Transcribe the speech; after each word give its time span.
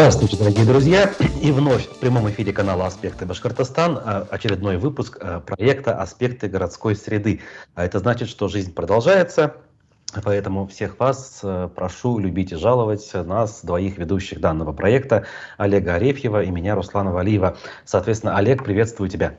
Здравствуйте, 0.00 0.38
дорогие 0.38 0.64
друзья! 0.64 1.12
И 1.42 1.52
вновь 1.52 1.86
в 1.86 1.98
прямом 1.98 2.30
эфире 2.30 2.54
канала 2.54 2.86
«Аспекты 2.86 3.26
Башкортостан» 3.26 3.98
а, 4.02 4.26
очередной 4.30 4.78
выпуск 4.78 5.18
а, 5.20 5.40
проекта 5.40 6.00
«Аспекты 6.00 6.48
городской 6.48 6.96
среды». 6.96 7.42
А 7.74 7.84
это 7.84 7.98
значит, 7.98 8.30
что 8.30 8.48
жизнь 8.48 8.72
продолжается, 8.72 9.56
Поэтому 10.24 10.66
всех 10.66 10.98
вас 10.98 11.40
а, 11.42 11.68
прошу 11.68 12.18
любить 12.18 12.50
и 12.50 12.56
жаловать 12.56 13.12
нас, 13.12 13.62
двоих 13.62 13.98
ведущих 13.98 14.40
данного 14.40 14.72
проекта, 14.72 15.26
Олега 15.58 15.96
Арефьева 15.96 16.44
и 16.44 16.50
меня, 16.50 16.76
Руслана 16.76 17.12
Валиева. 17.12 17.58
Соответственно, 17.84 18.38
Олег, 18.38 18.64
приветствую 18.64 19.10
тебя. 19.10 19.36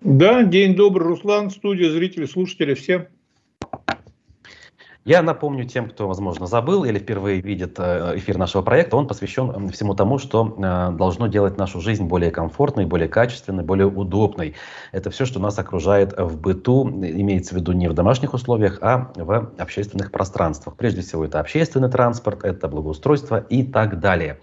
Да, 0.00 0.44
день 0.44 0.76
добрый, 0.76 1.08
Руслан, 1.08 1.50
студия, 1.50 1.90
зрители, 1.90 2.26
слушатели, 2.26 2.74
всем. 2.74 3.08
Я 5.04 5.20
напомню 5.20 5.64
тем, 5.66 5.90
кто, 5.90 6.08
возможно, 6.08 6.46
забыл 6.46 6.84
или 6.84 6.98
впервые 6.98 7.42
видит 7.42 7.74
э, 7.78 8.14
эфир 8.16 8.38
нашего 8.38 8.62
проекта, 8.62 8.96
он 8.96 9.06
посвящен 9.06 9.68
всему 9.68 9.94
тому, 9.94 10.16
что 10.16 10.56
э, 10.56 10.96
должно 10.96 11.26
делать 11.26 11.58
нашу 11.58 11.82
жизнь 11.82 12.04
более 12.04 12.30
комфортной, 12.30 12.86
более 12.86 13.08
качественной, 13.08 13.64
более 13.64 13.86
удобной. 13.86 14.54
Это 14.92 15.10
все, 15.10 15.26
что 15.26 15.40
нас 15.40 15.58
окружает 15.58 16.14
в 16.16 16.40
быту, 16.40 16.88
имеется 16.88 17.54
в 17.54 17.58
виду 17.58 17.72
не 17.72 17.88
в 17.88 17.92
домашних 17.92 18.32
условиях, 18.32 18.78
а 18.80 19.12
в 19.14 19.52
общественных 19.58 20.10
пространствах. 20.10 20.74
Прежде 20.76 21.02
всего, 21.02 21.26
это 21.26 21.38
общественный 21.38 21.90
транспорт, 21.90 22.42
это 22.42 22.66
благоустройство 22.68 23.36
и 23.36 23.62
так 23.62 24.00
далее. 24.00 24.40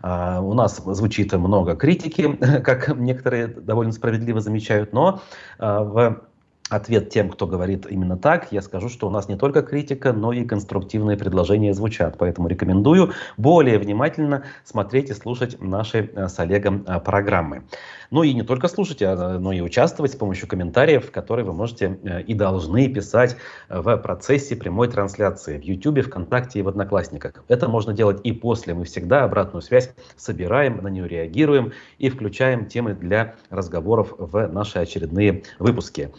Uh, 0.00 0.40
у 0.40 0.54
нас 0.54 0.76
звучит 0.76 1.32
много 1.32 1.74
критики, 1.74 2.32
как 2.64 2.96
некоторые 2.96 3.48
довольно 3.48 3.90
справедливо 3.90 4.40
замечают, 4.40 4.92
но 4.92 5.20
uh, 5.58 5.82
в 5.82 6.22
ответ 6.68 7.10
тем, 7.10 7.30
кто 7.30 7.46
говорит 7.46 7.86
именно 7.86 8.16
так, 8.16 8.52
я 8.52 8.62
скажу, 8.62 8.88
что 8.88 9.06
у 9.06 9.10
нас 9.10 9.28
не 9.28 9.36
только 9.36 9.62
критика, 9.62 10.12
но 10.12 10.32
и 10.32 10.44
конструктивные 10.44 11.16
предложения 11.16 11.74
звучат. 11.74 12.16
Поэтому 12.18 12.48
рекомендую 12.48 13.12
более 13.36 13.78
внимательно 13.78 14.44
смотреть 14.64 15.10
и 15.10 15.14
слушать 15.14 15.60
наши 15.60 16.10
э, 16.14 16.28
с 16.28 16.38
Олегом 16.38 16.84
э, 16.86 17.00
программы. 17.00 17.62
Ну 18.10 18.22
и 18.22 18.32
не 18.32 18.42
только 18.42 18.68
слушать, 18.68 19.02
а, 19.02 19.38
но 19.38 19.52
и 19.52 19.60
участвовать 19.60 20.12
с 20.12 20.16
помощью 20.16 20.48
комментариев, 20.48 21.10
которые 21.10 21.44
вы 21.44 21.52
можете 21.52 21.98
э, 22.02 22.22
и 22.22 22.34
должны 22.34 22.88
писать 22.88 23.36
в 23.68 23.96
процессе 23.98 24.56
прямой 24.56 24.88
трансляции 24.88 25.58
в 25.58 25.62
YouTube, 25.62 26.04
ВКонтакте 26.06 26.58
и 26.58 26.62
в 26.62 26.68
Одноклассниках. 26.68 27.44
Это 27.48 27.68
можно 27.68 27.92
делать 27.92 28.20
и 28.24 28.32
после. 28.32 28.74
Мы 28.74 28.84
всегда 28.84 29.24
обратную 29.24 29.62
связь 29.62 29.92
собираем, 30.16 30.78
на 30.82 30.88
нее 30.88 31.08
реагируем 31.08 31.72
и 31.98 32.08
включаем 32.08 32.66
темы 32.66 32.94
для 32.94 33.34
разговоров 33.50 34.14
в 34.18 34.46
наши 34.48 34.78
очередные 34.78 35.42
выпуски. 35.58 36.10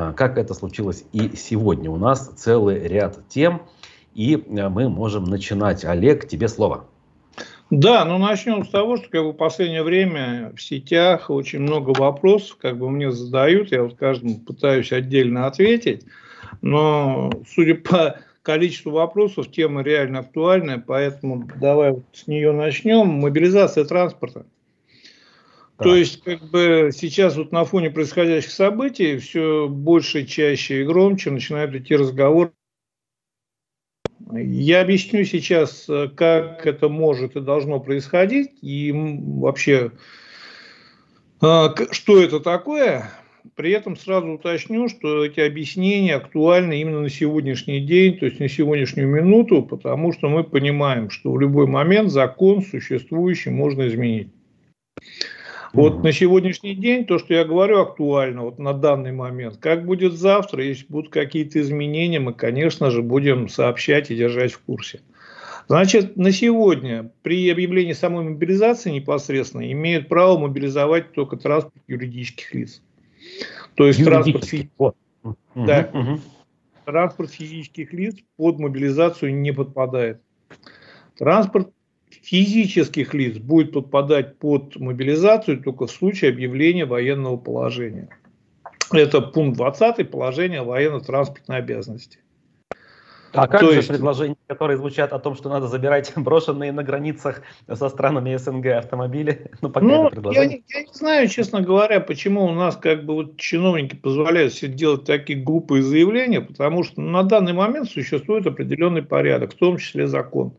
А, 0.00 0.12
как 0.12 0.38
это 0.38 0.54
случилось 0.54 1.04
и 1.12 1.34
сегодня. 1.34 1.90
У 1.90 1.96
нас 1.96 2.28
целый 2.36 2.86
ряд 2.86 3.18
тем, 3.28 3.62
и 4.14 4.34
э, 4.34 4.68
мы 4.68 4.88
можем 4.88 5.24
начинать. 5.24 5.84
Олег, 5.84 6.28
тебе 6.28 6.46
слово. 6.46 6.84
Да, 7.70 8.04
ну 8.04 8.16
начнем 8.18 8.64
с 8.64 8.68
того, 8.68 8.96
что 8.96 9.08
как 9.08 9.24
бы, 9.24 9.32
в 9.32 9.36
последнее 9.36 9.82
время 9.82 10.52
в 10.54 10.62
сетях 10.62 11.30
очень 11.30 11.58
много 11.58 11.98
вопросов, 11.98 12.58
как 12.60 12.78
бы 12.78 12.88
мне 12.88 13.10
задают, 13.10 13.72
я 13.72 13.82
вот 13.82 13.96
каждому 13.96 14.38
пытаюсь 14.38 14.92
отдельно 14.92 15.48
ответить, 15.48 16.04
но 16.62 17.32
судя 17.52 17.74
по 17.74 18.20
количеству 18.42 18.92
вопросов, 18.92 19.50
тема 19.50 19.82
реально 19.82 20.20
актуальная, 20.20 20.78
поэтому 20.78 21.48
давай 21.60 21.90
вот 21.90 22.04
с 22.12 22.28
нее 22.28 22.52
начнем. 22.52 23.08
Мобилизация 23.08 23.84
транспорта. 23.84 24.46
Да. 25.78 25.84
То 25.84 25.94
есть, 25.94 26.22
как 26.22 26.50
бы 26.50 26.90
сейчас 26.92 27.36
вот 27.36 27.52
на 27.52 27.64
фоне 27.64 27.90
происходящих 27.90 28.50
событий 28.50 29.18
все 29.18 29.68
больше, 29.68 30.26
чаще 30.26 30.82
и 30.82 30.84
громче 30.84 31.30
начинают 31.30 31.74
идти 31.74 31.94
разговоры 31.94 32.52
я 34.32 34.82
объясню 34.82 35.24
сейчас, 35.24 35.88
как 36.16 36.66
это 36.66 36.88
может 36.88 37.36
и 37.36 37.40
должно 37.40 37.80
происходить, 37.80 38.50
и 38.62 38.92
вообще, 38.92 39.92
э, 41.42 41.66
что 41.92 42.22
это 42.22 42.40
такое. 42.40 43.10
При 43.54 43.70
этом 43.70 43.96
сразу 43.96 44.32
уточню, 44.32 44.88
что 44.88 45.24
эти 45.24 45.40
объяснения 45.40 46.16
актуальны 46.16 46.80
именно 46.80 47.00
на 47.00 47.08
сегодняшний 47.08 47.80
день, 47.80 48.18
то 48.18 48.26
есть 48.26 48.40
на 48.40 48.48
сегодняшнюю 48.48 49.08
минуту, 49.08 49.62
потому 49.62 50.12
что 50.12 50.28
мы 50.28 50.44
понимаем, 50.44 51.08
что 51.08 51.32
в 51.32 51.40
любой 51.40 51.66
момент 51.66 52.10
закон 52.10 52.62
существующий 52.62 53.50
можно 53.50 53.88
изменить. 53.88 54.28
Вот 55.72 56.02
на 56.02 56.12
сегодняшний 56.12 56.74
день 56.74 57.04
то, 57.04 57.18
что 57.18 57.34
я 57.34 57.44
говорю, 57.44 57.80
актуально 57.80 58.42
вот 58.42 58.58
на 58.58 58.72
данный 58.72 59.12
момент. 59.12 59.58
Как 59.58 59.84
будет 59.84 60.14
завтра, 60.14 60.64
если 60.64 60.86
будут 60.88 61.12
какие-то 61.12 61.60
изменения, 61.60 62.20
мы, 62.20 62.32
конечно 62.32 62.90
же, 62.90 63.02
будем 63.02 63.48
сообщать 63.48 64.10
и 64.10 64.16
держать 64.16 64.52
в 64.52 64.60
курсе. 64.60 65.00
Значит, 65.68 66.16
на 66.16 66.32
сегодня 66.32 67.10
при 67.22 67.50
объявлении 67.50 67.92
самой 67.92 68.24
мобилизации 68.24 68.90
непосредственно 68.90 69.70
имеют 69.70 70.08
право 70.08 70.38
мобилизовать 70.38 71.12
только 71.12 71.36
транспорт 71.36 71.82
юридических 71.86 72.54
лиц. 72.54 72.82
То 73.74 73.86
есть 73.86 74.02
транспорт, 74.02 74.44
фи... 74.44 74.70
да. 75.54 75.90
угу. 75.92 76.20
транспорт 76.86 77.30
физических 77.30 77.92
лиц 77.92 78.16
под 78.36 78.58
мобилизацию 78.58 79.34
не 79.34 79.52
подпадает. 79.52 80.22
Транспорт 81.18 81.70
физических 82.28 83.14
лиц 83.14 83.38
будет 83.38 83.72
подпадать 83.72 84.38
под 84.38 84.76
мобилизацию 84.76 85.62
только 85.62 85.86
в 85.86 85.90
случае 85.90 86.30
объявления 86.30 86.84
военного 86.84 87.38
положения. 87.38 88.08
Это 88.92 89.22
пункт 89.22 89.56
20 89.56 90.10
положения 90.10 90.62
военно-транспортной 90.62 91.58
обязанности. 91.58 92.18
А 93.32 93.46
как 93.46 93.60
То 93.60 93.70
же 93.70 93.76
есть... 93.76 93.88
предложения, 93.88 94.36
которые 94.46 94.78
звучат 94.78 95.12
о 95.12 95.18
том, 95.18 95.36
что 95.36 95.48
надо 95.48 95.68
забирать 95.68 96.12
брошенные 96.16 96.72
на 96.72 96.82
границах 96.82 97.42
со 97.72 97.88
странами 97.88 98.36
СНГ 98.36 98.66
автомобили? 98.66 99.50
Ну, 99.60 99.70
пока 99.70 99.86
ну 99.86 100.08
это 100.08 100.30
я, 100.30 100.46
не, 100.46 100.62
я 100.68 100.82
не 100.82 100.92
знаю, 100.92 101.28
честно 101.28 101.62
говоря, 101.62 102.00
почему 102.00 102.44
у 102.44 102.52
нас 102.52 102.76
как 102.76 103.04
бы 103.04 103.14
вот 103.14 103.36
чиновники 103.38 103.96
позволяют 103.96 104.54
себе 104.54 104.72
делать 104.72 105.04
такие 105.04 105.38
глупые 105.38 105.82
заявления, 105.82 106.40
потому 106.40 106.84
что 106.84 107.00
на 107.00 107.22
данный 107.22 107.54
момент 107.54 107.90
существует 107.90 108.46
определенный 108.46 109.02
порядок, 109.02 109.52
в 109.54 109.56
том 109.56 109.78
числе 109.78 110.06
закон. 110.06 110.52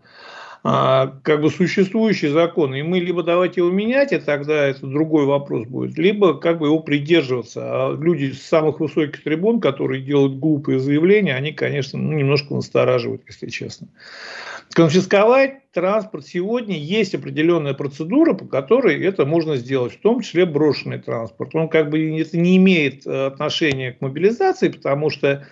Как 0.61 1.41
бы 1.41 1.49
существующий 1.49 2.27
закон, 2.27 2.75
и 2.75 2.81
мы 2.81 2.99
либо 2.99 3.23
давайте 3.23 3.61
его 3.61 3.71
менять, 3.71 4.11
и 4.11 4.17
тогда 4.17 4.67
это 4.67 4.85
другой 4.85 5.25
вопрос 5.25 5.65
будет, 5.65 5.97
либо 5.97 6.37
как 6.37 6.59
бы 6.59 6.67
его 6.67 6.79
придерживаться. 6.81 7.61
А 7.63 7.95
люди 7.95 8.31
с 8.31 8.41
самых 8.41 8.81
высоких 8.81 9.23
трибун, 9.23 9.61
которые 9.61 10.01
делают 10.01 10.37
глупые 10.39 10.79
заявления, 10.79 11.35
они, 11.35 11.53
конечно, 11.53 11.97
ну, 11.97 12.11
немножко 12.13 12.53
настораживают, 12.53 13.21
если 13.27 13.47
честно. 13.47 13.87
Конфисковать 14.73 15.71
транспорт 15.71 16.27
сегодня 16.27 16.77
есть 16.77 17.15
определенная 17.15 17.73
процедура, 17.73 18.33
по 18.33 18.45
которой 18.45 19.01
это 19.03 19.25
можно 19.25 19.55
сделать, 19.55 19.93
в 19.93 20.01
том 20.01 20.21
числе 20.21 20.45
брошенный 20.45 20.99
транспорт. 20.99 21.55
Он 21.55 21.69
как 21.69 21.89
бы 21.89 22.19
это 22.19 22.37
не 22.37 22.57
имеет 22.57 23.07
э, 23.07 23.27
отношения 23.27 23.93
к 23.93 24.01
мобилизации, 24.01 24.69
потому 24.69 25.09
что 25.09 25.47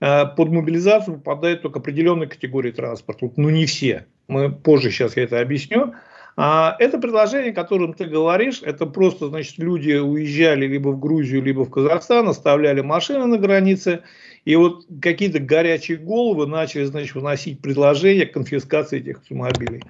под 0.00 0.48
мобилизацию 0.50 1.18
попадают 1.18 1.62
только 1.62 1.80
определенные 1.80 2.28
категории 2.28 2.70
транспорта, 2.70 3.30
ну 3.36 3.50
не 3.50 3.66
все 3.66 4.06
мы 4.28 4.52
позже 4.52 4.90
сейчас 4.90 5.16
я 5.16 5.24
это 5.24 5.40
объясню. 5.40 5.94
А 6.40 6.76
это 6.78 6.98
предложение, 6.98 7.50
о 7.50 7.54
котором 7.54 7.94
ты 7.94 8.04
говоришь, 8.04 8.60
это 8.62 8.86
просто, 8.86 9.26
значит, 9.26 9.58
люди 9.58 9.94
уезжали 9.94 10.66
либо 10.66 10.90
в 10.90 11.00
Грузию, 11.00 11.42
либо 11.42 11.64
в 11.64 11.70
Казахстан, 11.70 12.28
оставляли 12.28 12.80
машины 12.80 13.26
на 13.26 13.38
границе, 13.38 14.02
и 14.44 14.54
вот 14.54 14.86
какие-то 15.02 15.40
горячие 15.40 15.98
головы 15.98 16.46
начали, 16.46 16.84
значит, 16.84 17.16
выносить 17.16 17.60
предложение 17.60 18.26
о 18.26 18.32
конфискации 18.32 19.00
этих 19.00 19.18
автомобилей. 19.18 19.82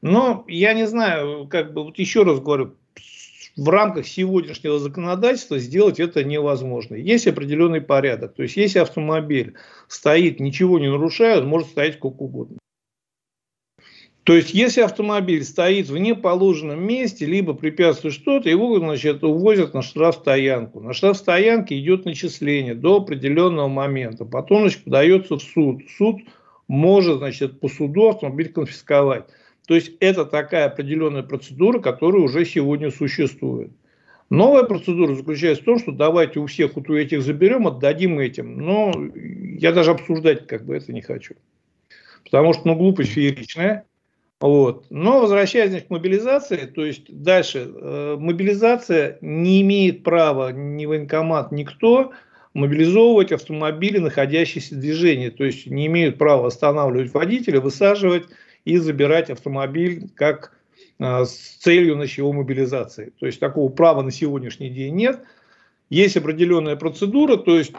Но 0.00 0.44
я 0.48 0.74
не 0.74 0.88
знаю, 0.88 1.46
как 1.46 1.72
бы, 1.72 1.84
вот 1.84 1.98
еще 1.98 2.24
раз 2.24 2.40
говорю, 2.40 2.74
в 3.56 3.68
рамках 3.68 4.06
сегодняшнего 4.06 4.78
законодательства 4.78 5.58
сделать 5.58 6.00
это 6.00 6.24
невозможно. 6.24 6.94
Есть 6.94 7.26
определенный 7.26 7.80
порядок. 7.80 8.34
То 8.34 8.42
есть, 8.42 8.56
если 8.56 8.78
автомобиль 8.78 9.54
стоит, 9.88 10.40
ничего 10.40 10.78
не 10.78 10.90
нарушает, 10.90 11.42
он 11.42 11.48
может 11.48 11.68
стоять 11.68 11.94
сколько 11.94 12.22
угодно. 12.22 12.58
То 14.24 14.36
есть, 14.36 14.54
если 14.54 14.82
автомобиль 14.82 15.42
стоит 15.42 15.88
в 15.88 15.98
неположенном 15.98 16.80
месте, 16.80 17.26
либо 17.26 17.54
препятствует 17.54 18.14
что-то, 18.14 18.48
его 18.48 18.78
значит, 18.78 19.24
увозят 19.24 19.74
на 19.74 19.82
штрафстоянку. 19.82 20.80
На 20.80 20.92
штрафстоянке 20.92 21.78
идет 21.78 22.04
начисление 22.04 22.76
до 22.76 22.98
определенного 22.98 23.66
момента. 23.66 24.24
Потом 24.24 24.62
значит, 24.62 24.84
подается 24.84 25.38
в 25.38 25.42
суд. 25.42 25.82
Суд 25.98 26.20
может 26.68 27.18
значит, 27.18 27.58
по 27.58 27.68
суду 27.68 28.10
автомобиль 28.10 28.52
конфисковать. 28.52 29.26
То 29.72 29.76
есть, 29.76 29.92
это 30.00 30.26
такая 30.26 30.66
определенная 30.66 31.22
процедура, 31.22 31.78
которая 31.78 32.20
уже 32.20 32.44
сегодня 32.44 32.90
существует. 32.90 33.70
Новая 34.28 34.64
процедура 34.64 35.14
заключается 35.14 35.62
в 35.62 35.64
том, 35.64 35.78
что 35.78 35.92
давайте 35.92 36.40
у 36.40 36.46
всех 36.46 36.76
вот 36.76 36.90
у 36.90 36.94
этих 36.94 37.22
заберем, 37.22 37.66
отдадим 37.66 38.18
этим. 38.18 38.58
Но 38.58 38.92
я 39.14 39.72
даже 39.72 39.92
обсуждать 39.92 40.46
как 40.46 40.66
бы 40.66 40.76
это 40.76 40.92
не 40.92 41.00
хочу. 41.00 41.36
Потому 42.22 42.52
что 42.52 42.68
ну, 42.68 42.76
глупость 42.76 43.12
фееричная. 43.12 43.86
Вот. 44.42 44.84
Но 44.90 45.20
возвращаясь 45.20 45.82
к 45.82 45.88
мобилизации, 45.88 46.66
то 46.66 46.84
есть 46.84 47.04
дальше, 47.08 47.66
э, 47.74 48.16
мобилизация 48.18 49.16
не 49.22 49.62
имеет 49.62 50.02
права 50.02 50.52
ни 50.52 50.84
военкомат, 50.84 51.50
никто 51.50 52.12
мобилизовывать 52.52 53.32
автомобили, 53.32 53.96
находящиеся 53.96 54.74
в 54.74 54.80
движении. 54.80 55.30
То 55.30 55.44
есть 55.44 55.66
не 55.66 55.86
имеют 55.86 56.18
права 56.18 56.48
останавливать 56.48 57.14
водителя, 57.14 57.58
высаживать 57.58 58.24
и 58.64 58.76
забирать 58.78 59.30
автомобиль 59.30 60.08
как 60.14 60.52
с 60.98 61.56
целью 61.58 62.00
его 62.00 62.32
мобилизации. 62.32 63.12
То 63.18 63.26
есть 63.26 63.40
такого 63.40 63.68
права 63.70 64.02
на 64.02 64.10
сегодняшний 64.10 64.70
день 64.70 64.94
нет. 64.94 65.20
Есть 65.90 66.16
определенная 66.16 66.76
процедура, 66.76 67.36
то 67.36 67.58
есть 67.58 67.72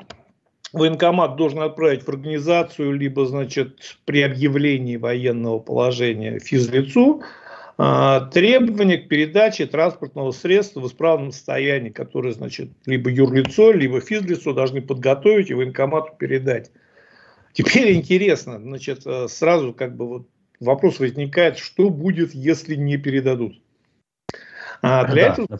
военкомат 0.74 1.36
должен 1.36 1.60
отправить 1.60 2.04
в 2.04 2.10
организацию, 2.10 2.92
либо, 2.92 3.26
значит, 3.26 3.98
при 4.06 4.22
объявлении 4.22 4.98
военного 4.98 5.60
положения 5.60 6.40
физлицу, 6.40 7.24
а, 7.78 8.22
требования 8.22 8.98
к 8.98 9.08
передаче 9.08 9.66
транспортного 9.66 10.32
средства 10.32 10.82
в 10.82 10.88
исправном 10.88 11.32
состоянии, 11.32 11.90
которое, 11.90 12.34
значит, 12.34 12.70
либо 12.86 13.10
юрлицо, 13.10 13.72
либо 13.72 14.00
физлицо 14.02 14.54
должны 14.54 14.82
подготовить 14.82 15.50
и 15.50 15.54
военкомату 15.54 16.14
передать. 16.18 16.72
Теперь 17.54 17.94
интересно, 17.94 18.60
значит, 18.60 19.06
э, 19.06 19.28
сразу 19.28 19.74
как 19.74 19.96
бы 19.96 20.08
вот 20.08 20.28
вопрос 20.64 21.00
возникает, 21.00 21.58
что 21.58 21.90
будет, 21.90 22.34
если 22.34 22.76
не 22.76 22.98
передадут. 22.98 23.62
А 24.82 25.06
для 25.06 25.28
да. 25.28 25.34
этого, 25.34 25.60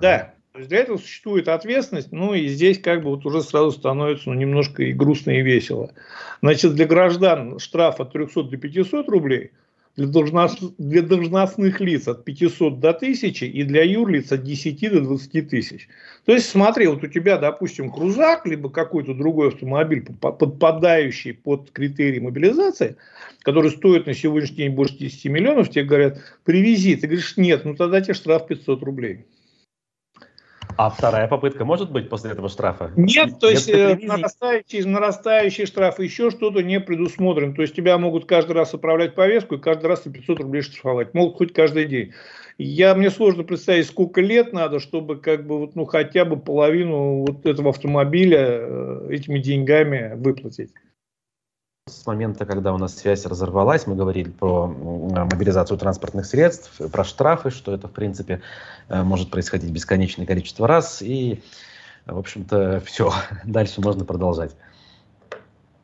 да, 0.00 0.34
для 0.54 0.78
этого 0.78 0.96
существует 0.96 1.48
ответственность, 1.48 2.12
ну 2.12 2.34
и 2.34 2.46
здесь 2.46 2.78
как 2.80 3.02
бы 3.02 3.10
вот 3.10 3.26
уже 3.26 3.42
сразу 3.42 3.72
становится 3.72 4.30
ну, 4.30 4.34
немножко 4.34 4.82
и 4.82 4.92
грустно, 4.92 5.32
и 5.32 5.42
весело. 5.42 5.92
Значит, 6.40 6.74
для 6.74 6.86
граждан 6.86 7.58
штраф 7.58 8.00
от 8.00 8.12
300 8.12 8.44
до 8.44 8.56
500 8.56 9.08
рублей– 9.08 9.52
для, 9.96 10.06
должност, 10.06 10.62
для 10.78 11.02
должностных 11.02 11.80
лиц 11.80 12.06
от 12.08 12.24
500 12.24 12.80
до 12.80 12.90
1000 12.90 13.46
и 13.46 13.62
для 13.62 13.82
юрлиц 13.82 14.30
от 14.30 14.42
10 14.42 14.92
до 14.92 15.00
20 15.00 15.48
тысяч. 15.48 15.88
То 16.24 16.32
есть 16.32 16.48
смотри, 16.48 16.86
вот 16.86 17.02
у 17.02 17.06
тебя, 17.06 17.38
допустим, 17.38 17.90
крузак, 17.90 18.46
либо 18.46 18.68
какой-то 18.68 19.14
другой 19.14 19.48
автомобиль, 19.48 20.04
подпадающий 20.20 21.32
под 21.34 21.70
критерии 21.70 22.18
мобилизации, 22.18 22.96
который 23.42 23.70
стоит 23.70 24.06
на 24.06 24.14
сегодняшний 24.14 24.56
день 24.56 24.72
больше 24.72 24.98
10 24.98 25.24
миллионов, 25.26 25.70
тебе 25.70 25.84
говорят, 25.84 26.18
привези. 26.44 26.96
Ты 26.96 27.06
говоришь, 27.06 27.36
нет, 27.36 27.64
ну 27.64 27.74
тогда 27.74 28.00
тебе 28.00 28.14
штраф 28.14 28.46
500 28.46 28.82
рублей. 28.82 29.24
А 30.76 30.90
вторая 30.90 31.26
попытка 31.28 31.64
может 31.64 31.90
быть 31.90 32.08
после 32.08 32.32
этого 32.32 32.48
штрафа? 32.48 32.90
Нет, 32.96 33.38
то 33.40 33.48
есть 33.48 33.68
э, 33.68 33.98
нарастающий, 34.00 34.84
нарастающий 34.84 35.66
штраф, 35.66 35.98
еще 36.00 36.30
что-то 36.30 36.62
не 36.62 36.80
предусмотрено. 36.80 37.54
То 37.54 37.62
есть 37.62 37.74
тебя 37.74 37.96
могут 37.98 38.26
каждый 38.26 38.52
раз 38.52 38.74
отправлять 38.74 39.14
повестку 39.14 39.54
и 39.54 39.60
каждый 39.60 39.86
раз 39.86 40.00
500 40.00 40.40
рублей 40.40 40.62
штрафовать. 40.62 41.14
Могут 41.14 41.36
хоть 41.36 41.52
каждый 41.52 41.86
день. 41.86 42.12
Я, 42.58 42.94
мне 42.94 43.10
сложно 43.10 43.44
представить, 43.44 43.86
сколько 43.86 44.20
лет 44.20 44.52
надо, 44.52 44.80
чтобы 44.80 45.16
как 45.16 45.46
бы 45.46 45.58
вот, 45.58 45.76
ну, 45.76 45.84
хотя 45.84 46.24
бы 46.24 46.38
половину 46.38 47.26
вот 47.26 47.44
этого 47.44 47.70
автомобиля 47.70 48.46
э, 48.48 49.08
этими 49.10 49.38
деньгами 49.38 50.14
выплатить 50.14 50.70
с 51.88 52.04
момента, 52.04 52.46
когда 52.46 52.74
у 52.74 52.78
нас 52.78 52.96
связь 52.96 53.24
разорвалась, 53.26 53.86
мы 53.86 53.94
говорили 53.94 54.28
про 54.28 54.66
мобилизацию 54.66 55.78
транспортных 55.78 56.26
средств, 56.26 56.80
про 56.90 57.04
штрафы, 57.04 57.50
что 57.50 57.72
это, 57.72 57.86
в 57.86 57.92
принципе, 57.92 58.42
э, 58.88 59.04
может 59.04 59.30
происходить 59.30 59.70
бесконечное 59.70 60.26
количество 60.26 60.66
раз. 60.66 61.00
И, 61.00 61.44
в 62.04 62.18
общем-то, 62.18 62.82
все. 62.84 63.12
Дальше 63.44 63.80
можно 63.80 64.04
продолжать. 64.04 64.56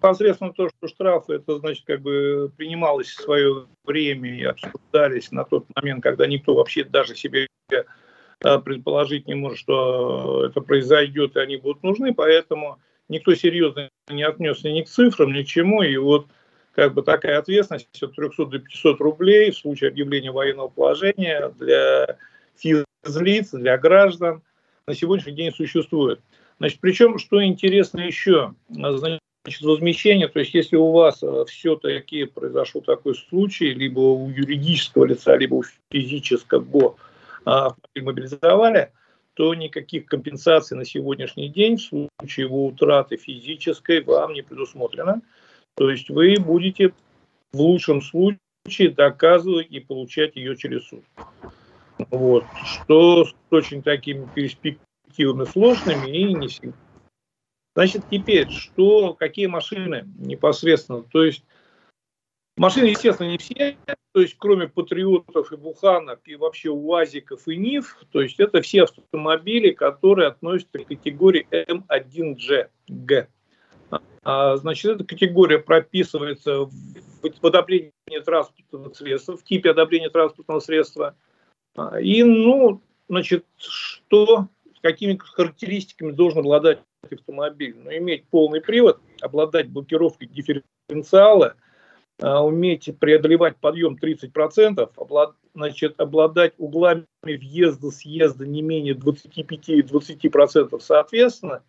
Посредственно 0.00 0.52
то, 0.52 0.68
что 0.68 0.88
штрафы, 0.88 1.34
это, 1.34 1.60
значит, 1.60 1.86
как 1.86 2.00
бы 2.00 2.50
принималось 2.56 3.06
в 3.06 3.22
свое 3.22 3.66
время 3.84 4.36
и 4.36 4.42
обсуждались 4.42 5.30
на 5.30 5.44
тот 5.44 5.66
момент, 5.76 6.02
когда 6.02 6.26
никто 6.26 6.56
вообще 6.56 6.82
даже 6.82 7.14
себе 7.14 7.46
э, 7.70 8.58
предположить 8.58 9.28
не 9.28 9.36
может, 9.36 9.58
что 9.58 10.46
это 10.46 10.62
произойдет, 10.62 11.36
и 11.36 11.38
они 11.38 11.58
будут 11.58 11.84
нужны, 11.84 12.12
поэтому 12.12 12.80
никто 13.08 13.34
серьезно 13.34 13.88
не 14.08 14.22
отнесся 14.22 14.70
ни 14.70 14.82
к 14.82 14.88
цифрам, 14.88 15.32
ни 15.32 15.42
к 15.42 15.46
чему, 15.46 15.82
и 15.82 15.96
вот 15.96 16.26
как 16.74 16.94
бы 16.94 17.02
такая 17.02 17.38
ответственность 17.38 18.02
от 18.02 18.14
300 18.14 18.46
до 18.46 18.58
500 18.58 19.00
рублей 19.00 19.50
в 19.50 19.58
случае 19.58 19.90
объявления 19.90 20.30
военного 20.30 20.68
положения 20.68 21.52
для 21.58 22.16
физлиц, 22.56 23.50
для 23.50 23.76
граждан 23.78 24.42
на 24.86 24.94
сегодняшний 24.94 25.34
день 25.34 25.52
существует. 25.52 26.20
Значит, 26.58 26.80
причем, 26.80 27.18
что 27.18 27.44
интересно 27.44 28.00
еще, 28.00 28.54
значит, 28.68 29.20
возмещение, 29.62 30.28
то 30.28 30.38
есть 30.38 30.54
если 30.54 30.76
у 30.76 30.92
вас 30.92 31.22
э, 31.22 31.44
все-таки 31.48 32.24
произошел 32.24 32.80
такой 32.80 33.14
случай, 33.14 33.74
либо 33.74 34.00
у 34.00 34.30
юридического 34.30 35.04
лица, 35.04 35.36
либо 35.36 35.56
у 35.56 35.64
физического 35.90 36.96
автомобиль 37.44 38.04
мобилизовали, 38.04 38.92
то 39.34 39.54
никаких 39.54 40.06
компенсаций 40.06 40.76
на 40.76 40.84
сегодняшний 40.84 41.48
день 41.48 41.76
в 41.76 41.82
случае 41.82 42.46
его 42.46 42.66
утраты 42.66 43.16
физической 43.16 44.02
вам 44.02 44.34
не 44.34 44.42
предусмотрено. 44.42 45.22
То 45.74 45.90
есть 45.90 46.10
вы 46.10 46.36
будете 46.38 46.92
в 47.52 47.60
лучшем 47.60 48.02
случае 48.02 48.90
доказывать 48.90 49.68
и 49.70 49.80
получать 49.80 50.36
ее 50.36 50.56
через 50.56 50.86
суд. 50.86 51.04
Вот. 52.10 52.44
Что 52.64 53.24
с 53.24 53.34
очень 53.50 53.82
такими 53.82 54.28
перспективами 54.34 55.44
сложными 55.44 56.10
и 56.10 56.34
не 56.34 56.48
всегда. 56.48 56.76
Значит, 57.74 58.02
теперь, 58.10 58.50
что, 58.50 59.14
какие 59.14 59.46
машины 59.46 60.06
непосредственно? 60.18 61.02
То 61.02 61.24
есть 61.24 61.42
Машины, 62.56 62.86
естественно, 62.86 63.28
не 63.28 63.38
все, 63.38 63.78
то 64.12 64.20
есть 64.20 64.36
кроме 64.38 64.68
патриотов 64.68 65.52
и 65.52 65.56
буханок, 65.56 66.20
и 66.26 66.36
вообще 66.36 66.68
УАЗиков 66.68 67.48
и 67.48 67.56
НИФ, 67.56 68.04
то 68.10 68.20
есть 68.20 68.38
это 68.40 68.60
все 68.60 68.82
автомобили, 68.82 69.70
которые 69.70 70.28
относятся 70.28 70.80
к 70.80 70.86
категории 70.86 71.46
М1G. 71.50 72.68
Г. 72.88 73.28
А, 74.22 74.56
значит, 74.58 74.92
эта 74.92 75.04
категория 75.04 75.58
прописывается 75.58 76.64
в, 76.64 76.70
в 77.22 77.46
одобрении 77.46 77.90
транспортного 78.24 78.92
средства, 78.92 79.36
в 79.36 79.44
типе 79.44 79.70
одобрения 79.70 80.10
транспортного 80.10 80.60
средства. 80.60 81.16
А, 81.74 81.98
и, 81.98 82.22
ну, 82.22 82.82
значит, 83.08 83.46
что, 83.56 84.48
какими 84.82 85.16
характеристиками 85.16 86.12
должен 86.12 86.40
обладать 86.40 86.80
автомобиль? 87.10 87.74
Ну, 87.76 87.90
иметь 87.96 88.26
полный 88.28 88.60
привод, 88.60 89.00
обладать 89.22 89.70
блокировкой 89.70 90.28
дифференциала– 90.28 91.54
уметь 92.22 92.88
преодолевать 92.98 93.56
подъем 93.56 93.98
30%, 94.00 94.90
облад, 94.96 95.34
значит, 95.54 96.00
обладать 96.00 96.54
углами 96.58 97.04
въезда-съезда 97.22 98.46
не 98.46 98.62
менее 98.62 98.94
25-20% 98.94 100.80
соответственно, 100.80 101.62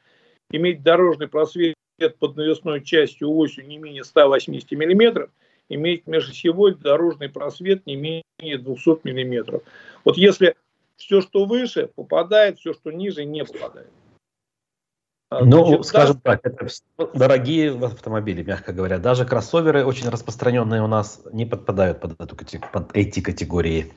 иметь 0.51 0.83
дорожный 0.83 1.27
просвет 1.27 1.75
под 2.19 2.35
навесной 2.37 2.83
частью 2.83 3.31
осью 3.31 3.65
не 3.65 3.77
менее 3.77 4.03
180 4.03 4.71
мм, 4.71 5.29
иметь 5.69 6.07
межосевой 6.07 6.75
дорожный 6.75 7.29
просвет 7.29 7.85
не 7.85 7.95
менее 7.95 8.57
200 8.57 9.07
мм. 9.07 9.61
Вот 10.03 10.17
если 10.17 10.55
все, 10.97 11.21
что 11.21 11.45
выше, 11.45 11.89
попадает, 11.95 12.59
все, 12.59 12.73
что 12.73 12.91
ниже, 12.91 13.25
не 13.25 13.43
попадает. 13.43 13.89
А, 15.33 15.43
ну, 15.43 15.65
Значит, 15.65 15.85
скажем 15.85 16.21
да, 16.23 16.37
так, 16.37 16.45
это 16.45 16.67
дорогие 17.15 17.71
автомобили, 17.71 18.43
мягко 18.43 18.71
говоря. 18.71 18.99
Даже 18.99 19.25
кроссоверы, 19.25 19.83
очень 19.83 20.07
распространенные 20.09 20.83
у 20.83 20.87
нас, 20.87 21.23
не 21.31 21.47
подпадают 21.47 21.99
под, 22.01 22.21
эту, 22.21 22.35
под 22.71 22.95
эти 22.95 23.19
категории. 23.19 23.91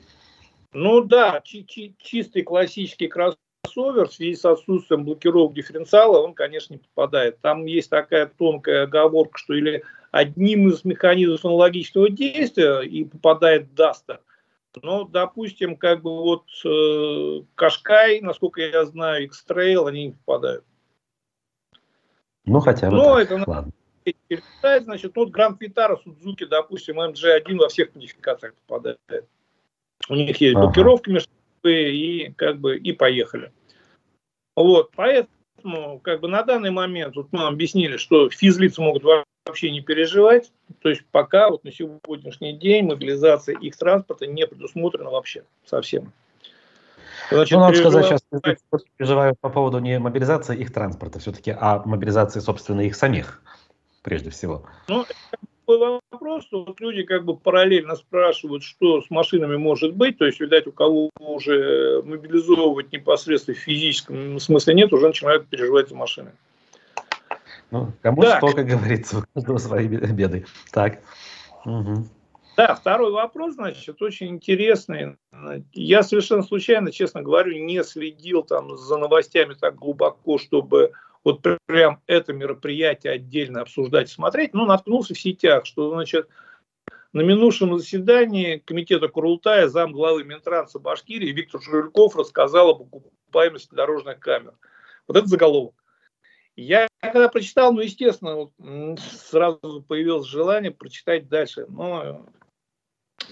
Ну 0.73 1.01
да, 1.01 1.41
чи 1.43 1.63
чи 1.63 1.93
чистый 1.99 2.41
классический 2.41 3.07
кроссовер 3.07 4.07
в 4.07 4.13
связи 4.13 4.35
с 4.35 4.45
отсутствием 4.45 5.05
блокировок 5.05 5.53
дифференциала, 5.53 6.23
он, 6.23 6.33
конечно, 6.33 6.73
не 6.73 6.79
попадает. 6.79 7.39
Там 7.41 7.65
есть 7.65 7.91
такая 7.91 8.25
тонкая 8.25 8.83
оговорка, 8.83 9.37
что 9.37 9.53
или 9.53 9.83
одним 10.09 10.69
из 10.69 10.83
механизмов 10.85 11.45
аналогичного 11.45 12.09
действия 12.09 12.81
и 12.81 13.03
попадает 13.03 13.75
Дастер. 13.75 14.21
Но, 14.81 15.03
допустим, 15.03 15.75
как 15.75 16.01
бы 16.01 16.15
вот 16.15 16.45
э, 16.65 17.43
Кашкай, 17.53 18.21
насколько 18.21 18.61
я 18.61 18.85
знаю, 18.85 19.25
X-Trail, 19.25 19.87
они 19.87 20.05
не 20.07 20.11
попадают. 20.11 20.63
Ну, 22.47 22.61
хотя 22.61 22.89
бы 22.89 22.95
Но 22.95 23.15
так. 23.15 23.31
это 23.31 23.43
Ладно. 23.45 23.71
значит, 24.85 25.15
вот 25.15 25.29
Гранд 25.29 25.61
Витара, 25.61 25.97
Судзуки, 25.97 26.45
допустим, 26.45 26.99
MG1 26.99 27.57
во 27.57 27.67
всех 27.67 27.93
модификациях 27.93 28.53
попадает. 28.65 28.99
У 30.09 30.15
них 30.15 30.39
есть 30.39 30.55
ага. 30.55 30.65
блокировки 30.65 31.09
между 31.09 31.29
и 31.63 32.31
как 32.37 32.59
бы 32.59 32.77
и 32.77 32.93
поехали. 32.93 33.51
Вот, 34.55 34.91
поэтому 34.95 35.99
как 35.99 36.21
бы 36.21 36.29
на 36.29 36.43
данный 36.43 36.71
момент 36.71 37.15
вот 37.17 37.27
мы 37.31 37.45
объяснили, 37.45 37.97
что 37.97 38.29
физлицы 38.29 38.81
могут 38.81 39.03
вообще 39.03 39.69
не 39.69 39.81
переживать, 39.81 40.51
то 40.81 40.89
есть 40.89 41.03
пока 41.11 41.49
вот 41.49 41.65
на 41.65 41.71
сегодняшний 41.71 42.53
день 42.53 42.85
мобилизация 42.85 43.57
их 43.57 43.75
транспорта 43.75 44.27
не 44.27 44.47
предусмотрена 44.47 45.09
вообще 45.09 45.43
совсем. 45.65 46.13
Значит, 47.29 47.57
ну, 47.57 47.59
надо 47.59 47.77
сказать, 47.77 48.05
сейчас 48.05 48.83
переживают 48.97 49.39
по 49.39 49.49
поводу 49.49 49.79
не 49.79 49.99
мобилизации 49.99 50.57
их 50.57 50.73
транспорта 50.73 51.19
все-таки, 51.19 51.51
а 51.51 51.81
мобилизации, 51.85 52.39
собственно, 52.39 52.81
их 52.81 52.95
самих, 52.95 53.41
прежде 54.01 54.29
всего. 54.29 54.65
Ну, 54.87 55.05
такой 55.67 55.99
вопрос, 56.11 56.45
что 56.45 56.63
вот 56.63 56.79
люди 56.79 57.03
как 57.03 57.25
бы 57.25 57.35
параллельно 57.35 57.95
спрашивают, 57.95 58.63
что 58.63 59.01
с 59.01 59.09
машинами 59.09 59.57
может 59.57 59.93
быть, 59.93 60.17
то 60.17 60.25
есть, 60.25 60.39
видать, 60.39 60.67
у 60.67 60.71
кого 60.71 61.09
уже 61.19 62.01
мобилизовывать 62.03 62.91
непосредственно 62.91 63.55
в 63.57 63.59
физическом 63.59 64.39
смысле 64.39 64.73
нет, 64.75 64.93
уже 64.93 65.07
начинают 65.07 65.47
переживать 65.47 65.89
за 65.89 65.95
машины. 65.95 66.31
Ну, 67.69 67.91
кому 68.01 68.21
так. 68.21 68.37
что, 68.37 68.55
как 68.55 68.65
говорится, 68.65 69.19
у 69.19 69.23
каждого 69.33 69.57
свои 69.57 69.87
беды. 69.87 70.45
Так. 70.71 70.99
Угу. 71.65 72.07
Да, 72.57 72.73
второй 72.73 73.11
вопрос, 73.11 73.53
значит, 73.53 74.01
очень 74.01 74.29
интересный. 74.29 75.17
Я 75.73 76.01
совершенно 76.01 76.41
случайно, 76.41 76.91
честно 76.91 77.21
говорю, 77.21 77.63
не 77.63 77.83
следил 77.83 78.41
там 78.41 78.75
за 78.75 78.97
новостями 78.97 79.53
так 79.53 79.75
глубоко, 79.75 80.39
чтобы 80.39 80.91
вот 81.23 81.45
прям 81.67 82.01
это 82.07 82.33
мероприятие 82.33 83.13
отдельно 83.13 83.61
обсуждать 83.61 84.09
смотреть, 84.09 84.55
но 84.55 84.65
наткнулся 84.65 85.13
в 85.13 85.19
сетях, 85.19 85.67
что, 85.67 85.91
значит, 85.91 86.29
на 87.13 87.21
минувшем 87.21 87.77
заседании 87.77 88.57
комитета 88.57 89.07
Курултая 89.07 89.67
зам 89.67 89.91
главы 89.91 90.23
Минтранса 90.23 90.79
Башкирии 90.79 91.31
Виктор 91.31 91.61
Жульков 91.61 92.15
рассказал 92.15 92.71
об 92.71 92.81
окупаемости 92.81 93.75
дорожных 93.75 94.19
камер. 94.19 94.53
Вот 95.07 95.15
это 95.15 95.27
заголовок. 95.27 95.75
Я 96.55 96.87
когда 97.01 97.29
прочитал, 97.29 97.71
ну, 97.71 97.81
естественно, 97.81 98.35
вот, 98.35 98.99
сразу 98.99 99.85
появилось 99.87 100.25
желание 100.25 100.71
прочитать 100.71 101.29
дальше. 101.29 101.67
Но 101.69 102.25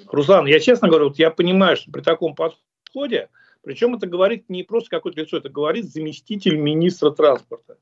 Руслан, 0.08 0.46
я 0.46 0.60
честно 0.60 0.88
говорю, 0.88 1.10
вот 1.10 1.20
я 1.20 1.32
понимаю, 1.32 1.78
что 1.78 1.92
при 1.92 2.02
таком 2.02 2.36
подходе, 2.36 3.30
причем 3.62 3.96
это 3.96 4.08
говорит 4.08 4.50
не 4.50 4.64
просто 4.64 4.90
какое-то 4.90 5.22
лицо, 5.22 5.38
это 5.38 5.50
говорит 5.50 5.92
заместитель 5.92 6.58
министра 6.58 7.12
транспорта. 7.12 7.78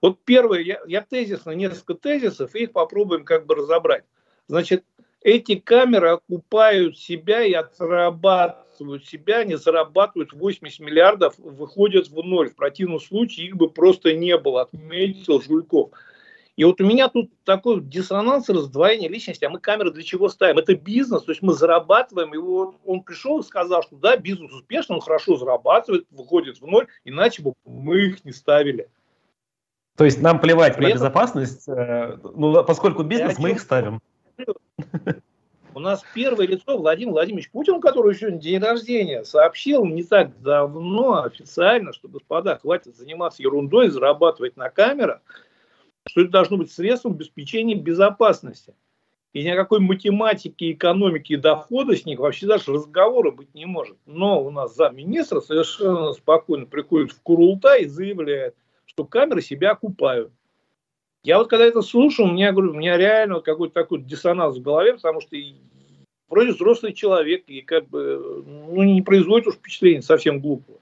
Вот 0.00 0.18
первое, 0.24 0.60
я, 0.60 0.80
я 0.86 1.00
тезисно, 1.02 1.52
несколько 1.52 1.94
тезисов, 1.94 2.54
и 2.54 2.64
их 2.64 2.72
попробуем 2.72 3.24
как 3.24 3.46
бы 3.46 3.54
разобрать. 3.54 4.04
Значит, 4.48 4.84
эти 5.20 5.54
камеры 5.54 6.10
окупают 6.10 6.98
себя 6.98 7.44
и 7.44 7.52
отрабатывают 7.52 9.06
себя, 9.06 9.38
они 9.38 9.54
зарабатывают 9.54 10.32
80 10.32 10.80
миллиардов, 10.80 11.38
выходят 11.38 12.08
в 12.08 12.16
ноль. 12.24 12.50
В 12.50 12.56
противном 12.56 12.98
случае 12.98 13.46
их 13.46 13.56
бы 13.56 13.70
просто 13.70 14.14
не 14.14 14.36
было, 14.36 14.62
отметил 14.62 15.40
Жульков. 15.40 15.90
И 16.56 16.64
вот 16.64 16.80
у 16.82 16.84
меня 16.84 17.08
тут 17.08 17.30
такой 17.44 17.80
диссонанс, 17.80 18.50
раздвоение 18.50 19.08
личности. 19.08 19.44
А 19.44 19.48
мы 19.48 19.58
камеры 19.58 19.90
для 19.90 20.02
чего 20.02 20.28
ставим? 20.28 20.58
Это 20.58 20.74
бизнес, 20.74 21.22
то 21.22 21.32
есть 21.32 21.40
мы 21.40 21.54
зарабатываем. 21.54 22.34
И 22.34 22.38
вот 22.38 22.76
он 22.84 23.02
пришел 23.02 23.40
и 23.40 23.42
сказал, 23.42 23.82
что 23.82 23.96
да, 23.96 24.16
бизнес 24.16 24.52
успешно, 24.52 24.96
он 24.96 25.00
хорошо 25.00 25.36
зарабатывает, 25.36 26.06
выходит 26.10 26.60
в 26.60 26.66
ноль, 26.66 26.88
иначе 27.04 27.42
бы 27.42 27.54
мы 27.64 28.00
их 28.00 28.24
не 28.24 28.32
ставили. 28.32 28.88
То 29.96 30.04
есть 30.04 30.20
нам 30.20 30.40
плевать 30.40 30.76
При 30.76 30.84
на 30.84 30.92
безопасность, 30.92 31.68
э, 31.68 32.18
ну, 32.22 32.64
поскольку 32.64 33.02
бизнес, 33.02 33.38
мы 33.38 33.52
их 33.52 33.60
ставим. 33.60 34.00
У 35.74 35.80
нас 35.80 36.04
первое 36.14 36.46
лицо 36.46 36.76
Владимир 36.76 37.12
Владимирович 37.12 37.50
Путин, 37.50 37.80
которого 37.80 38.14
сегодня 38.14 38.38
день 38.38 38.60
рождения, 38.60 39.24
сообщил 39.24 39.86
не 39.86 40.02
так 40.02 40.38
давно 40.42 41.22
официально, 41.22 41.94
что, 41.94 42.08
господа, 42.08 42.58
хватит 42.58 42.94
заниматься 42.94 43.42
ерундой, 43.42 43.88
зарабатывать 43.88 44.58
на 44.58 44.68
камерах 44.68 45.20
что 46.06 46.22
это 46.22 46.30
должно 46.30 46.56
быть 46.56 46.72
средством 46.72 47.12
обеспечения 47.12 47.74
безопасности. 47.74 48.74
И 49.32 49.42
никакой 49.44 49.80
математики, 49.80 50.72
экономики 50.72 51.32
и 51.32 51.36
дохода 51.36 51.96
с 51.96 52.04
них 52.04 52.18
вообще 52.18 52.46
даже 52.46 52.72
разговора 52.72 53.30
быть 53.30 53.54
не 53.54 53.64
может. 53.64 53.96
Но 54.04 54.42
у 54.44 54.50
нас 54.50 54.76
замминистра 54.76 55.40
совершенно 55.40 56.12
спокойно 56.12 56.66
приходит 56.66 57.12
в 57.12 57.22
Курулта 57.22 57.76
и 57.76 57.86
заявляет, 57.86 58.54
что 58.84 59.04
камеры 59.04 59.40
себя 59.40 59.70
окупают. 59.70 60.32
Я 61.24 61.38
вот 61.38 61.48
когда 61.48 61.64
это 61.64 61.80
слушаю, 61.80 62.28
у 62.28 62.32
меня, 62.32 62.52
говорю, 62.52 62.72
у 62.72 62.74
меня 62.74 62.98
реально 62.98 63.40
какой-то 63.40 63.72
такой 63.72 64.02
диссонанс 64.02 64.58
в 64.58 64.62
голове, 64.62 64.94
потому 64.94 65.22
что 65.22 65.36
вроде 66.28 66.52
взрослый 66.52 66.92
человек 66.92 67.44
и 67.46 67.62
как 67.62 67.88
бы 67.88 68.44
ну, 68.44 68.82
не 68.82 69.00
производит 69.00 69.46
уж 69.46 69.54
впечатление 69.54 70.02
совсем 70.02 70.40
глупого. 70.40 70.81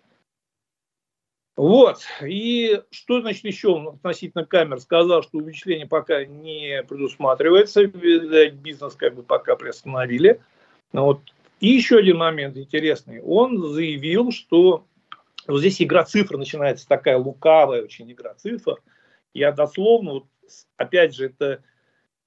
Вот. 1.61 1.99
И 2.27 2.81
что 2.91 3.21
значит 3.21 3.45
еще 3.45 3.79
относительно 3.87 4.47
камер? 4.47 4.81
Сказал, 4.81 5.23
что 5.23 5.37
увеличение 5.37 5.87
пока 5.87 6.25
не 6.25 6.83
предусматривается. 6.85 7.85
Бизнес 7.85 8.95
как 8.95 9.15
бы 9.15 9.23
пока 9.23 9.57
приостановили. 9.57 10.41
Вот. 10.95 11.21
И 11.61 11.69
еще 11.69 11.99
один 11.99 12.17
момент 12.17 12.57
интересный. 12.57 13.21
Он 13.21 13.63
заявил, 13.75 14.33
что 14.33 14.87
вот 15.47 15.59
здесь 15.59 15.83
игра 15.83 16.05
цифр 16.05 16.39
начинается 16.39 16.89
такая 16.89 17.19
лукавая 17.19 17.83
очень 17.83 18.11
игра 18.11 18.33
цифр. 18.33 18.81
Я 19.35 19.53
дословно, 19.53 20.13
вот, 20.13 20.25
опять 20.79 21.15
же, 21.15 21.27
это 21.27 21.63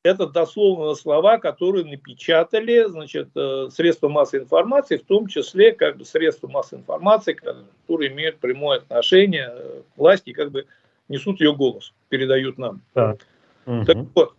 это 0.03 0.27
дословно 0.27 0.95
слова, 0.95 1.37
которые 1.37 1.85
напечатали 1.85 2.83
значит, 2.87 3.29
э, 3.35 3.69
средства 3.71 4.09
массовой 4.09 4.43
информации, 4.43 4.97
в 4.97 5.05
том 5.05 5.27
числе 5.27 5.71
как 5.71 5.97
бы 5.97 6.05
средства 6.05 6.49
массовой 6.49 6.81
информации, 6.81 7.33
которые 7.33 8.11
имеют 8.11 8.39
прямое 8.39 8.79
отношение 8.79 9.49
э, 9.49 9.81
к 9.95 9.97
власти 9.97 10.31
и 10.31 10.33
как 10.33 10.51
бы 10.51 10.65
несут 11.07 11.39
ее 11.39 11.55
голос, 11.55 11.93
передают 12.09 12.57
нам. 12.57 12.81
Так, 12.93 13.25
так 13.65 13.97
вот, 14.13 14.35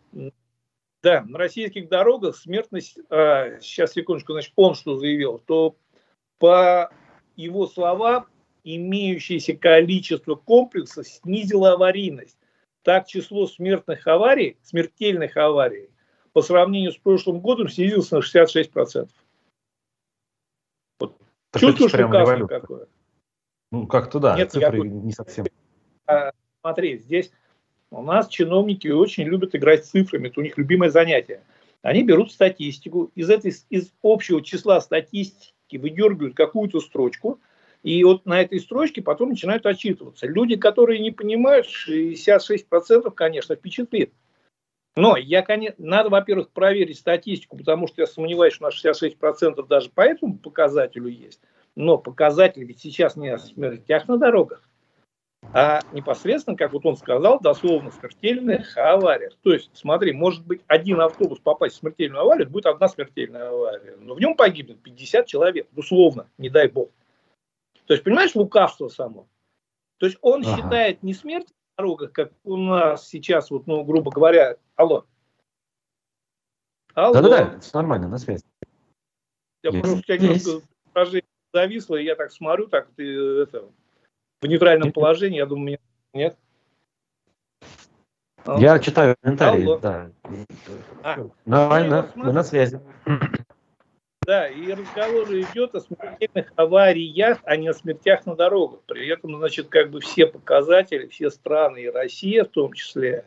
да, 1.02 1.22
на 1.26 1.38
российских 1.38 1.88
дорогах 1.88 2.36
смертность, 2.36 2.98
а, 3.10 3.58
сейчас 3.60 3.92
секундочку, 3.92 4.32
значит, 4.32 4.52
он 4.56 4.74
что 4.74 4.96
заявил, 4.96 5.38
то 5.46 5.76
по 6.38 6.90
его 7.36 7.66
словам, 7.66 8.26
имеющееся 8.64 9.54
количество 9.54 10.34
комплексов 10.34 11.06
снизило 11.06 11.72
аварийность 11.72 12.38
так 12.84 13.06
число 13.08 13.46
смертных 13.46 14.06
аварий, 14.06 14.58
смертельных 14.62 15.36
аварий 15.36 15.90
по 16.32 16.42
сравнению 16.42 16.92
с 16.92 16.96
прошлым 16.96 17.40
годом 17.40 17.68
снизилось 17.68 18.10
на 18.10 18.18
66%. 18.18 19.08
Вот. 21.00 21.16
Чувствуешь 21.56 21.94
лекарство 21.94 22.46
какое? 22.46 22.86
Ну, 23.72 23.86
как-то 23.86 24.20
да, 24.20 24.36
Нет, 24.36 24.52
цифры 24.52 24.86
не 24.86 25.12
совсем. 25.12 25.46
А, 26.06 26.30
смотри, 26.60 26.98
здесь 26.98 27.32
у 27.90 28.02
нас 28.02 28.28
чиновники 28.28 28.88
очень 28.88 29.24
любят 29.24 29.54
играть 29.56 29.86
с 29.86 29.90
цифрами, 29.90 30.28
это 30.28 30.40
у 30.40 30.42
них 30.42 30.58
любимое 30.58 30.90
занятие. 30.90 31.42
Они 31.82 32.02
берут 32.02 32.32
статистику, 32.32 33.10
из, 33.14 33.30
этой, 33.30 33.52
из 33.70 33.92
общего 34.02 34.42
числа 34.42 34.80
статистики 34.80 35.76
выдергивают 35.76 36.36
какую-то 36.36 36.80
строчку– 36.80 37.40
и 37.84 38.02
вот 38.02 38.24
на 38.24 38.40
этой 38.40 38.58
строчке 38.60 39.02
потом 39.02 39.28
начинают 39.28 39.66
отчитываться. 39.66 40.26
Люди, 40.26 40.56
которые 40.56 41.00
не 41.00 41.10
понимают, 41.10 41.66
66% 41.66 43.10
конечно, 43.10 43.54
впечатлит. 43.54 44.10
Но 44.96 45.18
я, 45.18 45.42
конечно, 45.42 45.84
надо, 45.84 46.08
во-первых, 46.08 46.50
проверить 46.50 46.98
статистику, 46.98 47.58
потому 47.58 47.86
что 47.86 48.00
я 48.00 48.06
сомневаюсь, 48.06 48.54
что 48.54 48.64
на 48.64 48.70
66% 48.70 49.66
даже 49.68 49.90
по 49.90 50.00
этому 50.00 50.38
показателю 50.38 51.08
есть. 51.08 51.40
Но 51.76 51.98
показатель 51.98 52.64
ведь 52.64 52.80
сейчас 52.80 53.16
не 53.16 53.28
о 53.28 53.38
смертях 53.38 54.08
на 54.08 54.16
дорогах, 54.16 54.62
а 55.52 55.80
непосредственно, 55.92 56.56
как 56.56 56.72
вот 56.72 56.86
он 56.86 56.96
сказал, 56.96 57.38
дословно 57.38 57.90
смертельных 57.90 58.78
авариях. 58.78 59.34
То 59.42 59.52
есть, 59.52 59.70
смотри, 59.74 60.12
может 60.12 60.46
быть 60.46 60.62
один 60.68 61.02
автобус 61.02 61.38
попасть 61.38 61.74
в 61.74 61.78
смертельную 61.80 62.22
аварию, 62.22 62.48
будет 62.48 62.64
одна 62.64 62.88
смертельная 62.88 63.50
авария, 63.50 63.96
но 63.98 64.14
в 64.14 64.20
нем 64.20 64.36
погибнет 64.36 64.80
50 64.80 65.26
человек, 65.26 65.66
условно, 65.76 66.30
не 66.38 66.48
дай 66.48 66.68
бог. 66.68 66.88
То 67.86 67.94
есть, 67.94 68.04
понимаешь, 68.04 68.34
лукавство 68.34 68.88
само. 68.88 69.28
То 69.98 70.06
есть 70.06 70.18
он 70.22 70.44
ага. 70.44 70.56
считает 70.56 71.02
не 71.02 71.14
смерть 71.14 71.48
на 71.48 71.82
дорогах, 71.82 72.12
как 72.12 72.32
у 72.44 72.56
нас 72.56 73.08
сейчас, 73.08 73.50
вот, 73.50 73.66
ну, 73.66 73.84
грубо 73.84 74.10
говоря, 74.10 74.56
алло. 74.76 75.06
Алло. 76.94 77.14
Да-да-да, 77.14 77.60
нормально, 77.72 78.08
на 78.08 78.18
связи. 78.18 78.44
Я 79.62 79.70
есть. 79.70 79.82
просто 79.82 79.98
у 79.98 80.02
тебя 80.02 80.18
немножко 80.18 81.20
зависло, 81.52 81.96
и 81.96 82.04
я 82.04 82.16
так 82.16 82.32
смотрю, 82.32 82.66
так 82.68 82.88
ты 82.96 83.04
это, 83.42 83.70
в 84.40 84.46
нейтральном 84.46 84.92
положении, 84.92 85.38
я 85.38 85.46
думаю, 85.46 85.64
меня 85.64 85.78
нет. 86.12 86.38
Я 88.58 88.78
читаю 88.78 89.16
комментарии, 89.20 89.80
да. 89.80 90.10
А, 91.02 91.28
Нормально, 91.46 92.10
мы 92.14 92.32
на 92.32 92.44
связи. 92.44 92.80
Да, 94.26 94.48
и 94.48 94.72
разговор 94.72 95.26
идет 95.32 95.74
о 95.74 95.80
смертельных 95.80 96.52
авариях, 96.56 97.38
а 97.44 97.56
не 97.56 97.68
о 97.68 97.74
смертях 97.74 98.24
на 98.24 98.34
дорогах. 98.34 98.80
При 98.86 99.06
этом, 99.08 99.36
значит, 99.36 99.68
как 99.68 99.90
бы 99.90 100.00
все 100.00 100.26
показатели, 100.26 101.06
все 101.08 101.30
страны, 101.30 101.82
и 101.82 101.90
Россия 101.90 102.44
в 102.44 102.48
том 102.48 102.72
числе, 102.72 103.26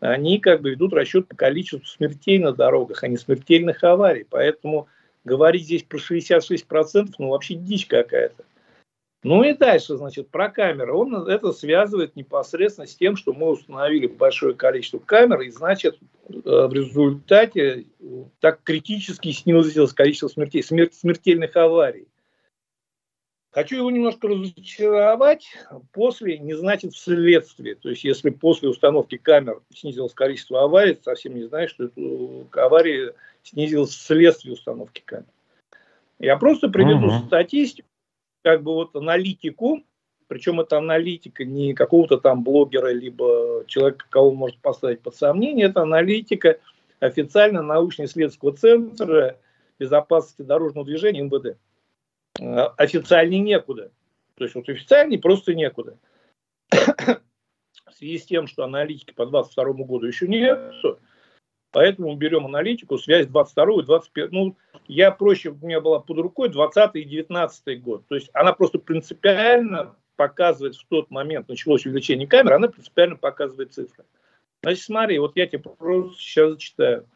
они 0.00 0.38
как 0.38 0.62
бы 0.62 0.70
ведут 0.70 0.94
расчет 0.94 1.28
по 1.28 1.36
количеству 1.36 1.84
смертей 1.84 2.38
на 2.38 2.52
дорогах, 2.52 3.02
а 3.02 3.08
не 3.08 3.18
смертельных 3.18 3.84
аварий. 3.84 4.26
Поэтому 4.28 4.88
говорить 5.24 5.64
здесь 5.64 5.82
про 5.82 5.98
66%, 5.98 7.14
ну 7.18 7.28
вообще 7.28 7.54
дичь 7.54 7.86
какая-то. 7.86 8.44
Ну 9.24 9.42
и 9.42 9.52
дальше, 9.52 9.96
значит, 9.96 10.30
про 10.30 10.48
камеры. 10.48 10.92
Он 10.92 11.28
это 11.28 11.52
связывает 11.52 12.14
непосредственно 12.14 12.86
с 12.86 12.94
тем, 12.94 13.16
что 13.16 13.32
мы 13.32 13.50
установили 13.50 14.06
большое 14.06 14.54
количество 14.54 14.98
камер, 14.98 15.40
и 15.40 15.50
значит, 15.50 15.98
э, 16.28 16.32
в 16.44 16.72
результате 16.72 17.86
так 18.38 18.62
критически 18.62 19.32
снизилось 19.32 19.92
количество 19.92 20.28
смертей, 20.28 20.62
смер- 20.62 20.92
смертельных 20.92 21.56
аварий. 21.56 22.06
Хочу 23.50 23.76
его 23.76 23.90
немножко 23.90 24.28
разочаровать. 24.28 25.48
После 25.92 26.38
не 26.38 26.54
значит 26.54 26.92
вследствие. 26.92 27.74
То 27.74 27.88
есть, 27.88 28.04
если 28.04 28.30
после 28.30 28.68
установки 28.68 29.16
камер 29.16 29.62
снизилось 29.74 30.14
количество 30.14 30.62
аварий, 30.62 30.96
совсем 31.02 31.34
не 31.34 31.44
знаю, 31.44 31.68
что 31.68 31.84
эту 31.84 32.46
аварии 32.52 33.14
снизилось 33.42 33.90
вследствие 33.90 34.54
установки 34.54 35.02
камер. 35.04 35.26
Я 36.20 36.36
просто 36.36 36.68
приведу 36.68 37.08
угу. 37.08 37.26
статистику 37.26 37.87
как 38.42 38.62
бы 38.62 38.74
вот 38.74 38.94
аналитику, 38.96 39.82
причем 40.26 40.60
это 40.60 40.78
аналитика 40.78 41.44
не 41.44 41.74
какого-то 41.74 42.18
там 42.18 42.44
блогера, 42.44 42.92
либо 42.92 43.64
человека, 43.66 44.06
кого 44.10 44.32
может 44.32 44.58
поставить 44.58 45.00
под 45.00 45.16
сомнение, 45.16 45.66
это 45.66 45.82
аналитика 45.82 46.58
официально 47.00 47.62
научно-исследовательского 47.62 48.56
центра 48.56 49.38
безопасности 49.78 50.42
дорожного 50.42 50.86
движения 50.86 51.22
МВД. 51.22 51.58
Э, 52.40 52.68
официальнее 52.76 53.40
некуда. 53.40 53.90
То 54.34 54.44
есть 54.44 54.54
вот 54.54 54.68
официальнее 54.68 55.20
просто 55.20 55.54
некуда. 55.54 55.96
В 56.70 57.94
связи 57.94 58.18
с 58.18 58.26
тем, 58.26 58.46
что 58.46 58.64
аналитики 58.64 59.12
по 59.12 59.26
2022 59.26 59.84
году 59.84 60.06
еще 60.06 60.28
нет, 60.28 60.58
поэтому 61.70 62.12
мы 62.12 62.16
берем 62.16 62.46
аналитику, 62.46 62.98
связь 62.98 63.26
22 63.26 63.82
и 63.82 63.84
21. 63.84 64.28
Ну, 64.32 64.56
я 64.86 65.10
проще, 65.10 65.50
у 65.50 65.66
меня 65.66 65.80
была 65.80 66.00
под 66.00 66.18
рукой 66.18 66.48
20 66.48 66.94
и 66.94 67.04
19 67.04 67.82
год. 67.82 68.06
То 68.08 68.14
есть 68.14 68.30
она 68.32 68.52
просто 68.52 68.78
принципиально 68.78 69.94
показывает 70.16 70.74
в 70.74 70.84
тот 70.88 71.10
момент, 71.10 71.48
началось 71.48 71.86
увеличение 71.86 72.26
камер, 72.26 72.54
она 72.54 72.68
принципиально 72.68 73.16
показывает 73.16 73.72
цифры. 73.72 74.04
Значит, 74.62 74.82
смотри, 74.82 75.18
вот 75.18 75.36
я 75.36 75.46
тебе 75.46 75.60
просто 75.60 76.18
сейчас 76.18 76.52
зачитаю. 76.52 77.06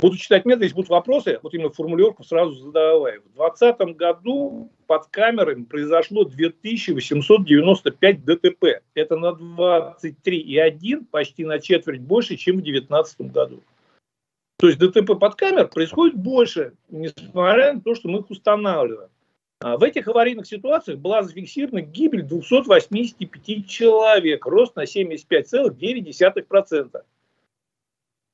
Буду 0.00 0.16
читать 0.16 0.44
медленно, 0.44 0.62
если 0.62 0.76
будут 0.76 0.90
вопросы, 0.90 1.40
вот 1.42 1.52
именно 1.54 1.70
формулировку 1.70 2.22
сразу 2.22 2.54
задавай. 2.54 3.18
В 3.18 3.34
2020 3.34 3.96
году 3.96 4.70
под 4.86 5.06
камерами 5.08 5.64
произошло 5.64 6.22
2895 6.22 8.24
ДТП. 8.24 8.64
Это 8.94 9.16
на 9.16 9.32
23,1, 9.32 11.04
почти 11.10 11.44
на 11.44 11.58
четверть 11.58 12.00
больше, 12.00 12.36
чем 12.36 12.58
в 12.58 12.62
2019 12.62 13.32
году. 13.32 13.60
То 14.58 14.66
есть 14.66 14.80
ДТП 14.80 15.18
под 15.18 15.36
камер 15.36 15.68
происходит 15.68 16.16
больше, 16.16 16.74
несмотря 16.88 17.74
на 17.74 17.80
то, 17.80 17.94
что 17.94 18.08
мы 18.08 18.20
их 18.20 18.30
устанавливаем. 18.30 19.10
А 19.60 19.76
в 19.76 19.84
этих 19.84 20.08
аварийных 20.08 20.46
ситуациях 20.46 20.98
была 20.98 21.22
зафиксирована 21.22 21.80
гибель 21.80 22.22
285 22.22 23.68
человек, 23.68 24.46
рост 24.46 24.74
на 24.74 24.84
75,9%. 24.84 27.02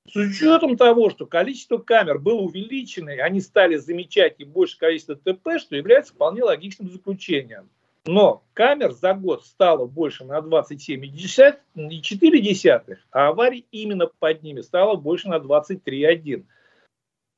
С 0.07 0.17
учетом 0.17 0.77
того, 0.77 1.11
что 1.11 1.27
количество 1.27 1.79
камер 1.79 2.19
было 2.19 2.41
увеличено, 2.41 3.11
и 3.11 3.19
они 3.19 3.41
стали 3.41 3.77
замечать 3.77 4.37
и 4.39 4.45
больше 4.45 4.79
количество 4.79 5.17
ТП, 5.17 5.59
что 5.59 5.77
является 5.77 6.15
вполне 6.15 6.43
логичным 6.43 6.91
заключением. 6.91 7.69
Но 8.07 8.45
камер 8.53 8.93
за 8.93 9.15
год 9.15 9.47
стало 9.47 9.87
больше 9.87 10.25
на 10.25 10.41
27,4, 10.41 12.97
а 13.11 13.29
аварий 13.29 13.67
именно 13.71 14.07
под 14.07 14.43
ними 14.43 14.61
стало 14.61 14.97
больше 14.97 15.29
на 15.29 15.39
23,1. 15.39 16.45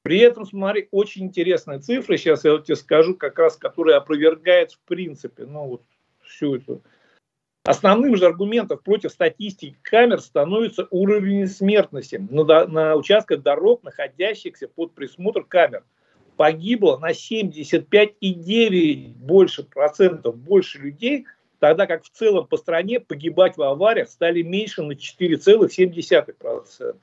При 0.03 0.19
этом, 0.19 0.45
смотри, 0.47 0.89
очень 0.91 1.27
интересная 1.27 1.79
цифра, 1.79 2.17
сейчас 2.17 2.45
я 2.45 2.59
тебе 2.59 2.75
скажу, 2.77 3.15
как 3.15 3.39
раз, 3.39 3.57
которая 3.57 3.97
опровергает 3.97 4.73
в 4.73 4.81
принципе, 4.81 5.47
ну 5.47 5.67
вот 5.67 5.83
всю 6.23 6.57
эту 6.57 6.83
Основным 7.67 8.17
же 8.17 8.27
аргументом 8.27 8.79
против 8.79 9.11
статистики 9.11 9.77
камер 9.83 10.21
становится 10.21 10.87
уровень 10.93 11.49
смертности 11.49 12.25
на, 12.31 12.65
на 12.67 12.95
участках 12.95 13.43
дорог, 13.43 13.83
находящихся 13.83 14.69
под 14.69 14.95
присмотр 14.95 15.43
камер. 15.43 15.83
Погибло 16.37 16.99
на 16.99 17.13
75,9 17.13 19.15
больше 19.15 19.65
процентов 19.65 20.37
больше 20.37 20.79
людей, 20.79 21.27
тогда 21.59 21.87
как 21.87 22.05
в 22.05 22.11
целом 22.11 22.47
по 22.47 22.57
стране 22.57 23.01
погибать 23.01 23.57
в 23.57 23.63
авариях 23.63 24.09
стали 24.11 24.43
меньше 24.43 24.83
на 24.83 24.93
4,7%. 24.93 26.97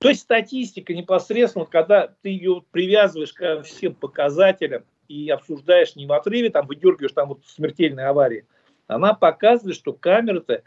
То 0.00 0.08
есть 0.08 0.20
статистика 0.20 0.94
непосредственно, 0.94 1.64
когда 1.64 2.14
ты 2.22 2.28
ее 2.28 2.62
привязываешь 2.70 3.32
ко 3.32 3.62
всем 3.62 3.94
показателям 3.94 4.84
и 5.08 5.28
обсуждаешь 5.30 5.96
не 5.96 6.06
в 6.06 6.12
отрыве, 6.12 6.50
там 6.50 6.66
выдергиваешь 6.66 7.12
там 7.12 7.30
вот 7.30 7.40
смертельные 7.46 8.06
аварии– 8.06 8.44
она 8.88 9.14
показывает, 9.14 9.76
что 9.76 9.92
камеры-то, 9.92 10.62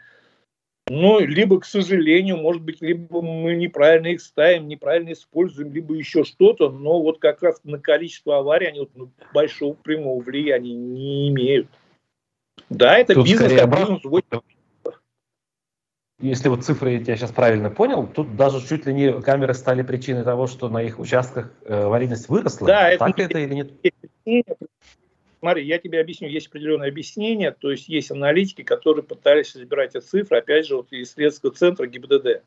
ну, 0.94 1.20
либо, 1.20 1.58
к 1.58 1.64
сожалению, 1.64 2.36
может 2.36 2.60
быть, 2.60 2.82
либо 2.82 3.22
мы 3.22 3.54
неправильно 3.54 4.08
их 4.08 4.20
ставим, 4.20 4.68
неправильно 4.68 5.12
используем, 5.12 5.72
либо 5.72 5.94
еще 5.94 6.22
что-то, 6.22 6.68
но 6.68 7.00
вот 7.00 7.18
как 7.18 7.42
раз 7.42 7.60
на 7.64 7.78
количество 7.78 8.38
аварий 8.38 8.66
они 8.66 8.80
вот, 8.80 8.90
ну, 8.94 9.10
большого 9.32 9.72
прямого 9.72 10.20
влияния 10.22 10.74
не 10.74 11.30
имеют. 11.30 11.68
Да, 12.68 12.98
это 12.98 13.14
Тут 13.14 13.26
бизнес, 13.26 13.52
как 13.54 13.70
бизнес. 13.70 14.00
Если 16.20 16.48
вот 16.50 16.62
цифры 16.62 17.02
я 17.04 17.16
сейчас 17.16 17.32
правильно 17.32 17.70
понял, 17.70 18.06
тут 18.06 18.36
даже 18.36 18.60
чуть 18.66 18.84
ли 18.84 18.92
не 18.92 19.20
камеры 19.22 19.54
стали 19.54 19.82
причиной 19.82 20.24
того, 20.24 20.46
что 20.46 20.68
на 20.68 20.82
их 20.82 20.98
участках 20.98 21.50
э, 21.64 21.84
аварийность 21.84 22.28
выросла. 22.28 22.66
Да, 22.66 22.96
так 22.98 23.18
это, 23.18 23.22
это 23.22 23.38
или 23.38 23.54
нет? 23.54 24.52
Смотри, 25.42 25.66
я 25.66 25.78
тебе 25.78 25.98
объясню, 25.98 26.28
есть 26.28 26.46
определенное 26.46 26.86
объяснение, 26.86 27.50
то 27.50 27.72
есть 27.72 27.88
есть 27.88 28.12
аналитики, 28.12 28.62
которые 28.62 29.02
пытались 29.02 29.50
собирать 29.50 29.96
эти 29.96 30.04
цифры, 30.04 30.38
опять 30.38 30.68
же, 30.68 30.76
вот 30.76 30.92
из 30.92 31.14
Следственного 31.14 31.56
центра 31.56 31.86
ГИБДД, 31.88 32.44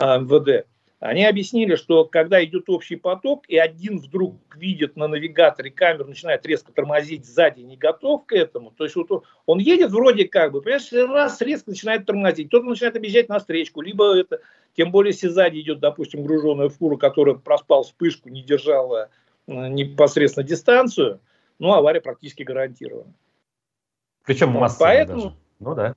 а, 0.00 0.18
МВД. 0.18 0.66
Они 0.98 1.24
объяснили, 1.24 1.76
что 1.76 2.04
когда 2.06 2.44
идет 2.44 2.68
общий 2.70 2.96
поток, 2.96 3.44
и 3.46 3.56
один 3.56 3.98
вдруг 3.98 4.34
видит 4.56 4.96
на 4.96 5.06
навигаторе 5.06 5.70
камеру, 5.70 6.06
начинает 6.06 6.44
резко 6.44 6.72
тормозить 6.72 7.24
сзади, 7.24 7.60
не 7.60 7.76
готов 7.76 8.26
к 8.26 8.32
этому, 8.32 8.72
то 8.72 8.82
есть 8.82 8.96
вот 8.96 9.24
он 9.46 9.60
едет 9.60 9.92
вроде 9.92 10.26
как 10.26 10.50
бы, 10.50 10.60
понимаешь, 10.60 10.92
раз 10.92 11.40
резко 11.40 11.70
начинает 11.70 12.04
тормозить, 12.04 12.48
кто-то 12.48 12.66
начинает 12.66 12.96
объезжать 12.96 13.28
на 13.28 13.38
встречку, 13.38 13.80
либо 13.80 14.18
это, 14.18 14.40
тем 14.76 14.90
более 14.90 15.12
если 15.12 15.28
сзади 15.28 15.60
идет, 15.60 15.78
допустим, 15.78 16.24
груженная 16.24 16.68
фура, 16.68 16.96
которая 16.96 17.36
проспал 17.36 17.84
вспышку, 17.84 18.28
не 18.28 18.42
держала 18.42 19.08
э, 19.46 19.68
непосредственно 19.68 20.44
дистанцию, 20.44 21.20
ну, 21.58 21.72
авария 21.72 22.00
практически 22.00 22.42
гарантирована. 22.42 23.12
Причем 24.24 24.50
массовая 24.50 24.98
поэтому, 24.98 25.22
даже. 25.22 25.36
Ну 25.60 25.74
да. 25.74 25.94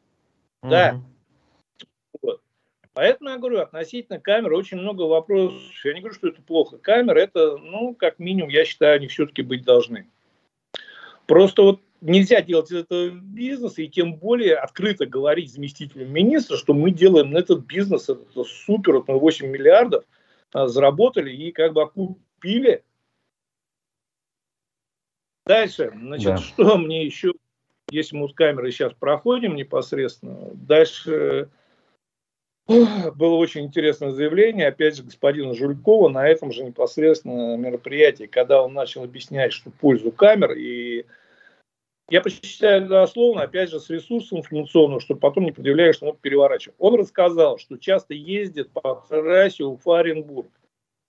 Да. 0.64 0.94
Угу. 0.94 1.04
Вот. 2.22 2.42
Поэтому 2.94 3.30
я 3.30 3.38
говорю, 3.38 3.60
относительно 3.60 4.20
камеры 4.20 4.58
очень 4.58 4.78
много 4.78 5.04
вопросов. 5.04 5.60
Я 5.84 5.94
не 5.94 6.02
говорю, 6.02 6.16
что 6.16 6.28
это 6.28 6.42
плохо. 6.42 6.78
Камеры 6.78 7.22
это, 7.22 7.58
ну, 7.58 7.96
как 7.96 8.20
минимум, 8.20 8.50
я 8.50 8.66
считаю, 8.66 8.96
они 8.96 9.08
все-таки 9.08 9.42
быть 9.42 9.64
должны. 9.64 10.08
Просто 11.26 11.62
вот 11.62 11.82
нельзя 12.02 12.42
делать 12.42 12.72
из 12.72 12.78
этого 12.78 13.10
бизнеса 13.10 13.82
и 13.82 13.88
тем 13.88 14.16
более 14.16 14.56
открыто 14.56 15.06
говорить 15.06 15.54
заместителю 15.54 16.08
министра, 16.08 16.58
что 16.58 16.74
мы 16.74 16.92
делаем 16.92 17.36
этот 17.38 17.66
бизнес, 17.66 18.10
это 18.10 18.44
супер, 18.44 18.94
вот 18.94 19.08
мы 19.08 19.20
8 19.20 19.48
миллиардов 19.48 20.04
а, 20.52 20.68
заработали 20.68 21.32
и 21.32 21.52
как 21.52 21.74
бы 21.74 21.84
окупили 21.84 22.84
Дальше, 25.52 25.92
значит, 25.94 26.28
да. 26.28 26.38
что 26.38 26.78
мне 26.78 27.04
еще, 27.04 27.34
если 27.90 28.16
мы 28.16 28.30
с 28.30 28.34
камерой 28.34 28.72
сейчас 28.72 28.94
проходим 28.94 29.54
непосредственно, 29.54 30.50
дальше 30.54 31.50
было 32.68 33.36
очень 33.36 33.66
интересное 33.66 34.12
заявление, 34.12 34.68
опять 34.68 34.96
же, 34.96 35.04
господина 35.04 35.54
Жулькова 35.54 36.08
на 36.08 36.26
этом 36.26 36.54
же 36.54 36.64
непосредственно 36.64 37.58
мероприятии, 37.58 38.28
когда 38.28 38.64
он 38.64 38.74
начал 38.74 39.04
объяснять, 39.04 39.52
что 39.52 39.72
пользу 39.72 40.14
камер, 40.14 40.54
и 40.54 41.06
я 42.10 42.22
прочитаю 42.22 42.88
дословно, 42.88 43.42
опять 43.42 43.72
же, 43.72 43.82
с 43.82 43.90
ресурсом 43.90 44.40
информационным, 44.40 45.02
чтобы 45.02 45.20
потом 45.20 45.44
не 45.44 45.52
предъявляешь, 45.52 45.98
что 45.98 46.12
он 46.12 46.16
переворачивать. 46.16 46.78
Он 46.80 46.96
рассказал, 46.96 47.58
что 47.58 47.76
часто 47.76 48.14
ездит 48.14 48.72
по 48.72 49.04
трассе 49.10 49.66
Уфа-Оренбург. 49.66 50.48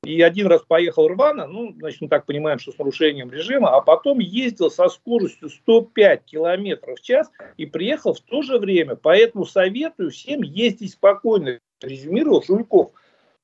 И 0.05 0.21
один 0.21 0.49
раз 0.49 0.63
поехал 0.67 1.07
рвано, 1.07 1.47
ну, 1.47 1.73
значит, 1.79 2.01
мы 2.01 2.09
так 2.09 2.27
понимаем, 2.27 2.59
что 2.59 2.73
с 2.73 2.79
нарушением 2.79 3.31
режима, 3.31 3.77
а 3.77 3.81
потом 3.81 4.19
ездил 4.19 4.69
со 4.69 4.89
скоростью 4.89 5.49
105 5.49 6.25
километров 6.25 6.99
в 6.99 7.03
час 7.03 7.31
и 7.57 7.67
приехал 7.67 8.13
в 8.13 8.21
то 8.21 8.43
же 8.43 8.59
время. 8.59 8.97
Поэтому 8.97 9.47
советую 9.47 10.11
всем 10.11 10.43
ездить 10.43 10.95
спокойно, 10.95 11.61
резюмировал 11.81 12.43
Жульков. 12.43 12.91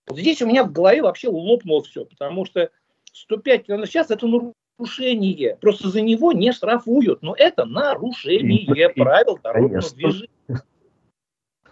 Вот 0.09 0.18
здесь 0.18 0.42
у 0.42 0.47
меня 0.47 0.64
в 0.64 0.73
голове 0.73 1.01
вообще 1.03 1.29
лопнуло 1.29 1.85
все, 1.85 2.05
потому 2.05 2.44
что 2.44 2.71
105 3.12 3.66
километров 3.66 3.90
в 3.90 3.92
час– 3.92 4.11
это 4.11 4.27
нарушение. 4.27 5.57
Просто 5.61 5.90
за 5.90 6.01
него 6.01 6.33
не 6.33 6.51
штрафуют. 6.51 7.23
Но 7.23 7.37
это 7.38 7.66
нарушение 7.66 8.88
правил 8.88 9.38
дорожного 9.40 9.94
движения. 9.94 10.29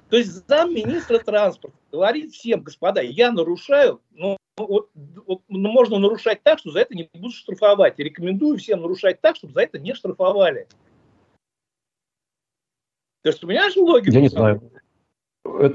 То 0.09 0.17
есть 0.17 0.47
замминистра 0.47 1.19
транспорта 1.19 1.77
говорит 1.91 2.33
всем, 2.33 2.63
господа, 2.63 3.01
я 3.01 3.33
нарушаю, 3.33 4.01
но 4.13 4.37
вот, 4.57 4.91
вот, 4.95 5.43
ну, 5.49 5.69
можно 5.69 5.99
нарушать 5.99 6.43
так, 6.43 6.59
что 6.59 6.71
за 6.71 6.81
это 6.81 6.95
не 6.95 7.11
будут 7.13 7.35
штрафовать. 7.35 7.99
И 7.99 8.05
рекомендую 8.05 8.59
всем 8.59 8.81
нарушать 8.81 9.21
так, 9.21 9.37
чтобы 9.37 9.53
за 9.53 9.63
это 9.63 9.79
не 9.79 9.95
штрафовали. 9.95 10.69
Ты 13.23 13.33
что, 13.33 13.47
понимаешь 13.47 13.77
логику? 13.77 14.15
Я 14.15 14.21
не 14.21 14.29
знаю. 14.29 14.63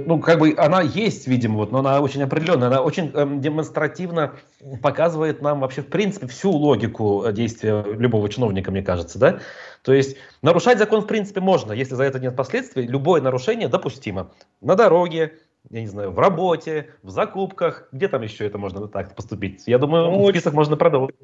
Ну, 0.06 0.20
как 0.20 0.40
бы 0.40 0.54
она 0.58 0.82
есть, 0.82 1.28
видимо, 1.28 1.56
вот, 1.56 1.72
но 1.72 1.80
она 1.80 2.02
очень 2.02 2.22
определенная, 2.24 2.68
она 2.68 2.82
очень 2.82 3.12
эм, 3.14 3.42
демонстративно 3.42 4.36
показывает 4.82 5.42
нам 5.42 5.62
вообще, 5.62 5.82
в 5.82 5.88
принципе, 5.88 6.28
всю 6.28 6.52
логику 6.52 7.26
действия 7.32 7.84
любого 7.84 8.30
чиновника, 8.30 8.72
мне 8.72 8.84
кажется, 8.84 9.18
да? 9.18 9.40
То 9.84 9.94
есть 9.94 10.18
нарушать 10.42 10.78
закон, 10.78 11.02
в 11.02 11.08
принципе, 11.08 11.42
можно, 11.42 11.72
если 11.72 11.96
за 11.96 12.04
это 12.04 12.20
нет 12.20 12.36
последствий, 12.36 12.86
любое 12.86 13.22
нарушение 13.22 13.68
допустимо. 13.68 14.32
На 14.62 14.76
дороге, 14.76 15.40
я 15.70 15.82
не 15.82 15.88
знаю, 15.88 16.12
в 16.12 16.20
работе, 16.20 16.92
в 17.02 17.10
закупках, 17.10 17.88
где 17.92 18.08
там 18.08 18.22
еще 18.22 18.46
это 18.46 18.58
можно 18.58 18.88
так 18.88 19.16
поступить? 19.16 19.64
Я 19.68 19.78
думаю, 19.78 20.12
ну, 20.12 20.30
список 20.30 20.48
очень, 20.48 20.56
можно 20.56 20.78
продолжить. 20.78 21.16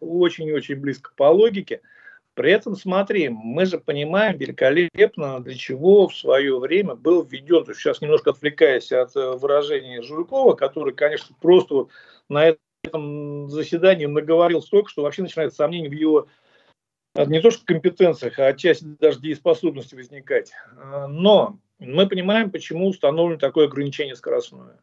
Очень-очень 0.00 0.76
близко 0.76 1.10
по 1.16 1.24
логике. 1.24 1.80
При 2.34 2.50
этом, 2.50 2.74
смотри, 2.74 3.28
мы 3.28 3.64
же 3.64 3.78
понимаем 3.78 4.36
великолепно, 4.36 5.40
для 5.40 5.54
чего 5.54 6.08
в 6.08 6.16
свое 6.16 6.58
время 6.58 6.96
был 6.96 7.22
введен, 7.22 7.64
то 7.64 7.70
есть 7.70 7.80
сейчас 7.80 8.00
немножко 8.00 8.30
отвлекаясь 8.30 8.90
от 8.90 9.14
э, 9.14 9.30
выражения 9.36 10.02
Жуйкова, 10.02 10.54
который, 10.54 10.94
конечно, 10.94 11.36
просто 11.40 11.74
вот 11.74 11.90
на 12.28 12.56
этом 12.82 13.48
заседании 13.48 14.06
наговорил 14.06 14.62
столько, 14.62 14.90
что 14.90 15.02
вообще 15.02 15.22
начинает 15.22 15.54
сомнение 15.54 15.88
в 15.88 15.94
его 15.94 16.26
э, 17.14 17.24
не 17.26 17.40
то 17.40 17.52
что 17.52 17.64
компетенциях, 17.64 18.40
а 18.40 18.48
отчасти 18.48 18.84
даже 18.84 19.20
дееспособности 19.20 19.94
возникать. 19.94 20.52
Э, 20.76 21.06
но 21.06 21.60
мы 21.78 22.08
понимаем, 22.08 22.50
почему 22.50 22.88
установлено 22.88 23.38
такое 23.38 23.68
ограничение 23.68 24.16
скоростное. 24.16 24.80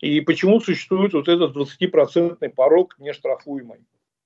И 0.00 0.20
почему 0.20 0.60
существует 0.60 1.14
вот 1.14 1.28
этот 1.28 1.56
20% 1.56 2.46
порог 2.50 2.98
нештрафуемый. 2.98 3.80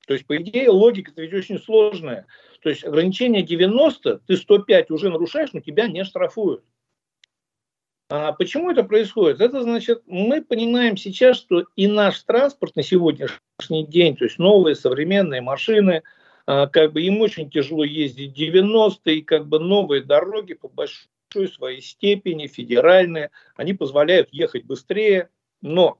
То 0.06 0.14
есть, 0.14 0.26
по 0.26 0.36
идее, 0.36 0.70
логика 0.70 1.12
ведь 1.16 1.32
очень 1.32 1.58
сложная. 1.58 2.26
То 2.60 2.68
есть, 2.68 2.84
ограничение 2.84 3.42
90, 3.42 4.18
ты 4.26 4.36
105 4.36 4.90
уже 4.90 5.10
нарушаешь, 5.10 5.52
но 5.52 5.60
тебя 5.60 5.86
не 5.88 6.04
штрафуют. 6.04 6.64
А 8.14 8.32
почему 8.32 8.70
это 8.70 8.84
происходит? 8.84 9.40
Это 9.40 9.62
значит, 9.62 10.02
мы 10.06 10.42
понимаем 10.42 10.98
сейчас, 10.98 11.38
что 11.38 11.64
и 11.76 11.86
наш 11.86 12.22
транспорт 12.24 12.76
на 12.76 12.82
сегодняшний 12.82 13.86
день, 13.86 14.16
то 14.16 14.24
есть 14.24 14.38
новые 14.38 14.74
современные 14.74 15.40
машины, 15.40 16.02
а, 16.44 16.66
как 16.66 16.92
бы 16.92 17.00
им 17.00 17.22
очень 17.22 17.48
тяжело 17.48 17.84
ездить 17.84 18.34
90 18.34 19.10
и 19.12 19.22
как 19.22 19.46
бы 19.46 19.58
новые 19.60 20.02
дороги 20.02 20.52
по 20.52 20.68
большой 20.68 21.48
своей 21.48 21.80
степени, 21.80 22.48
федеральные, 22.48 23.30
они 23.56 23.72
позволяют 23.72 24.28
ехать 24.30 24.66
быстрее, 24.66 25.30
но 25.62 25.98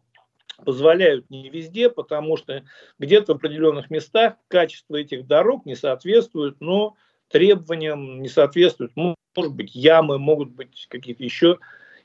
позволяют 0.65 1.29
не 1.31 1.49
везде, 1.49 1.89
потому 1.89 2.37
что 2.37 2.65
где-то 2.99 3.35
в 3.35 3.37
определенных 3.37 3.91
местах 3.91 4.35
качество 4.49 4.97
этих 4.97 5.27
дорог 5.27 5.67
не 5.67 5.75
соответствует, 5.75 6.61
но 6.61 6.97
требованиям 7.29 8.23
не 8.23 8.29
соответствует. 8.29 8.93
Может 8.95 9.55
быть, 9.55 9.75
ямы, 9.75 10.19
могут 10.19 10.51
быть 10.51 10.87
какие-то 10.89 11.25
еще. 11.25 11.59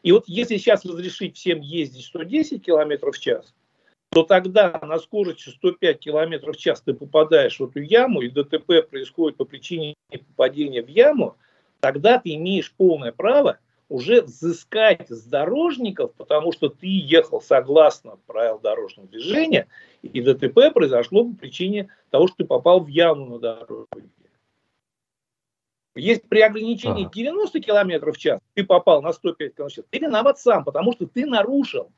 И 0.04 0.12
вот 0.12 0.24
если 0.28 0.58
сейчас 0.58 0.86
разрешить 0.86 1.36
всем 1.36 1.60
ездить 1.60 2.06
110 2.06 2.64
км 2.64 3.12
в 3.12 3.20
час, 3.20 3.54
то 4.12 4.24
тогда 4.24 4.80
на 4.82 5.00
скорости 5.00 5.50
105 5.50 6.00
км 6.00 6.52
в 6.52 6.58
час 6.58 6.82
ты 6.82 6.94
попадаешь 6.94 7.60
в 7.60 7.66
эту 7.66 7.82
яму, 7.82 8.22
и 8.22 8.30
ДТП 8.30 8.88
происходит 8.90 9.38
по 9.38 9.46
причине 9.46 9.96
попадения 10.10 10.82
в 10.82 10.88
яму, 10.88 11.38
тогда 11.80 12.18
ты 12.20 12.34
имеешь 12.36 12.74
полное 12.74 13.12
право 13.12 13.60
уже 13.90 14.22
взыскать 14.22 15.10
с 15.10 15.24
дорожников, 15.24 16.14
потому 16.16 16.52
что 16.52 16.70
ты 16.70 16.88
ехал 16.88 17.42
согласно 17.42 18.18
правил 18.28 18.60
дорожного 18.60 19.08
движения, 19.08 19.68
и 20.02 20.22
ДТП 20.22 20.74
произошло 20.74 21.26
по 21.26 21.36
причине 21.36 21.90
того, 22.10 22.28
что 22.28 22.38
ты 22.38 22.46
попал 22.46 22.82
в 22.82 22.88
яму 22.88 23.26
на 23.26 23.40
дороге. 23.40 24.10
Есть 25.96 26.30
при 26.30 26.42
ограничении 26.42 27.06
ага. 27.06 27.14
90 27.14 27.60
км 27.60 28.12
в 28.12 28.18
час, 28.18 28.40
ты 28.54 28.64
попал 28.64 29.02
на 29.02 29.14
105 29.14 29.56
км 29.56 29.72
в 29.72 29.76
час, 29.76 29.86
ты 29.90 30.00
виноват 30.00 30.40
сам, 30.40 30.64
потому 30.64 30.92
что 30.94 31.08
ты 31.08 31.26
нарушил. 31.26 31.92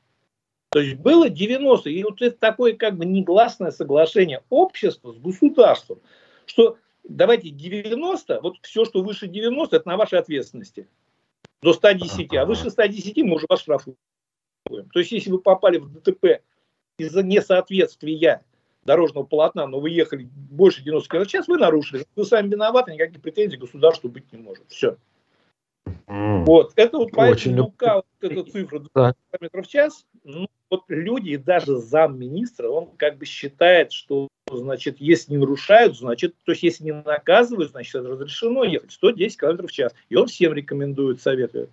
То 0.69 0.79
есть 0.79 0.97
было 0.97 1.29
90, 1.29 1.89
и 1.89 2.03
вот 2.03 2.21
это 2.21 2.37
такое 2.37 2.73
как 2.73 2.95
бы 2.95 3.05
негласное 3.05 3.71
соглашение 3.71 4.43
общества 4.49 5.11
с 5.11 5.17
государством, 5.17 5.99
что 6.45 6.77
давайте 7.03 7.49
90, 7.49 8.39
вот 8.41 8.57
все, 8.61 8.85
что 8.85 9.01
выше 9.01 9.27
90, 9.27 9.75
это 9.75 9.87
на 9.87 9.97
вашей 9.97 10.19
ответственности 10.19 10.87
до 11.61 11.73
110, 11.73 12.33
а 12.35 12.45
выше 12.45 12.69
110 12.69 13.17
мы 13.23 13.35
уже 13.35 13.45
вас 13.49 13.61
штрафуем. 13.61 13.97
То 14.65 14.99
есть, 14.99 15.11
если 15.11 15.31
вы 15.31 15.39
попали 15.39 15.77
в 15.77 15.91
ДТП 15.91 16.41
из-за 16.97 17.23
несоответствия 17.23 18.43
дорожного 18.83 19.25
полотна, 19.25 19.67
но 19.67 19.79
вы 19.79 19.89
ехали 19.89 20.29
больше 20.31 20.83
90 20.83 21.09
км 21.09 21.25
в 21.25 21.31
час, 21.31 21.47
вы 21.47 21.57
нарушили. 21.57 22.05
Вы 22.15 22.25
сами 22.25 22.49
виноваты, 22.49 22.93
никаких 22.93 23.21
претензий 23.21 23.57
государству 23.57 24.09
быть 24.09 24.31
не 24.31 24.39
может. 24.39 24.65
Все. 24.69 24.97
Mm. 26.07 26.43
Вот. 26.45 26.73
Это 26.75 26.97
вот 26.97 27.11
поэтому 27.13 27.63
лука, 27.63 27.95
вот 27.95 28.05
эта 28.21 28.43
цифра 28.43 28.79
20 28.79 29.17
км 29.31 29.61
в 29.61 29.67
час, 29.67 30.05
ну, 30.23 30.47
вот 30.69 30.83
люди, 30.87 31.31
и 31.31 31.37
даже 31.37 31.77
замминистра, 31.77 32.69
он 32.69 32.89
как 32.97 33.17
бы 33.17 33.25
считает, 33.25 33.91
что, 33.91 34.27
значит, 34.51 34.97
если 34.99 35.33
не 35.33 35.37
нарушают, 35.37 35.97
значит, 35.97 36.35
то 36.45 36.51
есть 36.51 36.63
если 36.63 36.85
не 36.85 36.93
наказывают, 36.93 37.71
значит, 37.71 37.95
это 37.95 38.09
разрешено 38.09 38.63
ехать 38.63 38.91
110 38.91 39.39
км 39.39 39.67
в 39.67 39.71
час. 39.71 39.93
И 40.09 40.15
он 40.15 40.27
всем 40.27 40.53
рекомендует, 40.53 41.21
советует. 41.21 41.69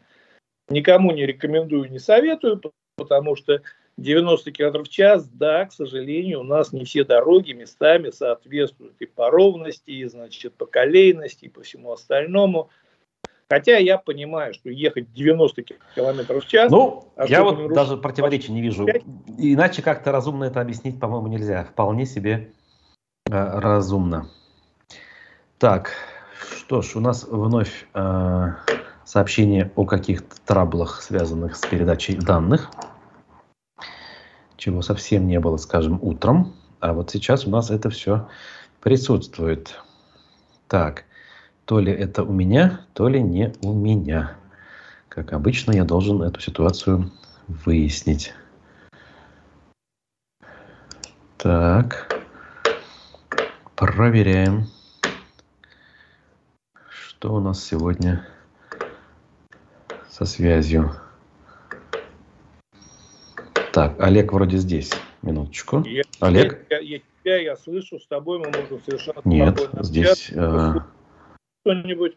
Никому 0.69 1.13
не 1.13 1.27
рекомендую, 1.27 1.91
не 1.91 1.99
советую, 1.99 2.61
потому 2.97 3.37
что 3.37 3.63
90 3.99 4.51
км 4.51 4.83
в 4.83 4.89
час, 4.89 5.29
да, 5.29 5.67
к 5.67 5.73
сожалению, 5.73 6.41
у 6.41 6.45
нас 6.45 6.73
не 6.73 6.85
все 6.85 7.05
дороги 7.05 7.53
местами 7.53 8.11
соответствуют 8.11 8.95
и 8.99 9.07
по 9.07 9.31
ровности, 9.31 9.91
и, 9.91 10.05
значит, 10.07 10.55
по 10.55 10.67
колейности, 10.67 11.47
и 11.47 11.51
по 11.51 11.63
всему 11.63 11.93
остальному– 11.93 12.71
Хотя 13.49 13.77
я 13.77 13.97
понимаю, 13.97 14.55
что 14.55 14.71
ехать 14.71 15.13
90 15.13 15.63
км 15.63 16.41
в 16.41 16.47
час... 16.47 16.71
Ну, 16.71 17.13
я 17.29 17.45
вот 17.45 17.73
даже 17.73 17.97
противоречия 17.97 18.53
не 18.53 18.61
вижу. 18.61 18.87
Иначе 19.39 19.83
как-то 19.83 20.11
разумно 20.11 20.45
это 20.45 20.61
объяснить, 20.61 20.99
по-моему, 20.99 21.29
нельзя. 21.29 21.65
Вполне 21.65 22.07
себе 22.07 22.51
э, 23.31 23.61
разумно. 23.61 24.29
Так, 25.59 25.93
что 26.57 26.83
ж, 26.83 26.97
у 26.97 27.01
нас 27.01 27.25
вновь 27.25 27.87
э, 27.95 28.53
сообщение 29.05 29.71
о 29.77 29.87
каких-то 29.87 30.37
траблах, 30.45 31.01
связанных 31.01 31.57
с 31.57 31.65
передачей 31.65 32.17
данных, 32.17 32.71
чего 34.57 34.83
совсем 34.83 35.29
не 35.29 35.39
было, 35.39 35.57
скажем, 35.57 36.01
утром. 36.03 36.55
А 36.81 36.93
вот 36.93 37.11
сейчас 37.11 37.47
у 37.47 37.51
нас 37.51 37.71
это 37.71 37.91
все 37.91 38.29
присутствует. 38.83 39.81
Так, 40.69 41.06
то 41.67 41.81
ли 41.81 41.93
это 41.93 42.23
у 42.23 42.33
меня, 42.33 42.81
то 42.95 43.09
ли 43.09 43.21
не 43.21 43.53
у 43.63 43.75
меня. 43.75 44.37
Как 45.09 45.33
обычно, 45.33 45.73
я 45.73 45.85
должен 45.85 46.23
эту 46.23 46.41
ситуацию 46.41 47.11
выяснить. 47.49 48.33
Так. 51.37 52.23
Проверяем. 53.75 54.69
Что 56.89 57.35
у 57.35 57.41
нас 57.41 57.63
сегодня 57.63 58.27
со 60.09 60.25
связью? 60.25 60.93
Так, 63.73 64.01
Олег 64.01 64.33
вроде 64.33 64.59
здесь. 64.59 64.93
Минуточку. 65.23 65.83
Я, 65.85 66.03
Олег? 66.21 66.65
Я, 66.71 66.79
я, 66.79 67.01
я, 67.25 67.37
я 67.39 67.57
слышу, 67.57 67.99
с 67.99 68.07
тобой 68.07 68.39
мы 68.39 68.47
можем 68.47 68.81
совершенно 68.85 69.21
Нет, 69.25 69.69
здесь... 69.83 70.31
Э, 70.33 70.75
кто-нибудь? 71.67 72.17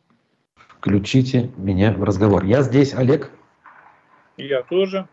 Включите 0.55 1.49
меня 1.57 1.91
в 1.91 2.03
разговор. 2.03 2.45
Я 2.45 2.61
здесь, 2.61 2.93
Олег. 2.93 3.31
Я 4.37 4.61
тоже. 4.61 5.07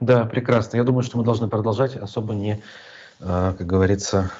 Да, 0.00 0.26
прекрасно. 0.26 0.76
Я 0.76 0.84
думаю, 0.84 1.02
что 1.02 1.16
мы 1.16 1.24
должны 1.24 1.48
продолжать, 1.48 1.96
особо 1.96 2.34
не, 2.34 2.62
а, 3.20 3.54
как 3.54 3.66
говорится, 3.66 4.30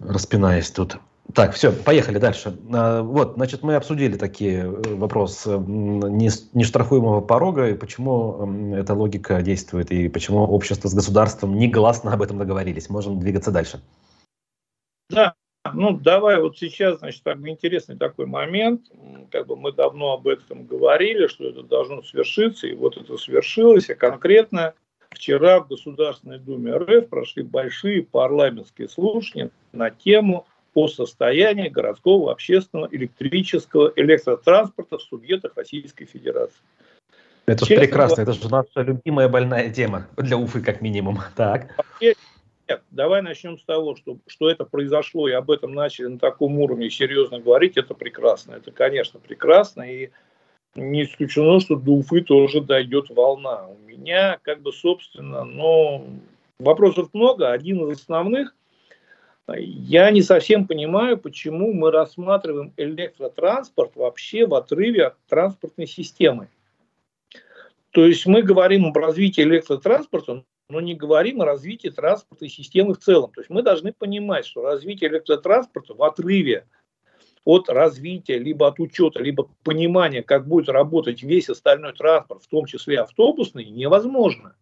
распинаясь 0.00 0.70
тут. 0.70 0.98
Так, 1.34 1.54
все, 1.54 1.72
поехали 1.72 2.18
дальше. 2.18 2.58
А, 2.72 3.02
вот, 3.02 3.34
значит, 3.36 3.62
мы 3.62 3.74
обсудили 3.74 4.16
такие 4.18 4.64
э, 4.64 4.94
вопросы 4.94 5.58
нештрафуемого 5.58 7.22
порога 7.22 7.70
и 7.70 7.74
почему 7.74 8.74
эта 8.74 8.92
логика 8.92 9.40
действует, 9.40 9.90
и 9.90 10.08
почему 10.08 10.42
общество 10.42 10.88
с 10.88 10.94
государством 10.94 11.56
негласно 11.56 12.12
об 12.12 12.20
этом 12.20 12.36
договорились. 12.36 12.90
Можем 12.90 13.18
двигаться 13.18 13.50
дальше. 13.50 13.80
Да, 15.08 15.34
ну, 15.74 15.92
давай 15.92 16.40
вот 16.40 16.58
сейчас, 16.58 16.98
значит, 16.98 17.22
так 17.22 17.38
интересный 17.46 17.96
такой 17.96 18.26
момент. 18.26 18.82
Как 19.30 19.46
бы 19.46 19.56
мы 19.56 19.72
давно 19.72 20.12
об 20.12 20.26
этом 20.26 20.66
говорили, 20.66 21.26
что 21.26 21.44
это 21.48 21.62
должно 21.62 22.02
свершиться, 22.02 22.66
и 22.66 22.74
вот 22.74 22.96
это 22.96 23.16
свершилось. 23.16 23.90
А 23.90 23.94
конкретно 23.94 24.74
вчера 25.10 25.60
в 25.60 25.68
Государственной 25.68 26.38
Думе 26.38 26.76
РФ 26.76 27.08
прошли 27.08 27.42
большие 27.42 28.02
парламентские 28.02 28.88
слушания 28.88 29.50
на 29.72 29.90
тему 29.90 30.46
о 30.74 30.88
состоянии 30.88 31.68
городского 31.68 32.30
общественного 32.30 32.88
электрического 32.92 33.92
электротранспорта 33.96 34.98
в 34.98 35.02
субъектах 35.02 35.52
Российской 35.56 36.04
Федерации. 36.04 36.60
Это 37.46 37.64
же 37.64 37.76
прекрасно, 37.76 38.22
это 38.22 38.34
же 38.34 38.50
наша 38.50 38.82
любимая 38.82 39.28
больная 39.28 39.70
тема 39.70 40.06
для 40.18 40.36
Уфы 40.36 40.60
как 40.60 40.82
минимум. 40.82 41.18
Так. 41.34 41.74
Нет, 42.68 42.82
давай 42.90 43.22
начнем 43.22 43.58
с 43.58 43.64
того, 43.64 43.96
что, 43.96 44.18
что 44.26 44.50
это 44.50 44.66
произошло, 44.66 45.26
и 45.26 45.32
об 45.32 45.50
этом 45.50 45.72
начали 45.72 46.06
на 46.06 46.18
таком 46.18 46.58
уровне 46.58 46.90
серьезно 46.90 47.40
говорить, 47.40 47.78
это 47.78 47.94
прекрасно. 47.94 48.52
Это, 48.52 48.72
конечно, 48.72 49.18
прекрасно, 49.18 49.82
и 49.82 50.10
не 50.74 51.04
исключено, 51.04 51.60
что 51.60 51.76
до 51.76 51.92
Уфы 51.92 52.20
тоже 52.20 52.60
дойдет 52.60 53.08
волна. 53.08 53.66
У 53.68 53.78
меня, 53.88 54.38
как 54.42 54.60
бы, 54.60 54.72
собственно, 54.72 55.44
но 55.44 56.04
вопросов 56.58 57.08
много. 57.14 57.50
Один 57.50 57.88
из 57.88 58.00
основных, 58.00 58.54
я 59.56 60.10
не 60.10 60.20
совсем 60.20 60.66
понимаю, 60.66 61.16
почему 61.16 61.72
мы 61.72 61.90
рассматриваем 61.90 62.74
электротранспорт 62.76 63.96
вообще 63.96 64.46
в 64.46 64.54
отрыве 64.54 65.06
от 65.06 65.16
транспортной 65.26 65.86
системы. 65.86 66.48
То 67.92 68.04
есть 68.04 68.26
мы 68.26 68.42
говорим 68.42 68.84
об 68.84 68.96
развитии 68.98 69.40
электротранспорта, 69.40 70.44
но 70.68 70.80
не 70.80 70.94
говорим 70.94 71.40
о 71.40 71.46
развитии 71.46 71.88
транспортной 71.88 72.50
системы 72.50 72.94
в 72.94 72.98
целом. 72.98 73.32
То 73.32 73.40
есть 73.40 73.50
мы 73.50 73.62
должны 73.62 73.92
понимать, 73.92 74.44
что 74.44 74.62
развитие 74.62 75.10
электротранспорта 75.10 75.94
в 75.94 76.02
отрыве 76.02 76.66
от 77.44 77.70
развития, 77.70 78.38
либо 78.38 78.68
от 78.68 78.78
учета, 78.78 79.22
либо 79.22 79.48
понимания, 79.64 80.22
как 80.22 80.46
будет 80.46 80.68
работать 80.68 81.22
весь 81.22 81.48
остальной 81.48 81.94
транспорт, 81.94 82.42
в 82.42 82.48
том 82.48 82.66
числе 82.66 83.00
автобусный, 83.00 83.64
невозможно. 83.64 84.54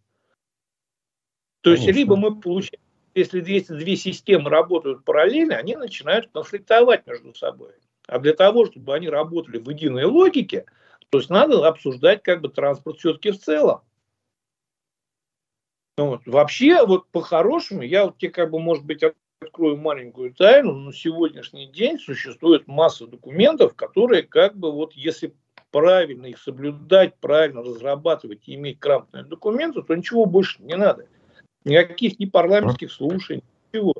То 1.61 1.71
Конечно. 1.71 1.87
есть, 1.87 1.97
либо 1.97 2.15
мы 2.15 2.39
получаем, 2.39 2.81
если 3.13 3.43
эти 3.43 3.71
две 3.73 3.97
системы 3.97 4.49
работают 4.49 5.03
параллельно, 5.03 5.57
они 5.57 5.75
начинают 5.75 6.29
конфликтовать 6.31 7.05
между 7.05 7.33
собой. 7.33 7.73
А 8.07 8.19
для 8.19 8.33
того, 8.33 8.67
чтобы 8.67 8.95
они 8.95 9.09
работали 9.09 9.57
в 9.57 9.69
единой 9.69 10.05
логике, 10.05 10.65
то 11.09 11.17
есть 11.17 11.29
надо 11.29 11.67
обсуждать 11.67 12.23
как 12.23 12.39
бы 12.41 12.47
транспорт 12.47 12.99
все-таки 12.99 13.31
в 13.31 13.39
целом. 13.39 13.81
Ну, 15.97 16.09
вот. 16.09 16.21
Вообще, 16.25 16.85
вот 16.85 17.07
по-хорошему, 17.09 17.81
я 17.81 18.05
вот 18.05 18.17
тебе 18.17 18.31
как 18.31 18.51
бы, 18.51 18.59
может 18.59 18.85
быть, 18.85 19.01
открою 19.41 19.77
маленькую 19.77 20.33
тайну, 20.33 20.73
на 20.73 20.93
сегодняшний 20.93 21.67
день 21.67 21.99
существует 21.99 22.67
масса 22.67 23.07
документов, 23.07 23.75
которые 23.75 24.23
как 24.23 24.55
бы 24.55 24.71
вот 24.71 24.93
если 24.93 25.33
правильно 25.71 26.27
их 26.27 26.37
соблюдать, 26.37 27.15
правильно 27.17 27.61
разрабатывать 27.61 28.47
и 28.47 28.55
иметь 28.55 28.79
грамотные 28.79 29.23
документы, 29.23 29.81
то 29.81 29.95
ничего 29.95 30.25
больше 30.25 30.61
не 30.61 30.75
надо. 30.75 31.07
Никаких 31.65 32.19
ни 32.19 32.25
парламентских 32.25 32.91
слушаний, 32.91 33.43
ничего. 33.73 33.93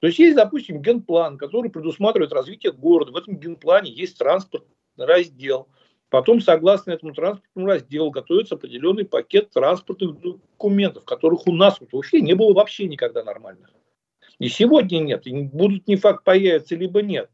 То 0.00 0.06
есть 0.06 0.18
есть, 0.18 0.36
допустим, 0.36 0.80
генплан, 0.80 1.36
который 1.36 1.70
предусматривает 1.70 2.32
развитие 2.32 2.72
города. 2.72 3.12
В 3.12 3.16
этом 3.16 3.36
генплане 3.36 3.90
есть 3.90 4.18
транспортный 4.18 4.74
раздел. 4.96 5.68
Потом, 6.10 6.40
согласно 6.40 6.90
этому 6.90 7.14
транспортному 7.14 7.68
разделу, 7.68 8.10
готовится 8.10 8.56
определенный 8.56 9.04
пакет 9.04 9.50
транспортных 9.50 10.20
документов, 10.20 11.04
которых 11.04 11.46
у 11.46 11.52
нас 11.52 11.80
вот 11.80 11.92
вообще 11.92 12.20
не 12.20 12.34
было 12.34 12.52
вообще 12.52 12.86
никогда 12.86 13.22
нормальных. 13.22 13.70
И 14.40 14.48
сегодня 14.48 14.98
нет, 14.98 15.26
и 15.26 15.42
будут 15.42 15.86
не 15.86 15.96
факт 15.96 16.24
появятся, 16.24 16.74
либо 16.74 17.00
нет. 17.00 17.30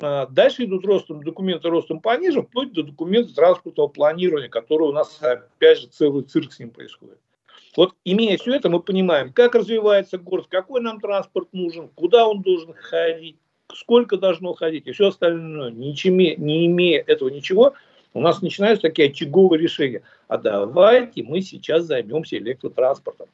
А 0.00 0.26
дальше 0.26 0.64
идут 0.64 0.84
ростом 0.84 1.22
документы 1.22 1.68
ростом 1.70 2.00
пониже, 2.00 2.42
вплоть 2.42 2.72
до 2.72 2.82
документов 2.82 3.34
транспортного 3.34 3.88
планирования, 3.88 4.48
которые 4.48 4.90
у 4.90 4.92
нас, 4.92 5.18
опять 5.22 5.80
же, 5.80 5.86
целый 5.86 6.24
цирк 6.24 6.52
с 6.52 6.58
ним 6.58 6.70
происходит. 6.70 7.18
Вот 7.76 7.94
имея 8.04 8.36
все 8.36 8.54
это, 8.54 8.68
мы 8.68 8.80
понимаем, 8.80 9.32
как 9.32 9.54
развивается 9.54 10.18
город, 10.18 10.46
какой 10.48 10.82
нам 10.82 11.00
транспорт 11.00 11.48
нужен, 11.52 11.88
куда 11.94 12.26
он 12.26 12.42
должен 12.42 12.74
ходить, 12.74 13.36
сколько 13.72 14.16
должно 14.16 14.52
ходить 14.54 14.86
и 14.86 14.92
все 14.92 15.08
остальное. 15.08 15.70
Ничем, 15.70 16.18
не 16.18 16.66
имея 16.66 17.02
этого 17.06 17.28
ничего, 17.28 17.74
у 18.12 18.20
нас 18.20 18.42
начинаются 18.42 18.88
такие 18.88 19.08
очаговые 19.08 19.60
решения. 19.60 20.02
А 20.28 20.38
давайте 20.38 21.22
мы 21.22 21.40
сейчас 21.40 21.84
займемся 21.84 22.36
электротранспортом. 22.38 23.28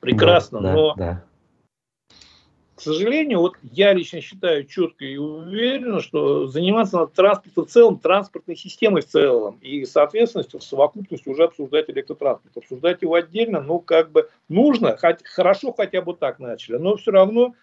Прекрасно, 0.00 0.60
да, 0.60 0.72
но 0.72 0.94
да 0.94 1.24
к 2.74 2.80
сожалению, 2.80 3.38
вот 3.38 3.54
я 3.62 3.92
лично 3.92 4.20
считаю 4.20 4.64
четко 4.64 5.04
и 5.04 5.16
уверенно, 5.16 6.00
что 6.00 6.48
заниматься 6.48 6.98
над 6.98 7.12
транспортом 7.12 7.66
в 7.66 7.70
целом, 7.70 7.98
транспортной 8.00 8.56
системой 8.56 9.02
в 9.02 9.06
целом 9.06 9.58
и, 9.62 9.84
соответственно, 9.84 10.44
в 10.44 10.62
совокупности 10.62 11.28
уже 11.28 11.44
обсуждать 11.44 11.88
электротранспорт. 11.88 12.56
Обсуждать 12.56 13.02
его 13.02 13.14
отдельно, 13.14 13.60
ну, 13.60 13.78
как 13.78 14.10
бы 14.10 14.28
нужно, 14.48 14.96
хоть, 14.96 15.24
хорошо 15.24 15.72
хотя 15.72 16.02
бы 16.02 16.14
так 16.14 16.40
начали, 16.40 16.76
но 16.76 16.96
все 16.96 17.12
равно 17.12 17.54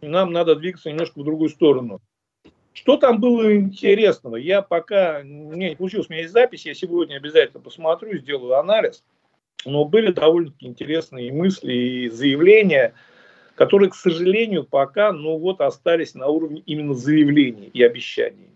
нам 0.00 0.32
надо 0.32 0.56
двигаться 0.56 0.88
немножко 0.90 1.20
в 1.20 1.24
другую 1.24 1.50
сторону. 1.50 2.00
Что 2.80 2.96
там 2.96 3.20
было 3.20 3.56
интересного? 3.56 4.36
Я 4.36 4.62
пока, 4.62 5.22
не 5.22 5.76
получилось, 5.76 6.08
у 6.08 6.12
меня 6.12 6.22
есть 6.22 6.32
запись, 6.32 6.66
я 6.66 6.74
сегодня 6.74 7.16
обязательно 7.16 7.60
посмотрю, 7.60 8.18
сделаю 8.18 8.54
анализ. 8.58 9.04
Но 9.64 9.84
были 9.84 10.12
довольно-таки 10.12 10.66
интересные 10.66 11.32
мысли 11.32 11.72
и 11.72 12.08
заявления– 12.08 12.94
которые, 13.58 13.90
к 13.90 13.96
сожалению, 13.96 14.62
пока 14.62 15.12
ну 15.12 15.36
вот, 15.36 15.60
остались 15.60 16.14
на 16.14 16.28
уровне 16.28 16.62
именно 16.64 16.94
заявлений 16.94 17.68
и 17.74 17.82
обещаний. 17.82 18.50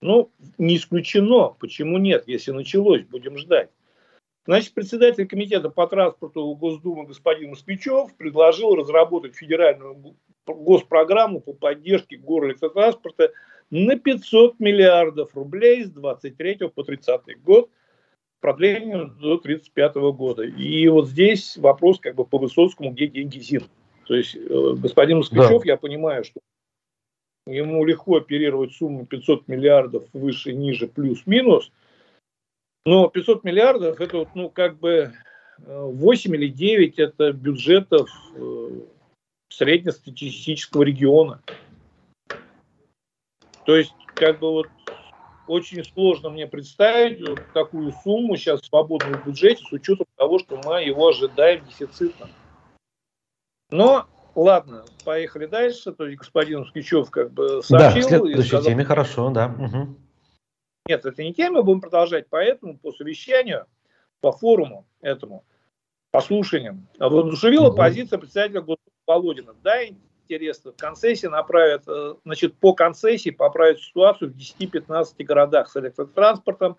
Ну, 0.00 0.30
не 0.56 0.76
исключено, 0.76 1.48
почему 1.58 1.98
нет, 1.98 2.28
если 2.28 2.52
началось, 2.52 3.02
будем 3.02 3.36
ждать. 3.38 3.70
Значит, 4.46 4.72
председатель 4.72 5.26
комитета 5.26 5.68
по 5.68 5.88
транспорту 5.88 6.54
Госдумы 6.54 7.06
господин 7.06 7.50
Москвичев 7.50 8.14
предложил 8.16 8.76
разработать 8.76 9.34
федеральную 9.34 10.14
госпрограмму 10.46 11.40
по 11.40 11.52
поддержке 11.52 12.16
горэлектротранспорта 12.16 13.32
на 13.70 13.98
500 13.98 14.60
миллиардов 14.60 15.34
рублей 15.34 15.84
с 15.84 15.90
23 15.90 16.68
по 16.74 16.84
30 16.84 17.42
год, 17.42 17.70
продлением 18.40 19.16
до 19.18 19.38
35 19.38 19.94
года. 20.12 20.42
И 20.44 20.86
вот 20.88 21.08
здесь 21.08 21.56
вопрос 21.56 21.98
как 21.98 22.14
бы 22.14 22.24
по 22.24 22.38
Высоцкому, 22.38 22.92
где 22.92 23.08
деньги 23.08 23.38
ЗИН. 23.38 23.64
То 24.06 24.14
есть 24.14 24.36
э, 24.36 24.74
господин 24.76 25.18
Москвичев, 25.18 25.62
да. 25.62 25.72
я 25.72 25.76
понимаю, 25.76 26.24
что 26.24 26.40
ему 27.46 27.84
легко 27.84 28.16
оперировать 28.16 28.72
сумму 28.72 29.06
500 29.06 29.48
миллиардов 29.48 30.04
выше, 30.12 30.52
ниже, 30.52 30.86
плюс-минус, 30.86 31.72
но 32.84 33.08
500 33.08 33.44
миллиардов 33.44 34.00
это 34.00 34.18
вот, 34.18 34.28
ну, 34.34 34.48
как 34.48 34.78
бы 34.78 35.12
8 35.58 36.32
э, 36.32 36.36
или 36.36 36.48
9 36.48 36.98
это 36.98 37.32
бюджетов 37.32 38.08
э, 38.36 38.68
среднестатистического 39.48 40.82
региона. 40.82 41.40
То 43.66 43.76
есть, 43.76 43.92
как 44.14 44.38
бы 44.38 44.52
вот 44.52 44.68
очень 45.48 45.84
сложно 45.84 46.30
мне 46.30 46.46
представить 46.46 47.26
вот 47.26 47.40
такую 47.52 47.92
сумму 48.04 48.36
сейчас 48.36 48.62
в 48.62 48.66
свободном 48.66 49.20
бюджете 49.24 49.62
с 49.64 49.72
учетом 49.72 50.06
того, 50.16 50.38
что 50.38 50.60
мы 50.64 50.82
его 50.82 51.08
ожидаем 51.08 51.64
дефицитным. 51.66 52.30
Но 53.70 54.06
ладно, 54.34 54.84
поехали 55.04 55.46
дальше. 55.46 55.92
То 55.92 56.06
есть 56.06 56.18
господин 56.18 56.64
Скичев 56.66 57.10
как 57.10 57.32
бы 57.32 57.62
сообщил. 57.62 58.02
Да, 58.02 58.08
следующей 58.08 58.48
сказал, 58.48 58.64
теме 58.64 58.84
хорошо, 58.84 59.30
да. 59.30 59.46
Угу. 59.46 59.96
Нет, 60.88 61.04
это 61.04 61.22
не 61.22 61.34
тема, 61.34 61.62
будем 61.62 61.80
продолжать. 61.80 62.26
Поэтому 62.30 62.78
по 62.78 62.92
совещанию, 62.92 63.66
по 64.20 64.30
форуму 64.30 64.86
этому, 65.00 65.44
по 66.12 66.20
слушаниям, 66.20 66.88
воодушевила 66.98 67.68
угу. 67.68 67.76
позиция 67.76 68.18
председателя 68.18 68.64
Володина. 69.06 69.54
Да, 69.62 69.74
интересно, 70.26 70.72
концессии 70.76 71.26
направят, 71.26 71.84
э, 71.86 72.14
значит, 72.24 72.56
по 72.56 72.74
концессии 72.74 73.30
поправят 73.30 73.80
ситуацию 73.80 74.32
в 74.32 74.36
10-15 74.36 75.24
городах 75.24 75.70
с 75.70 75.76
электротранспортом, 75.76 76.76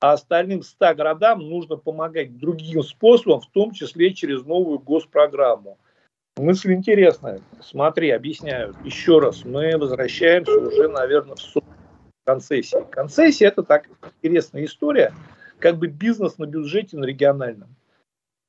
а 0.00 0.12
остальным 0.12 0.62
100 0.62 0.94
городам 0.94 1.40
нужно 1.40 1.76
помогать 1.76 2.38
другим 2.38 2.82
способом, 2.82 3.40
в 3.40 3.50
том 3.50 3.72
числе 3.72 4.14
через 4.14 4.44
новую 4.44 4.78
госпрограмму. 4.78 5.78
Мысль 6.36 6.74
интересная. 6.74 7.40
Смотри, 7.62 8.10
объясняю. 8.10 8.74
Еще 8.84 9.18
раз, 9.18 9.44
мы 9.44 9.76
возвращаемся 9.78 10.52
уже, 10.52 10.88
наверное, 10.88 11.36
в 11.36 11.40
суд 11.40 11.64
концессии. 12.24 12.78
Концессия– 12.90 13.48
это 13.48 13.62
так 13.62 13.88
интересная 14.22 14.64
история, 14.64 15.14
как 15.58 15.76
бы 15.76 15.86
бизнес 15.86 16.36
на 16.38 16.46
бюджете, 16.46 16.96
на 16.98 17.04
региональном. 17.04 17.74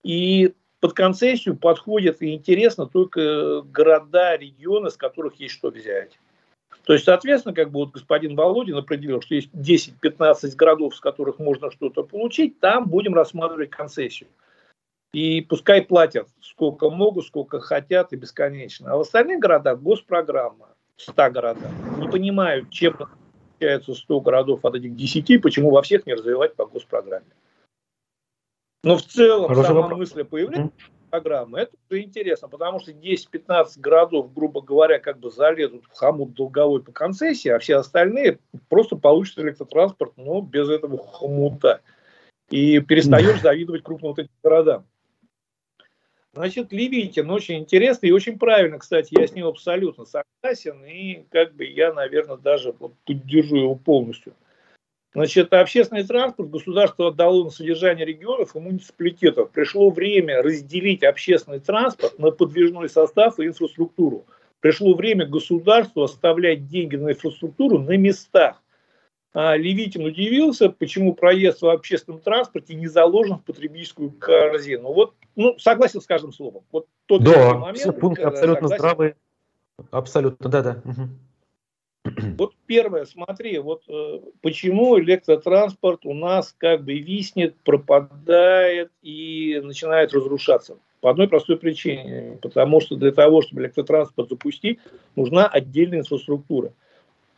И 0.03 0.53
под 0.87 0.95
концессию 0.95 1.57
подходят 1.57 2.21
и 2.21 2.33
интересно 2.33 2.85
только 2.85 3.61
города, 3.61 4.37
регионы, 4.37 4.89
с 4.89 4.95
которых 4.95 5.35
есть 5.35 5.53
что 5.55 5.69
взять. 5.69 6.17
То 6.85 6.93
есть, 6.93 7.03
соответственно, 7.03 7.53
как 7.53 7.71
бы 7.71 7.79
вот 7.79 7.91
господин 7.91 8.37
Володин 8.37 8.77
определил, 8.77 9.21
что 9.21 9.35
есть 9.35 9.49
10-15 9.53 10.55
городов, 10.55 10.95
с 10.95 11.01
которых 11.01 11.39
можно 11.39 11.71
что-то 11.71 12.03
получить, 12.03 12.61
там 12.61 12.87
будем 12.87 13.15
рассматривать 13.15 13.69
концессию. 13.69 14.29
И 15.11 15.41
пускай 15.41 15.81
платят 15.81 16.29
сколько 16.39 16.89
могут, 16.89 17.25
сколько 17.25 17.59
хотят 17.59 18.13
и 18.13 18.15
бесконечно. 18.15 18.93
А 18.93 18.95
в 18.95 19.01
остальных 19.01 19.41
городах 19.41 19.81
госпрограмма, 19.81 20.69
100 20.95 21.31
городах. 21.31 21.71
Не 21.97 22.07
понимаю, 22.07 22.65
чем 22.69 22.95
отличаются 23.57 23.93
100 23.93 24.21
городов 24.21 24.63
от 24.63 24.75
этих 24.75 24.95
10, 24.95 25.41
почему 25.41 25.71
во 25.71 25.81
всех 25.81 26.05
не 26.05 26.13
развивать 26.13 26.55
по 26.55 26.65
госпрограмме. 26.65 27.25
Но 28.87 28.97
в 28.97 29.03
целом 29.03 29.49
Хороший 29.49 29.67
сама 29.67 29.81
вопрос. 29.81 29.99
мысль 29.99 30.23
появления 30.23 30.71
программы, 31.09 31.59
это 31.59 31.75
уже 31.89 32.03
интересно, 32.03 32.47
потому 32.47 32.79
что 32.79 32.91
10-15 32.91 33.79
городов, 33.79 34.33
грубо 34.33 34.61
говоря, 34.61 34.99
как 34.99 35.19
бы 35.19 35.29
залезут 35.29 35.83
в 35.85 35.93
хомут 35.93 36.33
долговой 36.35 36.81
по 36.81 36.93
концессии, 36.93 37.49
а 37.49 37.59
все 37.59 37.75
остальные 37.75 38.39
просто 38.69 38.95
получат 38.95 39.39
электротранспорт, 39.39 40.13
но 40.15 40.39
без 40.39 40.69
этого 40.69 40.97
хомута. 40.97 41.81
И 42.49 42.79
перестаешь 42.79 43.41
завидовать 43.41 43.83
крупным 43.83 44.11
вот 44.11 44.19
этим 44.19 44.31
городам. 44.41 44.85
Значит, 46.31 46.71
Левитин 46.71 47.29
очень 47.29 47.59
интересно 47.59 48.05
и 48.05 48.11
очень 48.11 48.39
правильно, 48.39 48.79
кстати, 48.79 49.19
я 49.19 49.27
с 49.27 49.33
ним 49.33 49.47
абсолютно 49.47 50.05
согласен, 50.05 50.81
и 50.85 51.25
как 51.29 51.55
бы 51.55 51.65
я, 51.65 51.91
наверное, 51.91 52.37
даже 52.37 52.71
поддержу 52.71 53.57
его 53.57 53.75
полностью. 53.75 54.33
Значит, 55.17 55.51
общественный 55.51 56.03
транспорт 56.03 56.51
государство 56.51 57.07
отдало 57.07 57.45
на 57.45 57.49
содержание 57.49 58.05
регионов 58.05 58.55
и 58.55 58.59
муниципалитетов. 58.59 59.49
Пришло 59.49 59.89
время 59.89 60.43
разделить 60.43 61.03
общественный 61.03 61.59
транспорт 61.59 62.19
на 62.19 62.29
подвижной 62.29 62.87
состав 62.87 63.39
и 63.39 63.47
инфраструктуру. 63.47 64.27
Пришло 64.59 64.93
время 64.93 65.25
государству 65.25 66.03
оставлять 66.03 66.67
деньги 66.67 66.97
на 66.97 67.13
инфраструктуру 67.13 67.79
на 67.79 67.97
местах. 67.97 68.61
А 69.33 69.57
Левитин 69.57 70.05
удивился, 70.05 70.69
почему 70.69 71.15
проезд 71.15 71.63
в 71.63 71.67
общественном 71.67 72.19
транспорте 72.19 72.75
не 72.75 72.85
заложен 72.85 73.37
в 73.37 73.43
потребительскую 73.43 74.11
корзину. 74.11 74.93
Вот, 74.93 75.15
ну, 75.35 75.57
согласен 75.57 75.99
с 75.99 76.05
каждым 76.05 76.31
словом. 76.31 76.61
Вот 76.71 76.85
тот 77.07 77.23
да, 77.23 77.55
момент, 77.55 77.79
все 77.79 77.91
пункты 77.91 78.21
абсолютно 78.21 78.67
согласен. 78.67 78.77
здравые. 78.77 79.15
Абсолютно, 79.89 80.47
да-да. 80.47 80.81
Угу. 80.85 81.09
Вот 82.37 82.53
первое, 82.65 83.05
смотри, 83.05 83.57
вот 83.59 83.83
э, 83.87 84.19
почему 84.41 84.99
электротранспорт 84.99 86.05
у 86.05 86.13
нас 86.13 86.55
как 86.57 86.83
бы 86.83 86.93
виснет, 86.93 87.55
пропадает 87.63 88.91
и 89.01 89.59
начинает 89.63 90.13
разрушаться. 90.13 90.77
По 91.01 91.11
одной 91.11 91.27
простой 91.27 91.57
причине. 91.57 92.39
Потому 92.41 92.81
что 92.81 92.95
для 92.95 93.11
того, 93.11 93.41
чтобы 93.41 93.61
электротранспорт 93.61 94.29
запустить, 94.29 94.79
нужна 95.15 95.47
отдельная 95.47 95.99
инфраструктура. 95.99 96.73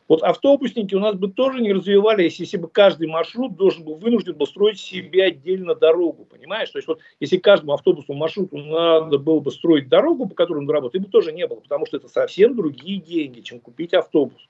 Вот 0.10 0.24
автобусники 0.24 0.96
у 0.96 1.00
нас 1.00 1.16
бы 1.16 1.30
тоже 1.30 1.62
не 1.62 1.72
развивались, 1.72 2.40
если 2.40 2.58
бы 2.58 2.68
каждый 2.68 3.08
маршрут 3.08 3.56
должен 3.56 3.84
был 3.84 3.94
вынужден 3.94 4.34
был 4.34 4.48
строить 4.48 4.80
себе 4.80 5.26
отдельно 5.26 5.76
дорогу, 5.76 6.26
понимаешь? 6.26 6.72
То 6.72 6.80
есть 6.80 6.88
вот 6.88 7.00
если 7.20 7.38
каждому 7.38 7.74
автобусному 7.74 8.20
маршруту 8.20 8.58
надо 8.58 9.20
было 9.20 9.40
бы 9.40 9.52
строить 9.52 9.88
дорогу, 9.88 10.28
по 10.28 10.34
которой 10.34 10.60
он 10.60 10.70
работает, 10.70 11.06
бы 11.06 11.12
тоже 11.12 11.32
не 11.32 11.46
было, 11.46 11.60
потому 11.60 11.86
что 11.86 11.98
это 11.98 12.08
совсем 12.08 12.56
другие 12.56 13.00
деньги, 13.00 13.42
чем 13.42 13.60
купить 13.60 13.94
автобус. 13.94 14.50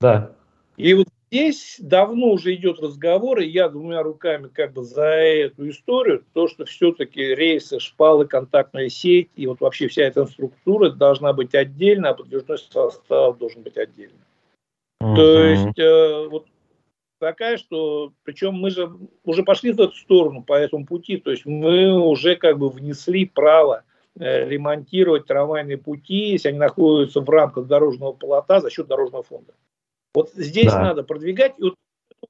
Да. 0.00 0.32
И 0.76 0.94
вот 0.94 1.08
здесь 1.30 1.76
давно 1.80 2.28
уже 2.28 2.54
идет 2.54 2.80
разговор, 2.80 3.40
и 3.40 3.48
я 3.48 3.68
двумя 3.68 4.02
руками 4.02 4.48
как 4.48 4.72
бы 4.72 4.84
за 4.84 5.04
эту 5.04 5.68
историю, 5.68 6.24
то, 6.32 6.46
что 6.46 6.64
все-таки 6.64 7.20
рейсы, 7.20 7.80
шпалы, 7.80 8.26
контактная 8.26 8.88
сеть 8.88 9.30
и 9.34 9.46
вот 9.46 9.60
вообще 9.60 9.88
вся 9.88 10.04
эта 10.04 10.26
структура 10.26 10.90
должна 10.90 11.32
быть 11.32 11.54
отдельно, 11.54 12.10
а 12.10 12.14
подвижной 12.14 12.58
состав 12.58 13.38
должен 13.38 13.62
быть 13.62 13.76
отдельно. 13.76 14.18
Mm-hmm. 15.02 15.14
То 15.16 15.42
есть 15.44 15.78
э, 15.78 16.28
вот 16.28 16.46
такая, 17.18 17.56
что 17.56 18.12
причем 18.22 18.54
мы 18.54 18.70
же 18.70 18.90
уже 19.24 19.42
пошли 19.42 19.72
в 19.72 19.80
эту 19.80 19.94
сторону 19.96 20.42
по 20.42 20.54
этому 20.54 20.86
пути, 20.86 21.16
то 21.16 21.30
есть 21.30 21.44
мы 21.44 21.92
уже 22.00 22.36
как 22.36 22.58
бы 22.58 22.68
внесли 22.68 23.26
право 23.26 23.82
э, 24.18 24.48
ремонтировать 24.48 25.26
трамвайные 25.26 25.78
пути, 25.78 26.30
если 26.30 26.50
они 26.50 26.58
находятся 26.58 27.20
в 27.20 27.28
рамках 27.28 27.66
дорожного 27.66 28.12
полота 28.12 28.60
за 28.60 28.70
счет 28.70 28.86
дорожного 28.86 29.24
фонда. 29.24 29.54
Вот 30.14 30.30
здесь 30.34 30.72
да. 30.72 30.82
надо 30.82 31.02
продвигать, 31.02 31.54
и 31.58 31.62
вот 31.62 31.74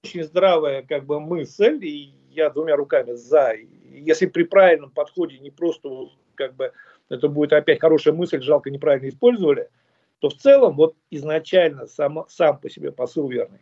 очень 0.02 0.24
здравая 0.24 0.82
как 0.82 1.06
бы 1.06 1.20
мысль, 1.20 1.78
и 1.82 2.14
я 2.30 2.50
двумя 2.50 2.76
руками 2.76 3.12
за. 3.14 3.54
Если 3.90 4.26
при 4.26 4.44
правильном 4.44 4.90
подходе 4.90 5.38
не 5.38 5.50
просто 5.50 5.88
как 6.34 6.54
бы 6.54 6.72
это 7.08 7.28
будет 7.28 7.52
опять 7.52 7.80
хорошая 7.80 8.14
мысль, 8.14 8.42
жалко 8.42 8.70
неправильно 8.70 9.08
использовали– 9.08 9.68
то 10.20 10.28
в 10.28 10.34
целом 10.34 10.76
вот 10.76 10.96
изначально 11.10 11.86
сам, 11.86 12.24
сам 12.28 12.58
по 12.58 12.68
себе 12.68 12.92
посыл 12.92 13.28
верный. 13.28 13.60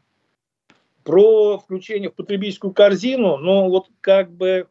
Про 1.05 1.59
включение 1.59 2.11
в 2.11 2.15
потребительскую 2.15 2.73
корзину, 2.73 3.37
но 3.37 3.69
вот 3.69 3.87
как 4.01 4.33
бы 4.33 4.69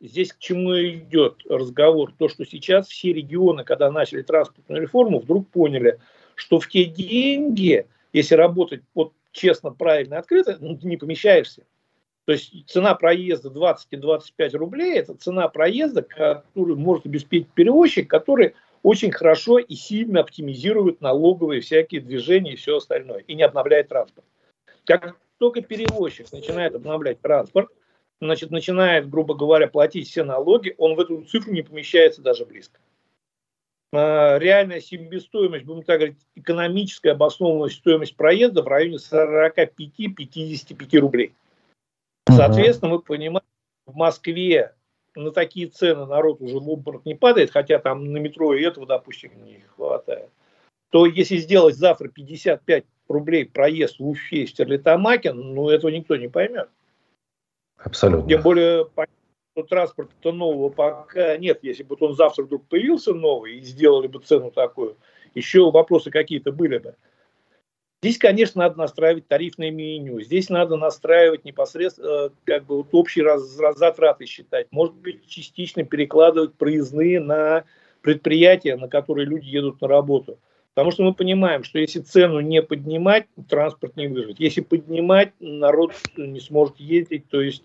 здесь 0.00 0.32
к 0.32 0.38
чему 0.38 0.74
идет 0.74 1.42
разговор, 1.48 2.12
то, 2.16 2.28
что 2.28 2.44
сейчас 2.44 2.88
все 2.88 3.12
регионы, 3.12 3.64
когда 3.64 3.90
начали 3.90 4.22
транспортную 4.22 4.82
реформу, 4.82 5.18
вдруг 5.18 5.48
поняли, 5.48 5.98
что 6.34 6.60
в 6.60 6.68
те 6.68 6.84
деньги, 6.84 7.88
если 8.14 8.36
работать 8.36 8.82
вот 8.94 9.12
честно, 9.32 9.72
правильно, 9.72 10.18
открыто, 10.18 10.56
ну, 10.60 10.78
ты 10.78 10.86
не 10.86 10.96
помещаешься. 10.96 11.64
То 12.24 12.32
есть 12.32 12.66
цена 12.68 12.94
проезда 12.94 13.50
20 13.50 13.88
и 13.90 13.96
25 13.96 14.54
рублей– 14.54 14.94
это 14.98 15.14
цена 15.14 15.48
проезда, 15.48 16.00
которую 16.02 16.78
может 16.78 17.04
обеспечить 17.04 17.50
перевозчик, 17.50 18.08
который 18.08 18.54
очень 18.82 19.10
хорошо 19.10 19.58
и 19.58 19.74
сильно 19.74 20.20
оптимизирует 20.20 21.00
налоговые 21.00 21.60
всякие 21.60 22.00
движения 22.00 22.52
и 22.52 22.56
все 22.56 22.76
остальное, 22.76 23.18
и 23.18 23.34
не 23.34 23.42
обновляет 23.42 23.88
транспорт. 23.88 24.26
Как 24.86 25.16
только 25.38 25.60
перевозчик 25.60 26.30
начинает 26.32 26.74
обновлять 26.74 27.20
транспорт, 27.20 27.68
значит, 28.20 28.50
начинает, 28.50 29.10
грубо 29.10 29.34
говоря, 29.34 29.66
платить 29.66 30.08
все 30.08 30.22
налоги, 30.22 30.74
он 30.78 30.94
в 30.94 31.00
эту 31.00 31.22
цифру 31.24 31.52
не 31.52 31.62
помещается 31.62 32.22
даже 32.22 32.46
близко. 32.46 32.78
А, 33.96 34.38
реальная 34.38 34.80
себестоимость, 34.80 35.64
будем 35.64 35.82
так 35.82 35.98
говорить, 35.98 36.18
экономическая 36.34 37.12
обоснованная 37.12 37.68
стоимость 37.68 38.16
проезда 38.16 38.62
в 38.62 38.68
районе 38.68 38.96
45-55 38.96 40.98
рублей. 40.98 41.34
Соответственно, 42.28 42.92
мы 42.92 42.98
понимаем, 43.00 43.44
в 43.86 43.94
Москве 43.94 44.74
на 45.14 45.30
такие 45.30 45.68
цены 45.68 46.06
народ 46.06 46.40
уже 46.40 46.58
в 46.58 46.68
обморок 46.68 47.04
не 47.04 47.14
падает, 47.14 47.50
хотя 47.50 47.78
там 47.78 48.12
на 48.12 48.18
метро 48.18 48.54
и 48.54 48.62
этого, 48.62 48.86
допустим, 48.86 49.30
не 49.44 49.62
хватает, 49.76 50.30
то 50.90 51.06
если 51.06 51.36
сделать 51.36 51.76
завтра 51.76 52.08
55 52.08 52.84
рублей 53.08 53.44
проезд 53.44 53.98
в 53.98 54.08
Уфе 54.08 54.42
и 54.42 54.46
Стерлитамаке, 54.46 55.32
ну, 55.32 55.68
этого 55.68 55.90
никто 55.90 56.16
не 56.16 56.28
поймет. 56.28 56.68
Абсолютно. 57.76 58.28
Тем 58.28 58.42
более, 58.42 58.84
что 58.84 59.04
транспорта 59.62 60.32
нового 60.32 60.68
пока 60.68 61.36
нет. 61.36 61.60
Если 61.62 61.82
бы 61.82 61.96
он 62.00 62.14
завтра 62.14 62.42
вдруг 62.42 62.66
появился 62.66 63.14
новый 63.14 63.58
и 63.58 63.60
сделали 63.60 64.08
бы 64.08 64.18
цену 64.18 64.50
такую, 64.50 64.96
еще 65.34 65.70
вопросы 65.70 66.10
какие-то 66.10 66.52
были 66.52 66.78
бы. 66.78 66.96
Здесь, 68.02 68.18
конечно, 68.18 68.58
надо 68.58 68.76
настраивать 68.76 69.28
тарифное 69.28 69.70
меню. 69.70 70.20
Здесь 70.20 70.50
надо 70.50 70.76
настраивать 70.76 71.46
непосредственно, 71.46 72.26
э, 72.26 72.30
как 72.44 72.66
бы 72.66 72.76
вот 72.78 72.88
общие 72.92 73.24
раз, 73.24 73.58
раз, 73.58 73.78
затраты 73.78 74.26
считать. 74.26 74.66
Может 74.70 74.94
быть, 74.96 75.26
частично 75.26 75.84
перекладывать 75.84 76.52
проездные 76.52 77.18
на 77.18 77.64
предприятия, 78.02 78.76
на 78.76 78.88
которые 78.88 79.26
люди 79.26 79.46
едут 79.46 79.80
на 79.80 79.88
работу. 79.88 80.38
Потому 80.74 80.90
что 80.90 81.02
мы 81.02 81.14
понимаем, 81.14 81.64
что 81.64 81.78
если 81.78 82.00
цену 82.00 82.40
не 82.40 82.60
поднимать, 82.60 83.26
транспорт 83.48 83.96
не 83.96 84.08
выживет. 84.08 84.38
Если 84.38 84.60
поднимать, 84.60 85.32
народ 85.40 85.94
не 86.18 86.40
сможет 86.40 86.78
ездить. 86.78 87.28
То 87.30 87.40
есть 87.40 87.62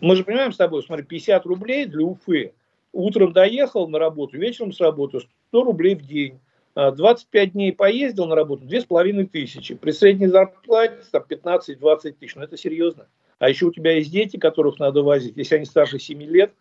мы 0.00 0.16
же 0.16 0.24
понимаем 0.24 0.52
с 0.52 0.56
тобой, 0.56 0.82
смотри, 0.82 1.04
50 1.04 1.46
рублей 1.46 1.86
для 1.86 2.04
Уфы. 2.04 2.54
Утром 2.92 3.32
доехал 3.32 3.88
на 3.88 3.98
работу, 3.98 4.38
вечером 4.38 4.72
с 4.72 4.80
работы 4.80 5.20
100 5.48 5.64
рублей 5.64 5.94
в 5.94 6.02
день. 6.02 6.40
25 6.74 7.48
а, 7.48 7.50
дней 7.50 7.72
поездил 7.72 8.26
на 8.26 8.34
работу, 8.34 8.64
2500. 8.64 9.78
При 9.80 9.90
средней 9.92 10.26
зарплате 10.26 10.98
там, 11.10 11.24
15-20 11.28 12.12
тысяч. 12.12 12.34
Ну, 12.34 12.42
это 12.42 12.56
серьезно. 12.56 13.08
А 13.38 13.48
еще 13.48 13.66
у 13.66 13.72
тебя 13.72 13.92
есть 13.92 14.10
дети, 14.10 14.36
которых 14.36 14.78
надо 14.78 15.02
возить. 15.02 15.36
Если 15.36 15.56
они 15.56 15.66
старше 15.66 15.98
7 15.98 16.22
лет, 16.22 16.52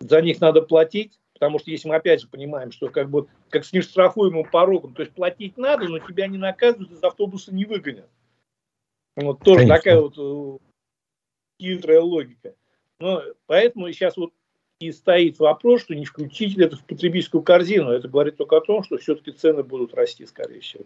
за 0.00 0.20
них 0.20 0.40
надо 0.40 0.62
платить. 0.62 1.18
Потому 1.32 1.58
что 1.58 1.70
если 1.70 1.88
мы 1.88 1.96
опять 1.96 2.20
же 2.20 2.28
понимаем, 2.28 2.70
что 2.70 2.88
как 2.88 3.10
бы 3.10 3.26
как 3.50 3.64
с 3.64 3.72
нештрафуемым 3.72 4.44
порогом, 4.44 4.94
то 4.94 5.02
есть 5.02 5.14
платить 5.14 5.58
надо, 5.58 5.88
но 5.88 5.98
тебя 5.98 6.28
не 6.28 6.38
наказывают, 6.38 6.92
из 6.92 7.02
автобуса 7.02 7.52
не 7.52 7.64
выгонят. 7.64 8.08
Вот 9.16 9.40
тоже 9.40 9.60
Конечно. 9.60 9.76
такая 9.76 10.00
вот 10.00 10.14
э, 10.16 10.58
хитрая 11.60 12.00
логика. 12.00 12.54
Но 12.98 13.22
поэтому 13.46 13.90
сейчас 13.92 14.16
вот 14.16 14.32
и 14.80 14.92
стоит 14.92 15.38
вопрос, 15.38 15.82
что 15.82 15.94
не 15.94 16.04
включить 16.04 16.56
ли 16.56 16.66
это 16.66 16.76
в 16.76 16.84
потребительскую 16.84 17.42
корзину. 17.42 17.90
Это 17.90 18.08
говорит 18.08 18.36
только 18.36 18.56
о 18.56 18.60
том, 18.60 18.82
что 18.82 18.98
все-таки 18.98 19.32
цены 19.32 19.62
будут 19.62 19.94
расти, 19.94 20.26
скорее 20.26 20.60
всего. 20.60 20.84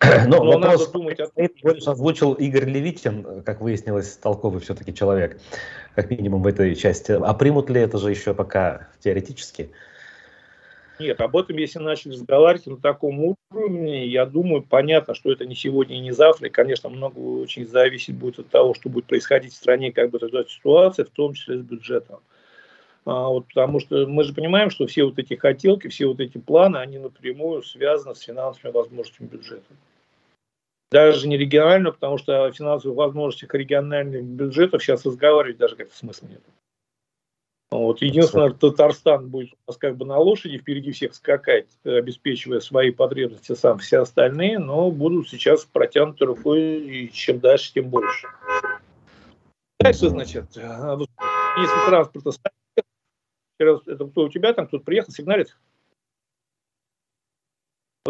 Но, 0.28 0.44
Но 0.44 0.52
вопрос, 0.52 0.80
надо 0.80 0.92
думать 0.92 1.20
о 1.20 1.28
том, 1.28 1.48
больше 1.62 1.90
озвучил 1.90 2.34
Игорь 2.34 2.66
Левитин, 2.66 3.42
как 3.42 3.60
выяснилось, 3.60 4.16
толковый 4.16 4.60
все-таки 4.60 4.94
человек, 4.94 5.40
как 5.94 6.10
минимум 6.10 6.42
в 6.42 6.46
этой 6.46 6.74
части. 6.74 7.12
А 7.12 7.34
примут 7.34 7.70
ли 7.70 7.80
это 7.80 7.98
же 7.98 8.10
еще 8.10 8.34
пока 8.34 8.88
теоретически? 9.00 9.70
Нет, 10.98 11.20
об 11.20 11.36
этом, 11.36 11.56
если 11.56 11.78
начали 11.78 12.12
разговаривать 12.12 12.66
на 12.66 12.78
таком 12.78 13.36
уровне, 13.50 14.06
я 14.06 14.24
думаю, 14.24 14.62
понятно, 14.62 15.14
что 15.14 15.30
это 15.30 15.44
не 15.44 15.54
сегодня 15.54 15.96
и 15.96 16.00
не 16.00 16.12
завтра. 16.12 16.48
И, 16.48 16.50
конечно, 16.50 16.88
много 16.88 17.18
очень 17.18 17.66
зависит 17.66 18.16
будет 18.16 18.38
от 18.38 18.48
того, 18.48 18.74
что 18.74 18.88
будет 18.88 19.04
происходить 19.04 19.52
в 19.52 19.56
стране, 19.56 19.92
как 19.92 20.10
будет 20.10 20.22
эта 20.22 20.48
ситуация, 20.48 21.04
в 21.04 21.10
том 21.10 21.34
числе 21.34 21.58
с 21.58 21.62
бюджетом. 21.62 22.20
А, 23.04 23.28
вот, 23.28 23.46
потому 23.48 23.78
что 23.78 24.06
мы 24.06 24.24
же 24.24 24.34
понимаем, 24.34 24.70
что 24.70 24.86
все 24.86 25.04
вот 25.04 25.18
эти 25.18 25.34
хотелки, 25.34 25.88
все 25.88 26.06
вот 26.06 26.20
эти 26.20 26.38
планы, 26.38 26.78
они 26.78 26.98
напрямую 26.98 27.62
связаны 27.62 28.14
с 28.14 28.20
финансовыми 28.20 28.74
возможностями 28.74 29.28
бюджета. 29.28 29.74
Даже 30.90 31.28
не 31.28 31.36
регионально, 31.36 31.92
потому 31.92 32.16
что 32.16 32.44
о 32.44 32.52
финансовых 32.52 32.96
возможностях 32.96 33.52
региональных 33.54 34.24
бюджетов 34.24 34.82
сейчас 34.82 35.04
разговаривать 35.04 35.58
даже 35.58 35.76
как-то 35.76 35.96
смысла 35.96 36.26
нет. 36.26 36.42
Вот. 37.70 38.00
Единственное, 38.00 38.50
Татарстан 38.50 39.28
будет 39.28 39.52
у 39.52 39.56
нас 39.70 39.76
как 39.76 39.96
бы 39.96 40.06
на 40.06 40.18
лошади 40.18 40.58
впереди 40.58 40.92
всех 40.92 41.14
скакать, 41.14 41.66
обеспечивая 41.84 42.60
свои 42.60 42.90
потребности 42.92 43.54
сам, 43.54 43.78
все 43.78 44.00
остальные, 44.00 44.58
но 44.60 44.90
будут 44.90 45.28
сейчас 45.28 45.64
протянуты 45.64 46.26
рукой, 46.26 46.80
и 46.80 47.12
чем 47.12 47.40
дальше, 47.40 47.72
тем 47.72 47.90
больше. 47.90 48.28
Дальше, 49.80 50.08
значит, 50.08 50.46
если 50.54 51.86
транспорта 51.86 52.32
это 53.58 54.06
кто 54.06 54.22
у 54.24 54.28
тебя 54.28 54.52
там, 54.52 54.66
кто-то 54.68 54.84
приехал, 54.84 55.12
сигналит. 55.12 55.56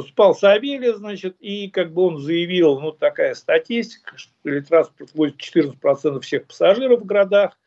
Спал 0.09 0.35
Савельев, 0.35 0.97
значит, 0.97 1.37
и 1.41 1.71
как 1.71 1.93
бы 1.93 2.03
он 2.03 2.19
заявил, 2.19 2.79
ну, 2.81 2.93
такая 2.93 3.35
статистика, 3.35 4.19
что 4.19 4.33
электротранспорт 4.45 5.15
возит 5.15 5.37
14% 5.37 6.21
всех 6.21 6.47
пассажиров 6.47 7.01
в 7.01 7.07
городах. 7.07 7.59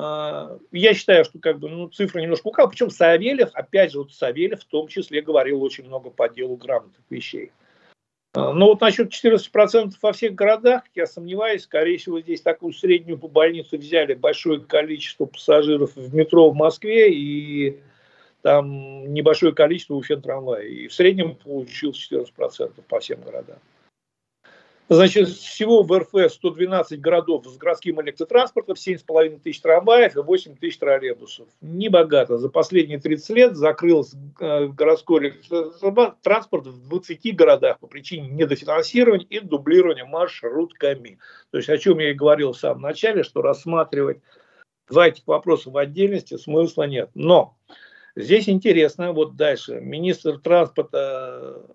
А, 0.00 0.58
я 0.70 0.94
считаю, 0.94 1.24
что 1.24 1.40
как 1.40 1.58
бы, 1.58 1.68
ну, 1.68 1.88
цифра 1.88 2.20
немножко 2.20 2.46
укал. 2.46 2.70
Причем 2.70 2.90
Савельев, 2.90 3.50
опять 3.54 3.92
же, 3.92 3.98
вот 3.98 4.12
Савельев 4.12 4.60
в 4.60 4.66
том 4.66 4.86
числе 4.86 5.22
говорил 5.22 5.62
очень 5.62 5.84
много 5.84 6.10
по 6.10 6.28
делу 6.28 6.56
грамотных 6.56 7.02
вещей. 7.10 7.50
А, 8.34 8.52
но 8.52 8.66
вот 8.66 8.80
насчет 8.80 9.12
14% 9.12 9.92
во 10.00 10.12
всех 10.12 10.34
городах, 10.36 10.84
я 10.94 11.06
сомневаюсь, 11.06 11.64
скорее 11.64 11.98
всего, 11.98 12.20
здесь 12.20 12.42
такую 12.42 12.74
среднюю 12.74 13.18
по 13.18 13.26
больнице 13.26 13.76
взяли 13.76 14.14
большое 14.14 14.60
количество 14.60 15.26
пассажиров 15.26 15.96
в 15.96 16.14
метро 16.14 16.48
в 16.48 16.54
Москве, 16.54 17.12
и 17.12 17.80
там 18.42 19.12
небольшое 19.12 19.52
количество 19.52 19.94
уфен 19.94 20.22
трамвая. 20.22 20.62
И 20.62 20.86
в 20.86 20.94
среднем 20.94 21.34
получилось 21.34 22.08
14% 22.08 22.82
по 22.86 23.00
всем 23.00 23.20
городам. 23.22 23.58
Значит, 24.90 25.28
всего 25.28 25.82
в 25.82 25.92
РФ 25.92 26.32
112 26.32 26.98
городов 26.98 27.46
с 27.46 27.58
городским 27.58 28.00
электротранспортом, 28.00 28.74
7,5 28.74 29.40
тысяч 29.40 29.60
трамваев 29.60 30.16
и 30.16 30.20
8 30.20 30.56
тысяч 30.56 30.78
троллейбусов. 30.78 31.46
Небогато. 31.60 32.38
За 32.38 32.48
последние 32.48 32.98
30 32.98 33.36
лет 33.36 33.56
закрылся 33.56 34.16
э, 34.40 34.66
городской 34.68 35.28
электротранспорт 35.28 36.68
в 36.68 36.88
20 36.88 37.36
городах 37.36 37.78
по 37.80 37.86
причине 37.86 38.28
недофинансирования 38.28 39.26
и 39.26 39.40
дублирования 39.40 40.06
маршрутками. 40.06 41.18
То 41.50 41.58
есть, 41.58 41.68
о 41.68 41.76
чем 41.76 41.98
я 41.98 42.10
и 42.10 42.14
говорил 42.14 42.52
в 42.52 42.58
самом 42.58 42.80
начале, 42.80 43.24
что 43.24 43.42
рассматривать 43.42 44.22
два 44.88 45.08
этих 45.08 45.26
вопроса 45.26 45.70
в 45.70 45.76
отдельности 45.76 46.38
смысла 46.38 46.84
нет. 46.84 47.10
Но 47.12 47.58
здесь 48.16 48.48
интересно, 48.48 49.12
вот 49.12 49.36
дальше, 49.36 49.80
министр 49.82 50.38
транспорта 50.38 51.66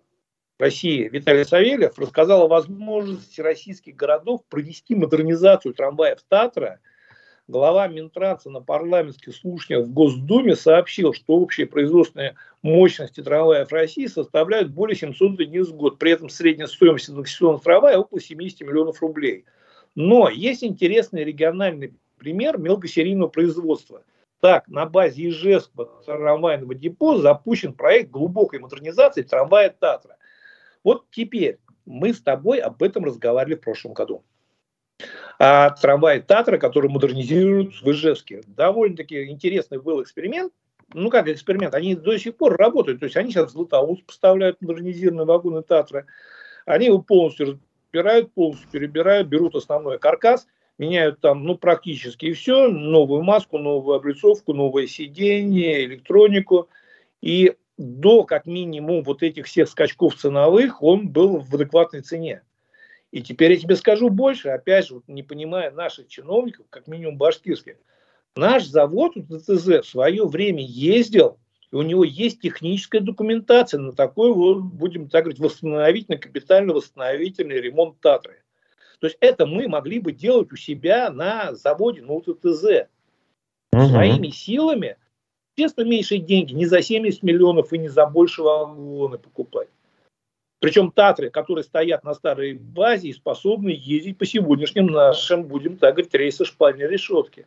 России 0.63 1.09
Виталий 1.09 1.43
Савельев 1.43 1.99
рассказал 1.99 2.43
о 2.43 2.47
возможности 2.47 3.41
российских 3.41 3.97
городов 3.97 4.45
провести 4.47 4.95
модернизацию 4.95 5.73
трамваев 5.73 6.19
Татра. 6.29 6.79
Глава 7.49 7.89
Минтранса 7.89 8.49
на 8.49 8.61
парламентских 8.61 9.35
слушаниях 9.35 9.85
в 9.85 9.91
Госдуме 9.91 10.55
сообщил, 10.55 11.13
что 11.13 11.33
общие 11.33 11.67
производственные 11.67 12.37
мощности 12.61 13.21
трамваев 13.21 13.73
России 13.73 14.05
составляют 14.05 14.69
более 14.69 14.95
700 14.95 15.41
единиц 15.41 15.67
в 15.67 15.75
год. 15.75 15.99
При 15.99 16.13
этом 16.13 16.29
средняя 16.29 16.67
стоимость 16.67 17.09
инвестиционных 17.09 17.61
трамвая 17.61 17.97
около 17.97 18.21
70 18.21 18.61
миллионов 18.61 19.01
рублей. 19.01 19.43
Но 19.95 20.29
есть 20.29 20.63
интересный 20.63 21.25
региональный 21.25 21.93
пример 22.17 22.57
мелкосерийного 22.57 23.27
производства. 23.27 24.03
Так, 24.39 24.69
на 24.69 24.85
базе 24.85 25.27
Ижевского 25.27 25.89
трамвайного 26.05 26.73
депо 26.73 27.17
запущен 27.17 27.73
проект 27.73 28.11
глубокой 28.11 28.59
модернизации 28.59 29.23
трамвая 29.23 29.69
Татра. 29.69 30.15
Вот 30.83 31.05
теперь 31.11 31.59
мы 31.85 32.13
с 32.13 32.21
тобой 32.21 32.59
об 32.59 32.81
этом 32.83 33.05
разговаривали 33.05 33.55
в 33.55 33.61
прошлом 33.61 33.93
году. 33.93 34.23
А 35.39 35.71
трамвай 35.71 36.21
Татра, 36.21 36.57
который 36.57 36.89
модернизируют 36.89 37.81
в 37.81 37.91
Ижевске. 37.91 38.43
Довольно-таки 38.47 39.25
интересный 39.25 39.79
был 39.79 40.01
эксперимент. 40.01 40.53
Ну 40.93 41.09
как 41.09 41.27
эксперимент, 41.27 41.73
они 41.73 41.95
до 41.95 42.17
сих 42.17 42.37
пор 42.37 42.55
работают. 42.55 42.99
То 42.99 43.05
есть 43.05 43.17
они 43.17 43.31
сейчас 43.31 43.49
в 43.49 43.53
Златоуст 43.53 44.05
поставляют 44.05 44.61
модернизированные 44.61 45.25
вагоны 45.25 45.63
Татра. 45.63 46.05
Они 46.65 46.85
его 46.85 47.01
полностью 47.01 47.59
разбирают, 47.93 48.31
полностью 48.33 48.69
перебирают, 48.69 49.27
берут 49.27 49.55
основной 49.55 49.99
каркас, 49.99 50.47
меняют 50.77 51.19
там 51.19 51.43
ну 51.43 51.57
практически 51.57 52.31
все. 52.33 52.69
Новую 52.69 53.23
маску, 53.23 53.57
новую 53.57 53.95
облицовку, 53.95 54.53
новое 54.53 54.87
сиденье, 54.87 55.85
электронику. 55.85 56.69
И 57.21 57.55
до 57.77 58.23
как 58.23 58.45
минимум 58.45 59.03
вот 59.03 59.23
этих 59.23 59.47
всех 59.47 59.69
скачков 59.69 60.15
ценовых 60.15 60.81
он 60.83 61.09
был 61.09 61.39
в 61.39 61.53
адекватной 61.55 62.01
цене. 62.01 62.43
И 63.11 63.21
теперь 63.21 63.53
я 63.53 63.59
тебе 63.59 63.75
скажу 63.75 64.09
больше, 64.09 64.49
опять 64.49 64.87
же, 64.87 64.95
вот 64.95 65.03
не 65.07 65.23
понимая 65.23 65.71
наших 65.71 66.07
чиновников, 66.07 66.65
как 66.69 66.87
минимум 66.87 67.17
башкирских. 67.17 67.75
Наш 68.35 68.65
завод 68.65 69.13
ДТЗ 69.15 69.67
в 69.67 69.83
свое 69.83 70.25
время 70.25 70.63
ездил, 70.65 71.37
и 71.71 71.75
у 71.75 71.83
него 71.83 72.03
есть 72.03 72.41
техническая 72.41 73.01
документация 73.01 73.79
на 73.79 73.93
такой, 73.93 74.33
вот, 74.33 74.63
будем 74.63 75.09
так 75.09 75.25
говорить, 75.25 75.39
восстановительный, 75.39 76.17
капитально-восстановительный 76.17 77.61
ремонт 77.61 77.99
Татры. 77.99 78.41
То 78.99 79.07
есть 79.07 79.17
это 79.19 79.45
мы 79.45 79.67
могли 79.67 79.99
бы 79.99 80.11
делать 80.11 80.51
у 80.51 80.55
себя 80.55 81.11
на 81.11 81.53
заводе, 81.53 82.01
ну, 82.01 82.21
ТТЗ. 82.21 82.87
Угу. 83.73 83.87
Своими 83.89 84.29
силами 84.29 84.97
Естественно, 85.55 85.87
меньшие 85.87 86.19
деньги, 86.19 86.53
не 86.53 86.65
за 86.65 86.81
70 86.81 87.21
миллионов 87.21 87.73
и 87.73 87.77
не 87.77 87.87
за 87.87 88.07
больше 88.07 88.41
вагоны 88.41 89.19
покупать. 89.19 89.69
Причем 90.59 90.91
Татры, 90.91 91.29
которые 91.29 91.63
стоят 91.63 92.03
на 92.03 92.13
старой 92.13 92.53
базе 92.53 93.09
и 93.09 93.13
способны 93.13 93.69
ездить 93.69 94.17
по 94.17 94.25
сегодняшним 94.25 94.87
нашим, 94.87 95.43
будем 95.43 95.77
так 95.77 95.95
говорить, 95.95 96.13
рейсы 96.15 96.45
шпальной 96.45 96.87
решетки. 96.87 97.45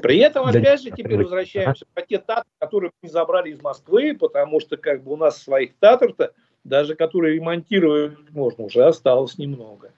При 0.00 0.18
этом, 0.18 0.46
опять 0.46 0.82
же, 0.82 0.90
теперь 0.90 1.16
возвращаемся 1.22 1.86
по 1.92 2.02
те 2.02 2.18
Татры, 2.18 2.50
которые 2.58 2.92
мы 3.02 3.08
забрали 3.08 3.50
из 3.50 3.60
Москвы, 3.60 4.16
потому 4.16 4.60
что 4.60 4.76
как 4.76 5.02
бы 5.02 5.12
у 5.12 5.16
нас 5.16 5.42
своих 5.42 5.74
Татр-то, 5.78 6.32
даже 6.64 6.94
которые 6.94 7.34
ремонтировать 7.34 8.30
можно, 8.30 8.64
уже 8.64 8.84
осталось 8.84 9.38
немного. 9.38 9.92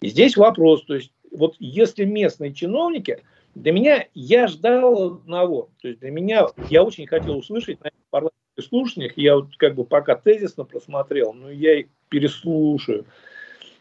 И 0.00 0.08
здесь 0.08 0.36
вопрос, 0.36 0.84
то 0.84 0.94
есть 0.94 1.12
вот 1.30 1.56
если 1.58 2.04
местные 2.06 2.54
чиновники– 2.54 3.22
для 3.54 3.72
меня, 3.72 4.06
я 4.14 4.46
ждал 4.46 5.14
одного. 5.14 5.70
То 5.80 5.88
есть 5.88 6.00
для 6.00 6.10
меня, 6.10 6.46
я 6.68 6.82
очень 6.82 7.06
хотел 7.06 7.38
услышать 7.38 7.82
на 7.82 7.90
парламентских 8.10 8.64
слушаниях, 8.64 9.12
я 9.16 9.36
вот 9.36 9.56
как 9.56 9.74
бы 9.74 9.84
пока 9.84 10.14
тезисно 10.14 10.64
просмотрел, 10.64 11.32
но 11.32 11.50
я 11.50 11.80
их 11.80 11.86
переслушаю. 12.08 13.06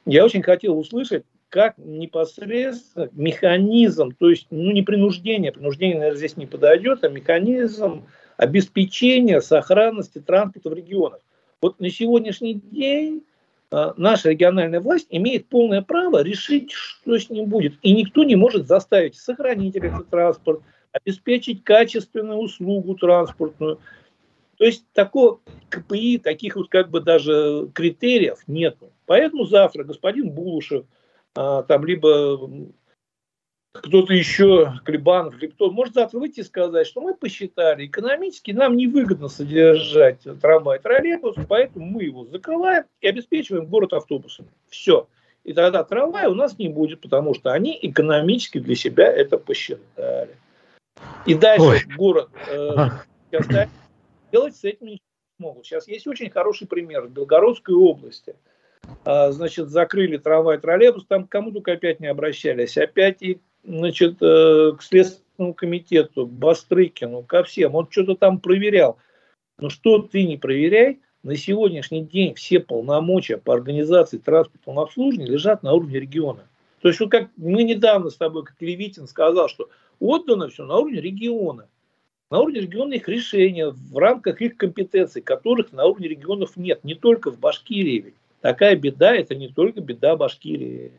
Я 0.06 0.26
очень 0.26 0.42
хотел 0.42 0.78
услышать, 0.78 1.24
как 1.50 1.78
непосредственно 1.78 3.10
механизм, 3.14 4.12
то 4.18 4.30
есть 4.30 4.48
ну, 4.50 4.72
не 4.72 4.82
принуждение, 4.82 5.52
принуждение, 5.52 5.98
наверное, 5.98 6.18
здесь 6.18 6.38
не 6.38 6.46
подойдет, 6.46 7.04
а 7.04 7.10
механизм 7.10 8.06
обеспечения 8.36 9.42
сохранности 9.42 10.20
транспорта 10.20 10.70
в 10.70 10.74
регионах. 10.74 11.22
Вот 11.62 11.80
на 11.80 11.90
сегодняшний 11.90 12.54
день 12.54 13.24
наша 13.72 14.30
региональная 14.30 14.80
власть 14.80 15.08
имеет 15.10 15.50
полное 15.50 15.82
право 15.82 16.24
решить, 16.24 16.72
что 16.72 17.18
с 17.18 17.30
ним 17.30 17.46
будет. 17.46 17.74
И 17.82 17.94
никто 17.94 18.24
не 18.24 18.36
может 18.36 18.68
заставить 18.68 19.16
сохранить 19.16 19.76
электротранспорт, 19.76 20.62
обеспечить 20.92 21.64
качественную 21.64 22.38
услугу 22.38 22.96
транспортную. 22.96 23.80
То 24.58 24.66
есть 24.66 24.86
такого 24.94 25.40
КПИ, 25.70 26.18
таких 26.18 26.56
вот 26.56 26.70
как 26.70 26.90
бы 26.90 27.02
даже 27.02 27.70
критериев 27.74 28.40
нету. 28.48 28.92
Поэтому 29.06 29.46
завтра 29.46 29.84
господин 29.84 30.32
Булушев, 30.32 30.86
а, 31.36 31.62
там 31.64 31.86
либо 31.86 32.40
кто-то 33.82 34.14
еще, 34.14 34.74
Клебанов, 34.86 35.38
или 35.38 35.48
кто, 35.48 35.72
может 35.72 35.94
завтра 35.94 36.20
выйти 36.20 36.42
и 36.42 36.44
сказать, 36.44 36.88
что 36.88 37.02
мы 37.02 37.16
посчитали, 37.16 37.86
экономически 37.86 38.52
нам 38.52 38.78
невыгодно 38.78 39.28
содержать 39.28 40.22
трамвай, 40.42 40.80
троллейбус, 40.80 41.36
поэтому 41.48 41.86
мы 41.86 42.04
его 42.04 42.26
закрываем 42.26 42.86
и 43.02 43.08
обеспечиваем 43.08 43.66
город 43.66 43.94
автобусами. 43.94 44.50
Все. 44.70 45.08
И 45.44 45.54
тогда 45.54 45.84
трамвая 45.84 46.28
у 46.30 46.36
нас 46.36 46.58
не 46.58 46.68
будет, 46.68 47.02
потому 47.02 47.34
что 47.34 47.54
они 47.54 47.78
экономически 47.82 48.60
для 48.60 48.76
себя 48.76 49.08
это 49.08 49.38
посчитали. 49.38 50.36
И 51.26 51.34
дальше 51.36 51.86
Ой. 51.88 51.96
город 51.96 52.30
э, 52.50 52.90
делать 54.32 54.56
с 54.56 54.64
этим 54.64 54.88
ничего 54.88 54.94
не 54.94 55.00
смогут. 55.40 55.66
Сейчас 55.66 55.88
есть 55.88 56.08
очень 56.08 56.30
хороший 56.30 56.68
пример 56.68 57.04
в 57.04 57.12
Белгородской 57.12 57.76
области. 57.76 58.36
А, 59.06 59.32
значит, 59.32 59.70
закрыли 59.70 60.18
трамвай, 60.18 60.58
троллейбус, 60.58 61.06
там 61.06 61.28
кому 61.28 61.52
только 61.52 61.74
опять 61.74 62.00
не 62.00 62.08
обращались. 62.08 62.78
Опять 62.78 63.22
и 63.22 63.40
значит, 63.68 64.18
э, 64.22 64.72
к 64.78 64.82
Следственному 64.82 65.54
комитету, 65.54 66.26
Бастрыкину, 66.26 67.24
ко 67.24 67.44
всем. 67.44 67.76
Он 67.76 67.88
что-то 67.90 68.16
там 68.16 68.40
проверял. 68.40 68.98
Но 69.60 69.70
что 69.70 70.00
ты 70.00 70.24
не 70.24 70.38
проверяй, 70.38 71.00
на 71.24 71.36
сегодняшний 71.36 72.02
день 72.02 72.34
все 72.36 72.60
полномочия 72.60 73.38
по 73.38 73.54
организации 73.54 74.18
транспортного 74.18 74.84
обслуживания 74.84 75.28
лежат 75.28 75.64
на 75.64 75.74
уровне 75.74 76.00
региона. 76.00 76.48
То 76.82 76.88
есть, 76.88 77.00
вот 77.00 77.12
как 77.12 77.30
мы 77.36 77.64
недавно 77.64 78.10
с 78.10 78.16
тобой, 78.16 78.44
как 78.44 78.56
Левитин 78.62 79.08
сказал, 79.08 79.50
что 79.50 79.70
отдано 80.00 80.48
все 80.48 80.66
на 80.66 80.78
уровне 80.78 81.02
региона. 81.02 81.68
На 82.30 82.40
уровне 82.40 82.62
региона 82.62 82.94
их 82.94 83.10
решения 83.10 83.70
в 83.70 83.98
рамках 83.98 84.42
их 84.42 84.58
компетенций, 84.58 85.22
которых 85.22 85.72
на 85.72 85.86
уровне 85.86 86.08
регионов 86.08 86.56
нет, 86.56 86.84
не 86.84 86.94
только 86.94 87.32
в 87.32 87.40
Башкирии. 87.40 88.14
Такая 88.42 88.76
беда, 88.76 89.16
это 89.16 89.34
не 89.34 89.50
только 89.50 89.82
беда 89.82 90.16
Башкирии 90.16 90.94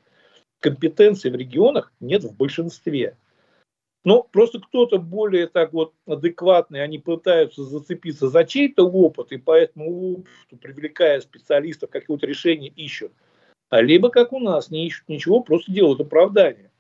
компетенций 0.61 1.31
в 1.31 1.37
регионах 1.37 1.93
нет 2.01 2.25
в 2.25 2.37
большинстве. 2.37 3.17
Но 4.05 4.23
просто 4.23 4.61
кто-то 4.61 4.99
более 4.99 5.49
так 5.49 5.73
вот 5.73 5.93
адекватный, 6.07 6.83
они 6.83 6.99
пытаются 6.99 7.65
зацепиться 7.65 8.29
за 8.29 8.45
чей-то 8.45 8.89
опыт, 8.89 9.33
и 9.33 9.39
поэтому, 9.39 10.25
привлекая 10.61 11.21
специалистов, 11.21 11.91
какие-то 11.91 12.27
решения 12.27 12.69
ищут. 12.69 13.13
А 13.71 13.83
либо, 13.83 14.09
как 14.09 14.33
у 14.33 14.39
нас, 14.39 14.71
не 14.71 14.87
ищут 14.87 15.09
ничего, 15.09 15.41
просто 15.41 15.73
делают 15.73 16.01
оправдание. 16.01 16.71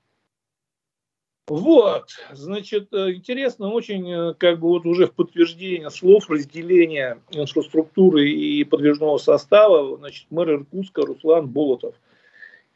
Вот, 1.48 2.10
значит, 2.32 2.92
э, 2.92 3.14
интересно 3.14 3.70
очень, 3.70 4.10
э, 4.10 4.34
как 4.34 4.60
бы 4.60 4.68
вот 4.68 4.84
уже 4.84 5.06
в 5.06 5.14
подтверждение 5.14 5.88
слов 5.88 6.28
разделения 6.28 7.22
инфраструктуры 7.30 8.28
и 8.30 8.64
подвижного 8.64 9.16
состава, 9.16 9.96
значит, 9.96 10.26
мэр 10.30 10.52
Иркутска 10.52 11.02
Руслан 11.02 11.48
Болотов– 11.48 11.94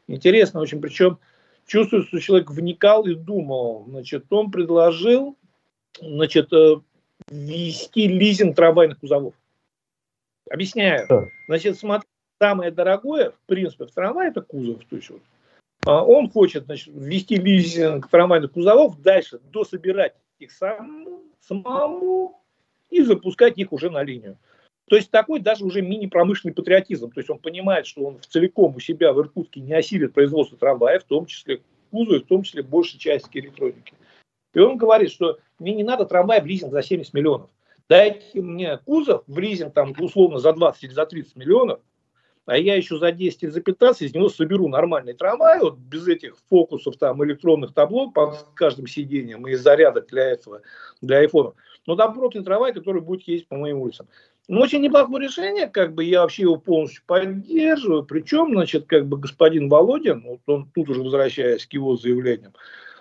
Интересно 0.07 0.59
очень, 0.59 0.81
причем 0.81 1.17
чувствуется, 1.65 2.09
что 2.09 2.19
человек 2.19 2.51
вникал 2.51 3.05
и 3.05 3.15
думал. 3.15 3.85
Значит, 3.87 4.25
он 4.31 4.51
предложил 4.51 5.37
значит, 5.99 6.51
э, 6.51 6.75
ввести 7.29 8.07
лизинг 8.07 8.55
трамвайных 8.55 8.99
кузовов. 8.99 9.33
Объясняю. 10.49 11.31
Значит, 11.47 11.77
смотри, 11.77 12.07
самое 12.39 12.71
дорогое, 12.71 13.31
в 13.31 13.39
принципе, 13.45 13.85
в 13.85 13.91
трамвае 13.91 14.29
это 14.29 14.41
кузов. 14.41 14.83
То 14.89 14.95
есть 14.97 15.09
вот, 15.09 15.21
а 15.85 16.03
он 16.03 16.29
хочет 16.29 16.65
значит, 16.65 16.93
ввести 16.93 17.37
лизинг 17.37 18.09
трамвайных 18.09 18.51
кузовов, 18.51 19.01
дальше 19.01 19.39
дособирать 19.51 20.15
их 20.39 20.51
самому, 20.51 21.21
самому 21.41 22.41
и 22.89 23.01
запускать 23.01 23.57
их 23.57 23.71
уже 23.71 23.89
на 23.89 24.03
линию. 24.03 24.37
То 24.89 24.95
есть 24.95 25.11
такой 25.11 25.39
даже 25.39 25.65
уже 25.65 25.81
мини-промышленный 25.81 26.53
патриотизм. 26.53 27.09
То 27.11 27.19
есть 27.19 27.29
он 27.29 27.39
понимает, 27.39 27.85
что 27.85 28.03
он 28.03 28.19
целиком 28.27 28.75
у 28.75 28.79
себя 28.79 29.13
в 29.13 29.19
Иркутске 29.19 29.61
не 29.61 29.73
осилит 29.73 30.13
производство 30.13 30.57
трамваев, 30.57 31.03
в 31.03 31.07
том 31.07 31.25
числе 31.25 31.61
кузов, 31.91 32.23
в 32.23 32.27
том 32.27 32.43
числе 32.43 32.63
большей 32.63 32.99
части 32.99 33.37
электроники. 33.37 33.93
И 34.53 34.59
он 34.59 34.77
говорит, 34.77 35.11
что 35.11 35.39
мне 35.59 35.73
не 35.73 35.83
надо 35.83 36.05
трамвай 36.05 36.41
в 36.41 36.45
лизинг 36.45 36.71
за 36.71 36.83
70 36.83 37.13
миллионов. 37.13 37.49
Дайте 37.89 38.41
мне 38.41 38.77
кузов 38.77 39.23
в 39.27 39.39
лизинг 39.39 39.73
там 39.73 39.93
условно 39.97 40.39
за 40.39 40.53
20 40.53 40.83
или 40.83 40.91
за 40.91 41.05
30 41.05 41.35
миллионов, 41.35 41.79
а 42.45 42.57
я 42.57 42.75
еще 42.75 42.97
за 42.97 43.11
10 43.11 43.43
или 43.43 43.49
за 43.49 43.61
15 43.61 44.01
из 44.01 44.13
него 44.13 44.29
соберу 44.29 44.67
нормальный 44.67 45.13
трамвай, 45.13 45.59
вот 45.59 45.77
без 45.77 46.07
этих 46.07 46.37
фокусов, 46.49 46.97
там, 46.97 47.23
электронных 47.23 47.73
табло 47.73 48.11
под 48.11 48.47
каждым 48.53 48.87
сиденьем 48.87 49.47
и 49.47 49.55
зарядок 49.55 50.07
для 50.07 50.23
этого, 50.23 50.61
для 51.01 51.19
айфона. 51.19 51.53
Но 51.85 51.95
там 51.95 52.13
просто 52.13 52.43
трамвай, 52.43 52.73
который 52.73 53.01
будет 53.01 53.27
ездить 53.27 53.47
по 53.47 53.55
моим 53.55 53.79
улицам. 53.79 54.07
Ну, 54.49 54.59
очень 54.59 54.81
неплохое 54.81 55.25
решение, 55.25 55.67
как 55.67 55.93
бы 55.93 56.03
я 56.03 56.21
вообще 56.21 56.43
его 56.43 56.57
полностью 56.57 57.03
поддерживаю. 57.05 58.03
Причем, 58.03 58.51
значит, 58.51 58.85
как 58.87 59.07
бы 59.07 59.17
господин 59.17 59.69
Володин, 59.69 60.23
вот 60.23 60.41
он 60.47 60.69
тут 60.73 60.89
уже 60.89 61.01
возвращаясь 61.01 61.65
к 61.65 61.73
его 61.73 61.95
заявлениям, 61.95 62.53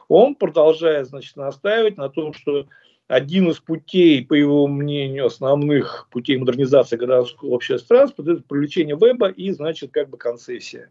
он 0.08 0.36
продолжает, 0.36 1.08
значит, 1.08 1.36
настаивать 1.36 1.96
на 1.96 2.08
том, 2.08 2.32
что 2.32 2.66
один 3.08 3.50
из 3.50 3.58
путей, 3.58 4.24
по 4.24 4.34
его 4.34 4.68
мнению, 4.68 5.26
основных 5.26 6.08
путей 6.10 6.36
модернизации 6.36 6.96
городского 6.96 7.56
общественного 7.56 8.06
транспорта, 8.06 8.32
это 8.32 8.42
привлечение 8.42 8.96
веба 8.96 9.28
и, 9.28 9.50
значит, 9.50 9.90
как 9.92 10.10
бы 10.10 10.18
концессия. 10.18 10.90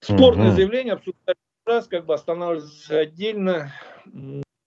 Спорное 0.00 0.48
угу. 0.48 0.56
заявление 0.56 0.94
обсуждать 0.94 1.36
раз, 1.66 1.86
как 1.86 2.06
бы 2.06 2.14
останавливаться 2.14 2.98
отдельно 2.98 3.72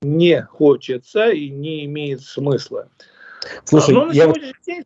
не 0.02 0.42
хочется 0.42 1.30
и 1.30 1.50
не 1.50 1.86
имеет 1.86 2.22
смысла. 2.22 2.90
Слушай, 3.66 3.96
Но 3.96 4.12
я 4.12 4.28
вот... 4.28 4.38
день 4.66 4.84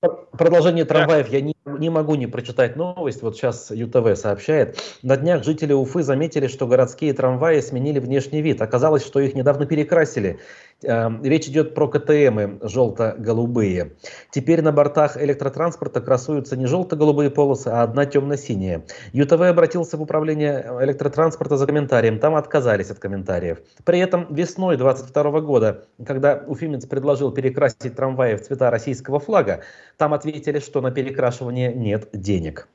Продолжение 0.00 0.84
трамваев 0.84 1.28
я 1.28 1.40
не, 1.40 1.56
не 1.66 1.90
могу 1.90 2.14
не 2.14 2.28
прочитать 2.28 2.76
новость. 2.76 3.22
Вот 3.22 3.36
сейчас 3.36 3.72
ЮТВ 3.72 4.16
сообщает. 4.16 4.80
На 5.02 5.16
днях 5.16 5.42
жители 5.42 5.72
Уфы 5.72 6.04
заметили, 6.04 6.46
что 6.46 6.68
городские 6.68 7.12
трамваи 7.14 7.60
сменили 7.60 7.98
внешний 7.98 8.40
вид. 8.40 8.62
Оказалось, 8.62 9.04
что 9.04 9.18
их 9.18 9.34
недавно 9.34 9.66
перекрасили. 9.66 10.38
Эм, 10.84 11.24
речь 11.24 11.48
идет 11.48 11.74
про 11.74 11.88
КТМы 11.88 12.60
желто-голубые. 12.62 13.96
Теперь 14.30 14.62
на 14.62 14.70
бортах 14.70 15.20
электротранспорта 15.20 16.00
красуются 16.00 16.56
не 16.56 16.66
желто-голубые 16.66 17.30
полосы, 17.30 17.66
а 17.68 17.82
одна 17.82 18.06
темно-синяя. 18.06 18.84
ЮТВ 19.12 19.40
обратился 19.40 19.96
в 19.96 20.02
управление 20.02 20.64
электротранспорта 20.80 21.56
за 21.56 21.66
комментарием. 21.66 22.20
Там 22.20 22.36
отказались 22.36 22.90
от 22.90 23.00
комментариев. 23.00 23.58
При 23.84 23.98
этом 23.98 24.32
весной 24.32 24.76
2022 24.76 25.40
года, 25.40 25.88
когда 26.06 26.44
Уфимец 26.46 26.86
предложил 26.86 27.32
перекрасить 27.32 27.96
трамваи 27.96 28.36
в 28.36 28.42
цвета 28.42 28.70
российского 28.70 29.18
флага, 29.18 29.62
там 29.96 30.14
ответили, 30.14 30.60
что 30.60 30.80
на 30.80 30.92
перекрашивание 30.92 31.74
нет 31.74 32.08
денег. 32.12 32.68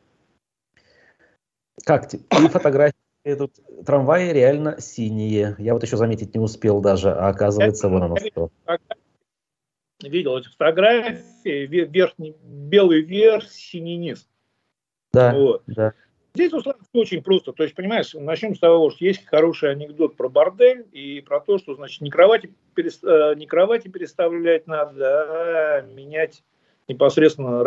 Как 1.85 2.13
и 2.13 2.47
фотографии 2.49 3.02
тут 3.23 3.53
трамваи 3.85 4.31
реально 4.31 4.79
синие. 4.79 5.55
Я 5.57 5.73
вот 5.73 5.83
еще 5.83 5.97
заметить 5.97 6.35
не 6.35 6.41
успел 6.41 6.81
даже, 6.81 7.11
а 7.11 7.29
оказывается, 7.29 7.87
вон 7.87 8.03
оно 8.03 8.17
что. 8.17 8.51
Видел 10.01 10.37
эти 10.37 10.49
фотографии, 10.49 11.65
верхний, 11.65 12.35
белый 12.43 13.01
верх, 13.01 13.49
синий 13.49 13.95
низ. 13.95 14.27
Да, 15.13 15.33
вот. 15.33 15.63
да. 15.67 15.93
Здесь 16.35 16.51
условно 16.51 16.81
очень 16.93 17.21
просто. 17.21 17.53
То 17.53 17.63
есть, 17.63 17.75
понимаешь, 17.75 18.13
начнем 18.13 18.55
с 18.55 18.59
того, 18.59 18.89
что 18.89 19.05
есть 19.05 19.25
хороший 19.25 19.71
анекдот 19.71 20.17
про 20.17 20.29
бордель 20.29 20.87
и 20.91 21.21
про 21.21 21.39
то, 21.39 21.59
что, 21.59 21.75
значит, 21.75 22.01
не 22.01 22.09
кровати, 22.09 22.51
перес... 22.73 23.01
Э, 23.03 23.35
не 23.35 23.45
кровати 23.45 23.87
переставлять 23.87 24.65
надо, 24.65 25.05
а 25.05 25.81
менять 25.81 26.43
непосредственно 26.87 27.63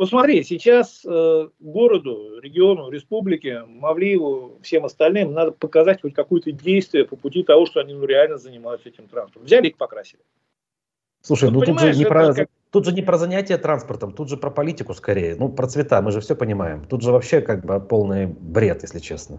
Посмотри, 0.00 0.42
сейчас 0.44 1.02
э, 1.04 1.48
городу, 1.58 2.40
региону, 2.40 2.88
республике, 2.88 3.64
Мавлиеву, 3.66 4.58
всем 4.62 4.86
остальным 4.86 5.34
надо 5.34 5.52
показать 5.52 6.00
хоть 6.00 6.14
какое-то 6.14 6.52
действие 6.52 7.04
по 7.04 7.16
пути 7.16 7.42
того, 7.42 7.66
что 7.66 7.80
они 7.80 7.92
ну, 7.92 8.06
реально 8.06 8.38
занимаются 8.38 8.88
этим 8.88 9.08
транспортом. 9.08 9.44
Взяли 9.44 9.68
и 9.68 9.74
покрасили. 9.74 10.22
Слушай, 11.20 11.50
ну 11.50 11.60
тут 11.60 11.78
же, 11.78 11.94
не 11.94 12.06
про, 12.06 12.32
как... 12.32 12.48
тут 12.70 12.86
же 12.86 12.94
не 12.94 13.02
про 13.02 13.18
занятие 13.18 13.58
транспортом, 13.58 14.14
тут 14.14 14.30
же 14.30 14.38
про 14.38 14.50
политику 14.50 14.94
скорее. 14.94 15.36
Ну, 15.36 15.50
про 15.50 15.66
цвета, 15.66 16.00
мы 16.00 16.12
же 16.12 16.22
все 16.22 16.34
понимаем. 16.34 16.86
Тут 16.86 17.02
же 17.02 17.12
вообще 17.12 17.42
как 17.42 17.62
бы 17.66 17.78
полный 17.78 18.24
бред, 18.26 18.80
если 18.80 19.00
честно. 19.00 19.38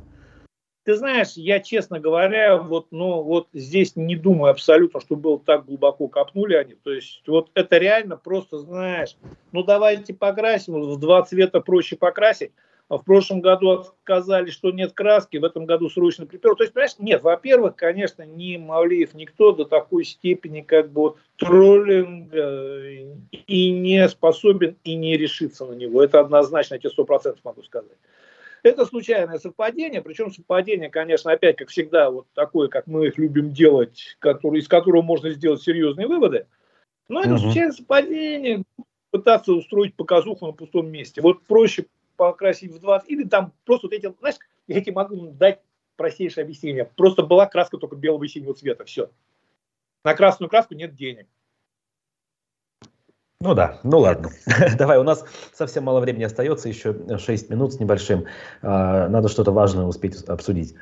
Ты 0.83 0.95
знаешь, 0.95 1.33
я, 1.35 1.59
честно 1.59 1.99
говоря, 1.99 2.57
вот, 2.57 2.87
ну, 2.89 3.21
вот 3.21 3.47
здесь 3.53 3.95
не 3.95 4.15
думаю 4.15 4.51
абсолютно, 4.51 4.99
что 4.99 5.15
было 5.15 5.39
так 5.39 5.65
глубоко 5.65 6.07
копнули 6.07 6.55
они. 6.55 6.73
То 6.73 6.91
есть 6.91 7.21
вот 7.27 7.51
это 7.53 7.77
реально 7.77 8.17
просто, 8.17 8.57
знаешь, 8.57 9.15
ну 9.51 9.61
давайте 9.63 10.15
покрасим, 10.15 10.81
в 10.81 10.99
два 10.99 11.21
цвета 11.21 11.61
проще 11.61 11.95
покрасить. 11.95 12.51
А 12.89 12.97
в 12.97 13.05
прошлом 13.05 13.39
году 13.39 13.69
отказали, 13.69 14.49
что 14.49 14.71
нет 14.71 14.91
краски, 14.91 15.37
в 15.37 15.45
этом 15.45 15.65
году 15.65 15.87
срочно 15.89 16.25
припер. 16.25 16.55
То 16.55 16.63
есть, 16.63 16.73
понимаешь, 16.73 16.95
нет, 16.99 17.21
во-первых, 17.21 17.77
конечно, 17.77 18.23
ни 18.23 18.57
Мавлиев, 18.57 19.13
никто 19.13 19.53
до 19.53 19.63
такой 19.63 20.03
степени 20.03 20.59
как 20.59 20.91
бы 20.91 21.13
троллинга 21.37 22.81
и 23.47 23.71
не 23.71 24.09
способен 24.09 24.75
и 24.83 24.95
не 24.95 25.15
решиться 25.15 25.65
на 25.65 25.71
него. 25.71 26.03
Это 26.03 26.19
однозначно, 26.19 26.73
я 26.73 26.79
тебе 26.79 26.89
сто 26.89 27.05
процентов 27.05 27.45
могу 27.45 27.63
сказать. 27.63 27.97
Это 28.63 28.85
случайное 28.85 29.39
совпадение, 29.39 30.01
причем 30.01 30.31
совпадение, 30.31 30.89
конечно, 30.89 31.31
опять, 31.31 31.57
как 31.57 31.69
всегда, 31.69 32.11
вот 32.11 32.27
такое, 32.33 32.67
как 32.67 32.85
мы 32.87 33.07
их 33.07 33.17
любим 33.17 33.51
делать, 33.51 34.15
который, 34.19 34.59
из 34.59 34.67
которого 34.67 35.01
можно 35.01 35.31
сделать 35.31 35.61
серьезные 35.61 36.07
выводы. 36.07 36.45
Но 37.07 37.21
это 37.21 37.33
угу. 37.33 37.39
случайное 37.39 37.71
совпадение, 37.71 38.63
пытаться 39.09 39.53
устроить 39.53 39.95
показуху 39.95 40.45
на 40.45 40.53
пустом 40.53 40.89
месте. 40.89 41.21
Вот 41.21 41.43
проще 41.43 41.85
покрасить 42.17 42.71
в 42.71 42.79
20, 42.79 43.09
или 43.09 43.23
там 43.23 43.51
просто 43.65 43.87
вот 43.87 43.93
эти, 43.93 44.13
знаешь, 44.19 44.37
я 44.67 44.81
тебе 44.81 44.93
могу 44.93 45.31
дать 45.31 45.59
простейшее 45.95 46.43
объяснение. 46.43 46.85
Просто 46.85 47.23
была 47.23 47.47
краска 47.47 47.77
только 47.77 47.95
белого 47.95 48.23
и 48.23 48.27
синего 48.27 48.53
цвета, 48.53 48.85
все. 48.85 49.09
На 50.03 50.13
красную 50.13 50.49
краску 50.49 50.75
нет 50.75 50.95
денег. 50.95 51.27
Ну 53.41 53.55
да, 53.55 53.79
ну 53.83 53.97
ладно. 53.97 54.29
Давай, 54.77 54.99
у 54.99 55.03
нас 55.03 55.25
совсем 55.51 55.85
мало 55.85 55.99
времени 55.99 56.23
остается, 56.23 56.69
еще 56.69 56.95
6 57.17 57.49
минут 57.49 57.73
с 57.73 57.79
небольшим. 57.79 58.25
А, 58.61 59.09
надо 59.09 59.29
что-то 59.29 59.51
важное 59.51 59.85
успеть 59.85 60.23
обсудить. 60.25 60.75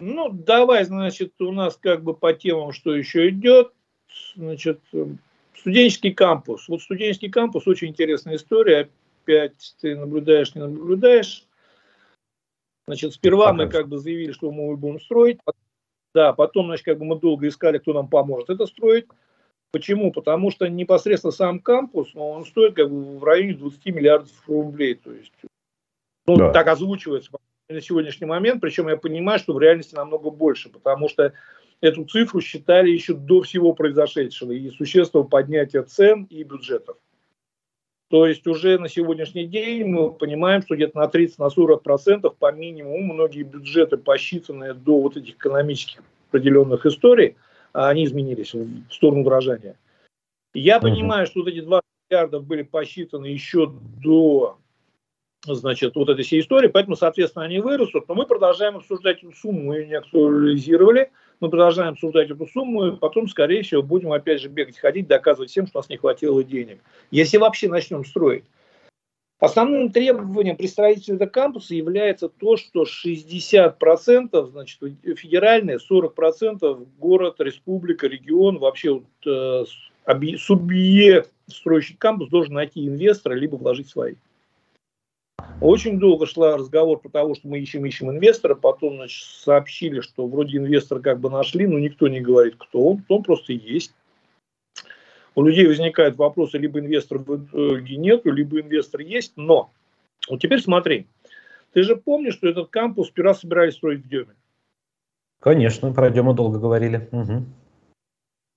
Ну, 0.00 0.28
давай, 0.30 0.84
значит, 0.84 1.40
у 1.40 1.50
нас 1.50 1.76
как 1.76 2.02
бы 2.02 2.14
по 2.14 2.32
темам, 2.32 2.72
что 2.72 2.94
еще 2.94 3.28
идет. 3.28 3.72
Значит, 4.36 4.80
студенческий 5.56 6.12
кампус. 6.12 6.68
Вот 6.68 6.82
студенческий 6.82 7.30
кампус, 7.30 7.66
очень 7.66 7.88
интересная 7.88 8.36
история. 8.36 8.88
Опять 9.22 9.76
ты 9.80 9.96
наблюдаешь, 9.96 10.54
не 10.54 10.62
наблюдаешь. 10.62 11.44
Значит, 12.86 13.14
сперва 13.14 13.52
мы 13.52 13.68
как 13.68 13.88
бы 13.88 13.98
заявили, 13.98 14.32
что 14.32 14.50
мы 14.50 14.76
будем 14.76 15.00
строить. 15.00 15.38
Да, 16.14 16.32
потом, 16.32 16.66
значит, 16.66 16.84
как 16.84 16.98
бы 16.98 17.04
мы 17.04 17.18
долго 17.18 17.46
искали, 17.46 17.78
кто 17.78 17.92
нам 17.92 18.08
поможет 18.08 18.50
это 18.50 18.66
строить. 18.66 19.06
Почему? 19.70 20.12
Потому 20.12 20.50
что 20.50 20.68
непосредственно 20.68 21.30
сам 21.30 21.60
кампус, 21.60 22.08
ну, 22.14 22.28
он 22.30 22.46
стоит 22.46 22.74
как 22.74 22.90
бы 22.90 23.18
в 23.18 23.24
районе 23.24 23.54
20 23.54 23.86
миллиардов 23.86 24.32
рублей. 24.48 24.94
То 24.94 25.12
есть, 25.12 25.32
ну, 26.26 26.36
да. 26.36 26.52
так 26.52 26.68
озвучивается 26.68 27.30
на 27.68 27.80
сегодняшний 27.82 28.26
момент, 28.26 28.62
причем 28.62 28.88
я 28.88 28.96
понимаю, 28.96 29.38
что 29.38 29.52
в 29.52 29.60
реальности 29.60 29.94
намного 29.94 30.30
больше, 30.30 30.70
потому 30.70 31.10
что 31.10 31.34
эту 31.82 32.06
цифру 32.06 32.40
считали 32.40 32.90
еще 32.90 33.12
до 33.12 33.42
всего 33.42 33.74
произошедшего 33.74 34.52
и 34.52 34.70
существенного 34.70 35.26
поднятия 35.26 35.82
цен 35.82 36.24
и 36.30 36.42
бюджетов. 36.44 36.96
То 38.08 38.26
есть 38.26 38.46
уже 38.46 38.78
на 38.78 38.88
сегодняшний 38.88 39.46
день 39.46 39.84
мы 39.84 40.10
понимаем, 40.10 40.62
что 40.62 40.76
где-то 40.76 40.96
на 40.96 41.04
30-40% 41.04 41.76
процентов 41.82 42.36
по 42.36 42.50
минимуму 42.52 43.12
многие 43.12 43.42
бюджеты, 43.42 43.98
посчитанные 43.98 44.72
до 44.72 44.98
вот 44.98 45.18
этих 45.18 45.34
экономических 45.34 46.02
определенных 46.30 46.86
историй– 46.86 47.36
они 47.86 48.04
изменились 48.04 48.54
в 48.54 48.90
сторону 48.90 49.20
удорожания. 49.20 49.76
Я 50.54 50.80
понимаю, 50.80 51.26
что 51.26 51.40
вот 51.40 51.48
эти 51.48 51.60
20 51.60 51.84
миллиардов 52.10 52.44
были 52.44 52.62
посчитаны 52.62 53.26
еще 53.26 53.72
до 54.02 54.58
значит, 55.46 55.94
вот 55.94 56.08
этой 56.08 56.24
всей 56.24 56.40
истории, 56.40 56.66
поэтому, 56.68 56.96
соответственно, 56.96 57.44
они 57.44 57.60
вырастут, 57.60 58.08
но 58.08 58.14
мы 58.14 58.26
продолжаем 58.26 58.76
обсуждать 58.76 59.22
эту 59.22 59.32
сумму, 59.32 59.62
мы 59.62 59.76
ее 59.76 59.86
не 59.86 59.94
актуализировали, 59.94 61.12
мы 61.40 61.48
продолжаем 61.48 61.92
обсуждать 61.92 62.30
эту 62.30 62.46
сумму, 62.46 62.86
и 62.88 62.96
потом, 62.96 63.28
скорее 63.28 63.62
всего, 63.62 63.82
будем 63.82 64.12
опять 64.12 64.40
же 64.40 64.48
бегать, 64.48 64.78
ходить, 64.78 65.06
доказывать 65.06 65.50
всем, 65.50 65.66
что 65.66 65.78
у 65.78 65.82
нас 65.82 65.88
не 65.88 65.96
хватило 65.96 66.42
денег. 66.42 66.80
Если 67.12 67.38
вообще 67.38 67.68
начнем 67.68 68.04
строить. 68.04 68.44
Основным 69.40 69.92
требованием 69.92 70.56
при 70.56 70.66
строительстве 70.66 71.14
этого 71.14 71.28
кампуса 71.28 71.74
является 71.74 72.28
то, 72.28 72.56
что 72.56 72.82
60% 72.84 74.50
значит, 74.50 74.80
федеральные, 75.16 75.78
40% 75.78 76.86
город, 76.98 77.36
республика, 77.38 78.08
регион, 78.08 78.58
вообще 78.58 78.94
вот, 78.94 79.04
э, 79.26 79.64
субъект 80.38 81.32
строящий 81.46 81.94
кампус 81.94 82.28
должен 82.30 82.54
найти 82.54 82.86
инвестора, 82.86 83.34
либо 83.34 83.54
вложить 83.54 83.88
свои. 83.88 84.14
Очень 85.60 86.00
долго 86.00 86.26
шла 86.26 86.56
разговор 86.56 87.00
про 87.00 87.08
того, 87.08 87.34
что 87.34 87.46
мы 87.46 87.60
ищем, 87.60 87.86
ищем 87.86 88.10
инвестора, 88.10 88.56
потом 88.56 88.96
значит, 88.96 89.24
сообщили, 89.24 90.00
что 90.00 90.26
вроде 90.26 90.58
инвестора 90.58 91.00
как 91.00 91.20
бы 91.20 91.30
нашли, 91.30 91.66
но 91.66 91.78
никто 91.78 92.08
не 92.08 92.20
говорит, 92.20 92.56
кто 92.58 92.90
он, 92.90 93.04
он 93.08 93.22
просто 93.22 93.52
есть. 93.52 93.92
У 95.38 95.44
людей 95.44 95.68
возникают 95.68 96.16
вопросы, 96.16 96.58
либо 96.58 96.80
инвестора 96.80 97.20
в 97.20 97.44
итоге 97.44 97.96
нету, 97.96 98.32
либо 98.32 98.60
инвестор 98.60 99.02
есть, 99.02 99.34
но 99.36 99.70
вот 100.28 100.40
теперь 100.40 100.60
смотри, 100.60 101.06
ты 101.72 101.84
же 101.84 101.94
помнишь, 101.94 102.34
что 102.34 102.48
этот 102.48 102.70
кампус 102.70 103.06
сперва 103.06 103.34
собирались 103.34 103.74
строить 103.74 104.04
в 104.04 104.08
Деме? 104.08 104.34
Конечно, 105.38 105.92
про 105.92 106.10
Дему 106.10 106.34
долго 106.34 106.58
говорили. 106.58 107.08
Угу. 107.12 107.44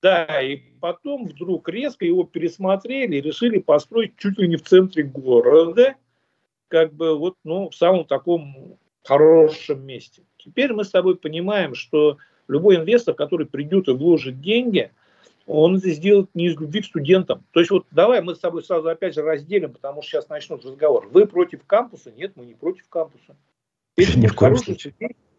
Да, 0.01 0.41
и 0.41 0.55
потом 0.79 1.27
вдруг 1.27 1.69
резко 1.69 2.03
его 2.03 2.23
пересмотрели 2.23 3.17
и 3.17 3.21
решили 3.21 3.59
построить 3.59 4.17
чуть 4.17 4.39
ли 4.39 4.47
не 4.47 4.55
в 4.55 4.63
центре 4.63 5.03
города, 5.03 5.93
как 6.67 6.95
бы 6.95 7.15
вот, 7.15 7.35
ну, 7.43 7.69
в 7.69 7.75
самом 7.75 8.05
таком 8.05 8.79
хорошем 9.03 9.85
месте. 9.85 10.23
Теперь 10.37 10.73
мы 10.73 10.83
с 10.83 10.89
тобой 10.89 11.15
понимаем, 11.15 11.75
что 11.75 12.17
любой 12.47 12.77
инвестор, 12.77 13.13
который 13.13 13.45
придет 13.45 13.87
и 13.87 13.91
вложит 13.91 14.41
деньги, 14.41 14.91
он 15.45 15.77
это 15.77 15.89
сделает 15.89 16.29
не 16.33 16.47
из 16.47 16.59
любви 16.59 16.81
к 16.81 16.85
студентам. 16.85 17.43
То 17.51 17.59
есть 17.59 17.71
вот 17.71 17.85
давай 17.91 18.21
мы 18.21 18.35
с 18.35 18.39
тобой 18.39 18.63
сразу 18.63 18.89
опять 18.89 19.15
же 19.15 19.21
разделим, 19.21 19.73
потому 19.73 20.01
что 20.01 20.11
сейчас 20.11 20.29
начнут 20.29 20.65
разговор. 20.65 21.07
Вы 21.11 21.25
против 21.25 21.65
кампуса? 21.65 22.11
Нет, 22.11 22.33
мы 22.35 22.45
не 22.45 22.53
против 22.53 22.87
кампуса. 22.89 23.35
Если 23.97 24.19
не 24.19 24.27
в 24.27 24.35
хороший 24.35 24.77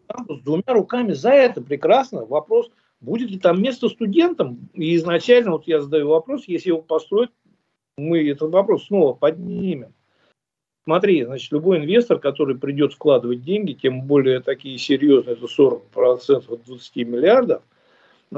кампус 0.07 0.39
с 0.39 0.43
двумя 0.43 0.63
руками 0.67 1.13
за 1.13 1.31
это 1.31 1.61
прекрасно. 1.61 2.25
Вопрос– 2.25 2.69
Будет 3.03 3.29
ли 3.31 3.37
там 3.37 3.61
место 3.61 3.89
студентам? 3.89 4.69
И 4.73 4.95
изначально 4.95 5.51
вот 5.51 5.67
я 5.67 5.81
задаю 5.81 6.07
вопрос, 6.07 6.45
если 6.47 6.69
его 6.69 6.81
построят, 6.81 7.31
мы 7.97 8.25
этот 8.29 8.51
вопрос 8.51 8.85
снова 8.85 9.13
поднимем. 9.13 9.93
Смотри, 10.85 11.25
значит, 11.25 11.51
любой 11.51 11.79
инвестор, 11.79 12.17
который 12.17 12.57
придет 12.57 12.93
вкладывать 12.93 13.43
деньги, 13.43 13.73
тем 13.73 14.03
более 14.03 14.39
такие 14.39 14.77
серьезные, 14.77 15.35
это 15.35 15.47
40% 15.47 16.45
от 16.47 16.63
20 16.63 16.95
миллиардов, 16.95 17.63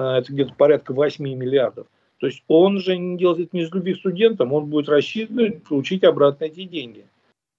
это 0.01 0.31
где-то 0.31 0.53
порядка 0.53 0.93
8 0.93 1.23
миллиардов. 1.23 1.87
То 2.19 2.27
есть 2.27 2.43
он 2.47 2.79
же 2.79 2.97
не 2.97 3.17
делает 3.17 3.53
не 3.53 3.61
из 3.61 3.73
любви 3.73 3.93
к 3.93 3.97
студентам, 3.97 4.53
он 4.53 4.65
будет 4.65 4.89
рассчитывать 4.89 5.63
получить 5.63 6.03
обратно 6.03 6.45
эти 6.45 6.63
деньги. 6.63 7.05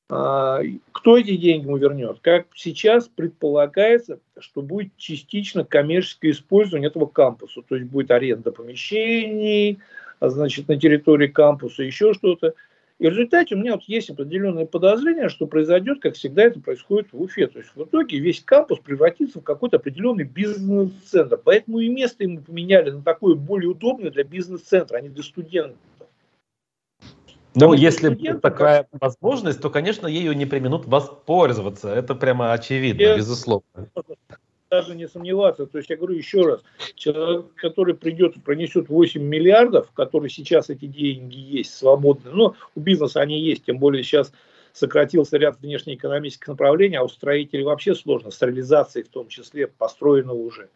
А, 0.09 0.61
кто 0.93 1.18
эти 1.18 1.37
деньги 1.37 1.64
ему 1.64 1.76
вернет? 1.76 2.18
Как 2.20 2.47
сейчас 2.55 3.09
предполагается, 3.09 4.20
что 4.39 4.62
будет 4.62 4.97
частично 4.97 5.64
коммерческое 5.64 6.30
использование 6.30 6.89
этого 6.89 7.07
кампуса. 7.07 7.62
То 7.62 7.76
есть 7.76 7.91
будет 7.91 8.11
аренда 8.11 8.53
помещений, 8.53 9.80
а 10.20 10.30
значит, 10.30 10.68
на 10.68 10.78
территории 10.78 11.26
кампуса, 11.26 11.82
еще 11.82 12.14
что-то. 12.14 12.55
И 12.99 13.07
в 13.07 13.11
результате 13.11 13.55
у 13.55 13.59
меня 13.59 13.73
вот 13.73 13.83
есть 13.83 14.09
определенное 14.09 14.65
подозрение, 14.65 15.29
что 15.29 15.47
произойдет, 15.47 16.01
как 16.01 16.15
всегда 16.15 16.45
это 16.45 16.61
происходит 16.61 17.13
в 17.13 17.21
Уфе. 17.21 17.47
То 17.47 17.59
есть 17.59 17.71
в 17.75 17.85
итоге 17.85 18.19
весь 18.19 18.41
кампус 18.43 18.79
превратится 18.79 19.41
в 19.41 19.45
какой-то 19.45 19.77
определенный 19.77 20.25
бизнес-центр. 20.25 21.39
Поэтому 21.45 21.81
и 21.81 21.91
место 21.91 22.25
ему 22.25 22.41
поменяли 22.41 22.91
на 22.91 23.03
такое 23.03 23.35
более 23.35 23.69
удобное 23.69 24.11
для 24.11 24.25
бизнес-центра, 24.25 24.97
а 24.97 25.01
не 25.03 25.11
для 25.11 25.23
студентов. 25.23 25.79
Но 27.55 27.75
если 27.75 28.11
будет 28.11 28.41
такая 28.41 28.87
как... 28.91 29.01
возможность, 29.03 29.61
то, 29.61 29.69
конечно, 29.69 30.07
ею 30.07 30.35
не 30.35 30.47
применут 30.47 30.87
воспользоваться. 30.87 31.91
Это 31.91 32.15
прямо 32.15 32.53
очевидно, 32.55 33.03
я... 33.03 33.17
безусловно. 33.17 33.65
Даже 34.71 34.95
не 34.95 35.07
сомневаться. 35.09 35.67
То 35.67 35.79
есть 35.79 35.91
я 35.91 35.97
говорю 35.97 36.14
еще 36.14 36.43
раз, 36.43 36.62
человек, 36.95 37.55
который 37.55 37.95
придет 37.95 38.37
и 38.37 38.41
пронесет 38.41 38.89
8 38.89 39.23
миллиардов, 39.23 39.91
который 39.93 40.29
сейчас 40.29 40.71
эти 40.71 40.87
деньги 40.87 41.37
есть 41.37 41.75
свободные, 41.75 42.35
но 42.35 42.57
у 42.75 42.81
бизнеса 42.81 43.21
они 43.21 43.41
есть, 43.41 43.64
тем 43.64 43.79
более 43.79 44.03
сейчас 44.03 44.33
сократился 44.73 45.39
ряд 45.39 45.61
внешнеэкономических 45.61 46.49
направлений, 46.49 46.97
а 46.97 47.05
у 47.05 47.09
строителей 47.09 47.64
вообще 47.64 47.95
сложно, 47.95 48.31
с 48.31 48.43
реализацией 48.43 49.05
в 49.05 49.09
том 49.09 49.29
числе 49.29 49.69
построенного 49.69 50.37
уже. 50.37 50.69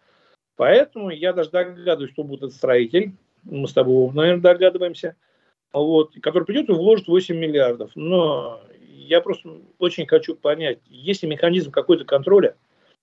Поэтому 0.56 1.10
я 1.10 1.32
даже 1.32 1.50
догадываюсь, 1.50 2.12
что 2.12 2.22
будет 2.22 2.52
строитель. 2.52 3.12
Мы 3.42 3.66
с 3.66 3.72
тобой, 3.72 4.12
наверное, 4.14 4.42
догадываемся– 4.42 5.16
вот, 5.72 6.14
который 6.22 6.44
придет 6.44 6.68
и 6.68 6.72
вложит 6.72 7.08
8 7.08 7.36
миллиардов. 7.36 7.90
Но 7.94 8.60
я 8.88 9.20
просто 9.20 9.60
очень 9.78 10.06
хочу 10.06 10.34
понять, 10.34 10.78
есть 10.88 11.22
ли 11.22 11.28
механизм 11.28 11.70
какой-то 11.70 12.04
контроля, 12.04 12.56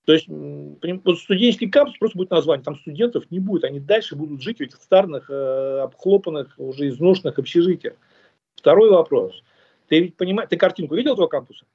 то 0.07 0.13
есть 0.13 0.29
вот 0.29 1.19
студенческий 1.19 1.69
кампус 1.69 1.97
просто 1.97 2.17
будет 2.17 2.29
название, 2.29 2.63
там 2.63 2.77
студентов 2.77 3.29
не 3.29 3.41
будет, 3.41 3.65
они 3.65 3.81
дальше 3.81 4.15
будут 4.15 4.41
жить 4.41 4.59
в 4.59 4.61
этих 4.61 4.77
старых, 4.77 5.29
э, 5.29 5.79
обхлопанных, 5.81 6.53
уже 6.57 6.87
изношенных 6.87 7.37
общежитиях. 7.37 7.95
Второй 8.55 8.89
вопрос. 8.89 9.43
Ты 9.89 9.99
ведь 9.99 10.15
понимаешь, 10.15 10.49
ты 10.49 10.55
картинку 10.55 10.95
видел 10.95 11.15
этого 11.15 11.27
кампуса? 11.27 11.65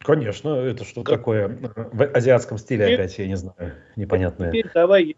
Конечно, 0.00 0.48
это 0.48 0.84
что 0.84 1.04
как? 1.04 1.18
такое 1.18 1.46
в 1.46 2.02
азиатском 2.02 2.58
стиле 2.58 2.86
теперь, 2.86 2.94
опять, 2.94 3.18
я 3.18 3.28
не 3.28 3.36
знаю, 3.36 3.74
непонятное. 3.94 4.50
Теперь 4.50 4.72
давай, 4.74 5.16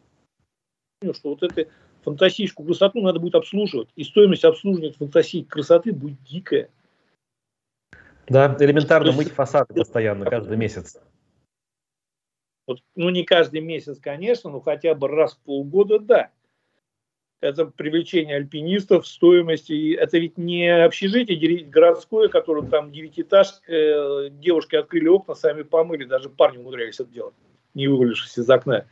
что 1.15 1.31
вот 1.31 1.43
это 1.43 1.71
фантастическую 2.05 2.67
красоту 2.67 3.01
надо 3.01 3.19
будет 3.19 3.37
обслуживать. 3.37 3.89
И 3.97 4.05
стоимость 4.05 4.45
обслуживания 4.45 4.93
фантастической 4.93 5.49
красоты 5.49 5.95
будет 5.95 6.23
дикая. 6.25 6.69
Да, 8.29 8.55
элементарно 8.61 9.13
мыть 9.13 9.33
фасады 9.33 9.73
постоянно, 9.73 10.27
каждый 10.27 10.59
месяц. 10.59 11.01
Вот, 12.67 12.81
ну, 12.97 13.11
не 13.11 13.25
каждый 13.25 13.61
месяц, 13.61 13.99
конечно, 14.01 14.51
но 14.51 14.61
хотя 14.61 14.95
бы 14.95 15.09
раз 15.09 15.35
в 15.35 15.41
полгода, 15.41 15.99
да. 15.99 16.31
Это 17.41 17.67
привлечение 17.67 18.37
альпинистов, 18.37 19.07
стоимости. 19.07 19.95
Это 19.95 20.19
ведь 20.19 20.39
не 20.39 20.69
общежитие 20.69 21.65
городское, 21.65 22.29
которое 22.29 22.67
там 22.67 22.91
девятиэтажка, 22.91 23.61
э, 23.73 24.31
девушки 24.31 24.75
открыли 24.75 25.09
окна, 25.09 25.35
сами 25.35 25.63
помыли, 25.63 26.05
даже 26.05 26.31
парни 26.31 26.59
умудрялись 26.59 26.99
это 26.99 27.11
делать, 27.11 27.35
не 27.75 27.89
вывалившись 27.89 28.39
из 28.39 28.51
окна. 28.51 28.87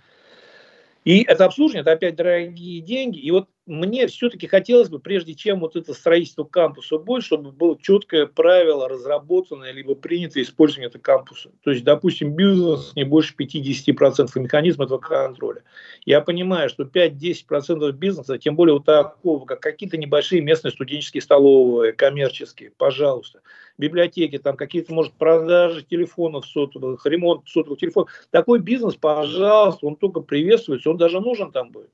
И 1.04 1.22
это 1.22 1.46
обслуживание, 1.46 1.82
это 1.82 1.92
опять 1.92 2.16
дорогие 2.16 2.80
деньги. 2.80 3.18
И 3.18 3.30
вот 3.30 3.48
мне 3.66 4.06
все-таки 4.08 4.46
хотелось 4.46 4.90
бы, 4.90 4.98
прежде 4.98 5.34
чем 5.34 5.60
вот 5.60 5.74
это 5.74 5.94
строительство 5.94 6.44
кампуса 6.44 6.98
будет, 6.98 7.24
чтобы 7.24 7.50
было 7.50 7.78
четкое 7.80 8.26
правило 8.26 8.88
разработанное, 8.88 9.72
либо 9.72 9.94
принято 9.94 10.42
использование 10.42 10.88
этого 10.88 11.00
кампуса. 11.00 11.50
То 11.62 11.70
есть, 11.70 11.82
допустим, 11.82 12.34
бизнес 12.34 12.92
не 12.94 13.04
больше 13.04 13.34
50% 13.38 14.28
и 14.34 14.40
механизм 14.40 14.82
этого 14.82 14.98
контроля. 14.98 15.62
Я 16.04 16.20
понимаю, 16.20 16.68
что 16.68 16.84
5-10% 16.84 17.90
бизнеса, 17.92 18.38
тем 18.38 18.54
более 18.54 18.74
вот 18.74 18.84
такого, 18.84 19.46
как 19.46 19.60
какие-то 19.60 19.96
небольшие 19.96 20.42
местные 20.42 20.72
студенческие 20.72 21.22
столовые, 21.22 21.92
коммерческие, 21.94 22.70
пожалуйста, 22.76 23.40
библиотеки, 23.78 24.38
там 24.38 24.56
какие-то, 24.56 24.92
может, 24.92 25.14
продажи 25.14 25.82
телефонов 25.82 26.44
сотовых, 26.44 27.06
ремонт 27.06 27.48
сотовых 27.48 27.78
телефонов. 27.78 28.10
Такой 28.30 28.58
бизнес, 28.58 28.96
пожалуйста, 28.96 29.86
он 29.86 29.96
только 29.96 30.20
приветствуется, 30.20 30.90
он 30.90 30.98
даже 30.98 31.20
нужен 31.20 31.50
там 31.50 31.70
будет. 31.70 31.90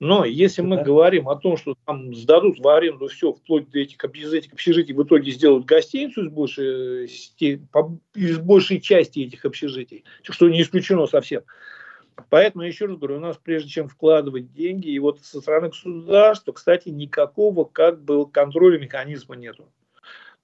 Но 0.00 0.24
если 0.24 0.62
мы 0.62 0.76
да. 0.76 0.82
говорим 0.82 1.28
о 1.28 1.36
том, 1.36 1.58
что 1.58 1.76
там 1.84 2.14
сдадут 2.14 2.58
в 2.58 2.66
аренду 2.66 3.08
все, 3.08 3.34
вплоть 3.34 3.68
до 3.70 3.80
этих, 3.80 4.02
из 4.14 4.32
этих 4.32 4.54
общежитий, 4.54 4.94
в 4.94 5.02
итоге 5.02 5.30
сделают 5.30 5.66
гостиницу 5.66 6.24
из 6.24 6.32
большей, 6.32 7.04
из 8.14 8.38
большей 8.38 8.80
части 8.80 9.20
этих 9.20 9.44
общежитий, 9.44 10.04
что 10.22 10.48
не 10.48 10.62
исключено 10.62 11.06
совсем. 11.06 11.42
Поэтому, 12.30 12.64
еще 12.64 12.86
раз 12.86 12.96
говорю, 12.96 13.18
у 13.18 13.20
нас 13.20 13.38
прежде 13.42 13.68
чем 13.68 13.88
вкладывать 13.88 14.52
деньги, 14.52 14.88
и 14.88 14.98
вот 14.98 15.20
со 15.20 15.40
стороны 15.42 15.68
государства, 15.68 16.52
кстати, 16.52 16.88
никакого 16.88 17.64
как 17.64 18.02
бы 18.02 18.28
контроля 18.28 18.78
механизма 18.78 19.36
нету. 19.36 19.70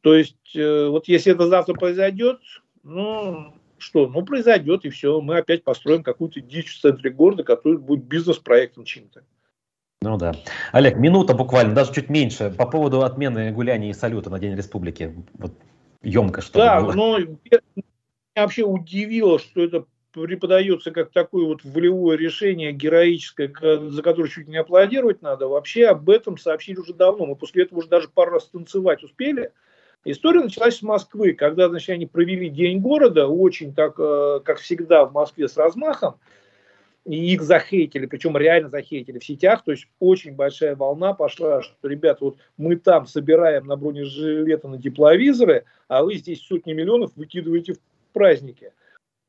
То 0.02 0.14
есть, 0.14 0.54
э, 0.54 0.86
вот 0.86 1.08
если 1.08 1.32
это 1.32 1.48
завтра 1.48 1.74
произойдет, 1.74 2.40
ну, 2.82 3.54
что, 3.78 4.06
ну, 4.06 4.24
произойдет, 4.24 4.84
и 4.84 4.90
все, 4.90 5.20
мы 5.20 5.38
опять 5.38 5.64
построим 5.64 6.02
какую-то 6.02 6.40
дичь 6.40 6.74
в 6.74 6.80
центре 6.80 7.10
города, 7.10 7.42
который 7.42 7.78
будет 7.78 8.04
бизнес-проектом 8.04 8.84
чем-то. 8.84 9.24
Ну 10.02 10.18
да. 10.18 10.32
Олег, 10.72 10.96
минута 10.96 11.34
буквально, 11.34 11.74
даже 11.74 11.92
чуть 11.92 12.10
меньше, 12.10 12.50
по 12.56 12.66
поводу 12.66 13.02
отмены 13.02 13.50
гуляния 13.52 13.90
и 13.90 13.94
салюта 13.94 14.30
на 14.30 14.38
День 14.38 14.56
Республики. 14.56 15.14
Вот 15.34 15.52
емко 16.02 16.42
что 16.42 16.58
Да, 16.58 16.80
было. 16.80 16.92
но 16.92 17.18
меня 17.18 17.60
вообще 18.34 18.62
удивило, 18.62 19.38
что 19.38 19.62
это 19.62 19.84
преподается 20.12 20.90
как 20.92 21.10
такое 21.12 21.46
вот 21.46 21.64
волевое 21.64 22.16
решение 22.16 22.72
героическое, 22.72 23.52
за 23.90 24.02
которое 24.02 24.28
чуть 24.28 24.48
не 24.48 24.56
аплодировать 24.56 25.22
надо. 25.22 25.48
Вообще 25.48 25.86
об 25.86 26.08
этом 26.08 26.38
сообщили 26.38 26.78
уже 26.78 26.94
давно. 26.94 27.26
Мы 27.26 27.36
после 27.36 27.64
этого 27.64 27.80
уже 27.80 27.88
даже 27.88 28.08
пару 28.08 28.32
раз 28.32 28.46
танцевать 28.46 29.02
успели. 29.02 29.50
История 30.04 30.40
началась 30.40 30.78
с 30.78 30.82
Москвы, 30.82 31.32
когда 31.32 31.68
значит, 31.68 31.90
они 31.90 32.06
провели 32.06 32.48
День 32.48 32.80
города, 32.80 33.26
очень 33.26 33.74
так, 33.74 33.94
э, 33.98 34.40
как 34.44 34.58
всегда 34.58 35.04
в 35.04 35.12
Москве 35.12 35.48
с 35.48 35.56
размахом 35.56 36.16
и 37.06 37.32
их 37.32 37.42
захейтили, 37.42 38.06
причем 38.06 38.36
реально 38.36 38.68
захейтили 38.68 39.18
в 39.18 39.24
сетях, 39.24 39.62
то 39.64 39.70
есть 39.70 39.86
очень 40.00 40.34
большая 40.34 40.74
волна 40.74 41.14
пошла, 41.14 41.62
что, 41.62 41.88
ребята, 41.88 42.24
вот 42.24 42.36
мы 42.56 42.76
там 42.76 43.06
собираем 43.06 43.66
на 43.66 43.76
бронежилеты, 43.76 44.68
на 44.68 44.80
тепловизоры, 44.80 45.64
а 45.88 46.02
вы 46.02 46.14
здесь 46.14 46.42
сотни 46.42 46.72
миллионов 46.72 47.12
выкидываете 47.14 47.74
в 47.74 47.78
праздники. 48.12 48.72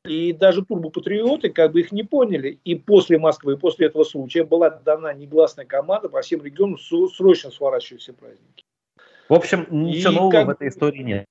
И 0.04 0.32
даже 0.32 0.64
турбопатриоты 0.64 1.50
как 1.50 1.72
бы 1.72 1.80
их 1.80 1.92
не 1.92 2.02
поняли. 2.02 2.58
И 2.64 2.74
после 2.74 3.18
Москвы, 3.18 3.56
после 3.58 3.88
этого 3.88 4.04
случая 4.04 4.44
была 4.44 4.70
дана 4.70 5.12
негласная 5.12 5.66
команда 5.66 6.08
по 6.08 6.22
всем 6.22 6.42
регионам 6.42 6.78
срочно 6.78 7.50
сворачивать 7.50 8.02
все 8.02 8.12
праздники. 8.12 8.64
В 9.28 9.34
общем, 9.34 9.66
ничего 9.70 10.12
и 10.12 10.14
нового 10.14 10.30
как... 10.30 10.46
в 10.46 10.50
этой 10.50 10.68
истории 10.68 11.02
нет. 11.02 11.26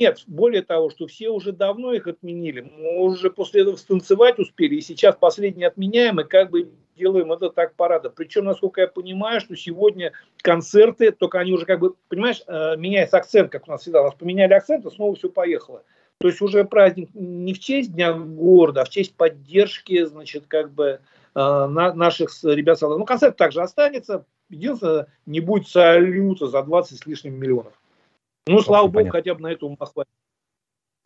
Нет, 0.00 0.22
более 0.26 0.62
того, 0.62 0.88
что 0.88 1.06
все 1.06 1.28
уже 1.28 1.52
давно 1.52 1.92
их 1.92 2.06
отменили. 2.06 2.62
Мы 2.62 3.00
уже 3.00 3.28
после 3.28 3.60
этого 3.60 3.76
станцевать 3.76 4.38
успели, 4.38 4.76
и 4.76 4.80
сейчас 4.80 5.14
последний 5.14 5.64
отменяем, 5.64 6.18
и 6.20 6.24
как 6.24 6.50
бы 6.50 6.70
делаем 6.96 7.30
это 7.32 7.50
так 7.50 7.74
парада. 7.74 8.08
Причем, 8.08 8.46
насколько 8.46 8.80
я 8.80 8.88
понимаю, 8.88 9.42
что 9.42 9.54
сегодня 9.56 10.12
концерты, 10.38 11.12
только 11.12 11.38
они 11.38 11.52
уже 11.52 11.66
как 11.66 11.80
бы, 11.80 11.94
понимаешь, 12.08 12.42
э, 12.46 12.76
меняется 12.78 13.18
акцент, 13.18 13.52
как 13.52 13.68
у 13.68 13.70
нас 13.70 13.82
всегда. 13.82 14.00
У 14.00 14.04
нас 14.06 14.14
поменяли 14.14 14.54
акцент, 14.54 14.86
и 14.86 14.90
снова 14.90 15.14
все 15.14 15.28
поехало. 15.28 15.82
То 16.18 16.28
есть 16.28 16.40
уже 16.40 16.64
праздник 16.64 17.10
не 17.12 17.52
в 17.52 17.60
честь 17.60 17.92
Дня 17.92 18.14
города, 18.14 18.80
а 18.80 18.84
в 18.86 18.88
честь 18.88 19.14
поддержки, 19.14 20.02
значит, 20.06 20.46
как 20.46 20.72
бы 20.72 21.00
э, 21.34 21.66
наших 21.66 22.30
ребят. 22.42 22.78
Ну, 22.80 23.04
концерт 23.04 23.36
также 23.36 23.60
останется. 23.60 24.24
Единственное, 24.48 25.08
не 25.26 25.40
будет 25.40 25.68
салюта 25.68 26.46
за 26.46 26.62
20 26.62 26.98
с 26.98 27.06
лишним 27.06 27.34
миллионов. 27.34 27.74
Ну, 28.46 28.60
слава 28.60 28.86
богу, 28.86 28.94
понятно. 28.94 29.18
хотя 29.18 29.34
бы 29.34 29.40
на 29.40 29.52
это 29.52 29.66
ума 29.66 29.76
хватит. 29.86 30.10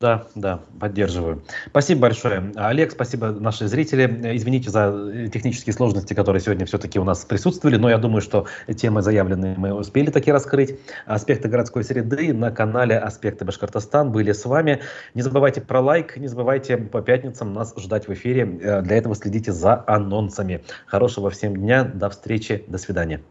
Да, 0.00 0.26
да, 0.34 0.60
поддерживаю. 0.80 1.44
Спасибо 1.68 2.02
большое. 2.02 2.52
Олег, 2.56 2.90
спасибо 2.90 3.30
наши 3.30 3.68
зрители. 3.68 4.36
Извините 4.36 4.68
за 4.68 5.30
технические 5.32 5.72
сложности, 5.72 6.14
которые 6.14 6.42
сегодня 6.42 6.66
все-таки 6.66 6.98
у 6.98 7.04
нас 7.04 7.24
присутствовали, 7.24 7.76
но 7.76 7.88
я 7.88 7.98
думаю, 7.98 8.20
что 8.20 8.46
темы 8.76 9.02
заявленные 9.02 9.54
мы 9.56 9.72
успели 9.72 10.10
таки 10.10 10.32
раскрыть. 10.32 10.80
Аспекты 11.06 11.48
городской 11.48 11.84
среды 11.84 12.34
на 12.34 12.50
канале 12.50 12.98
«Аспекты 12.98 13.44
Башкортостан» 13.44 14.10
были 14.10 14.32
с 14.32 14.44
вами. 14.44 14.82
Не 15.14 15.22
забывайте 15.22 15.60
про 15.60 15.80
лайк, 15.80 16.16
не 16.16 16.26
забывайте 16.26 16.76
по 16.76 17.00
пятницам 17.00 17.52
нас 17.52 17.72
ждать 17.78 18.08
в 18.08 18.12
эфире. 18.12 18.58
Э, 18.60 18.82
для 18.82 18.96
этого 18.96 19.14
следите 19.14 19.52
за 19.52 19.84
анонсами. 19.86 20.64
Хорошего 20.86 21.30
всем 21.30 21.56
дня, 21.56 21.84
до 21.84 22.10
встречи, 22.10 22.64
до 22.66 22.78
свидания. 22.78 23.22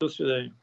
До 0.00 0.08
свидания. 0.08 0.54